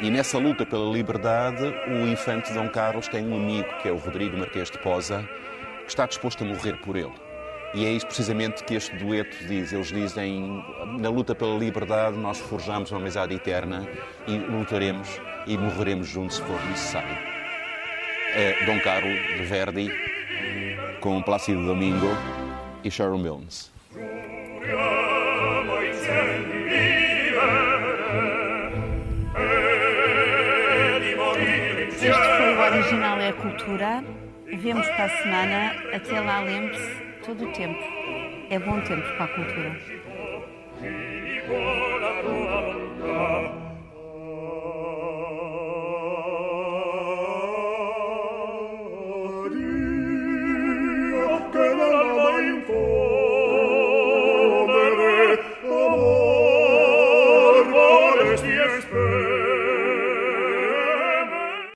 E 0.00 0.10
nessa 0.10 0.38
luta 0.38 0.66
pela 0.66 0.90
liberdade, 0.90 1.64
o 1.86 2.06
infante 2.08 2.52
Dom 2.52 2.68
Carlos 2.68 3.08
tem 3.08 3.26
um 3.26 3.36
amigo, 3.36 3.68
que 3.80 3.88
é 3.88 3.92
o 3.92 3.96
Rodrigo 3.96 4.36
Marquês 4.36 4.70
de 4.70 4.78
Posa, 4.78 5.28
que 5.84 5.88
está 5.88 6.06
disposto 6.06 6.42
a 6.42 6.46
morrer 6.46 6.76
por 6.78 6.96
ele. 6.96 7.12
E 7.74 7.86
é 7.86 7.90
isso 7.90 8.06
precisamente 8.06 8.64
que 8.64 8.74
este 8.74 8.94
dueto 8.96 9.36
diz. 9.46 9.72
Eles 9.72 9.88
dizem, 9.88 10.62
na 10.98 11.08
luta 11.08 11.34
pela 11.34 11.56
liberdade, 11.56 12.16
nós 12.16 12.38
forjamos 12.38 12.90
uma 12.90 13.00
amizade 13.00 13.34
eterna 13.34 13.86
e 14.26 14.36
lutaremos 14.36 15.08
e 15.46 15.56
morreremos 15.56 16.08
juntos 16.08 16.36
se 16.36 16.42
for 16.42 16.60
necessário. 16.66 17.16
É 18.34 18.64
Dom 18.66 18.80
Carlos 18.80 19.18
de 19.36 19.44
Verdi, 19.44 19.90
com 21.00 21.22
Plácido 21.22 21.64
Domingo 21.64 22.08
e 22.84 22.90
Cheryl 22.90 23.18
Milnes. 23.18 23.70
Cultura. 33.32 34.04
Vemos 34.46 34.86
para 34.88 35.04
a 35.04 35.08
semana. 35.08 35.72
Até 35.94 36.20
lá, 36.20 36.40
lembre-se, 36.40 36.96
todo 37.24 37.44
o 37.44 37.52
tempo. 37.52 37.80
É 38.50 38.58
bom 38.58 38.80
tempo 38.82 39.02
para 39.16 39.24
a 39.24 39.28
cultura. 39.28 39.78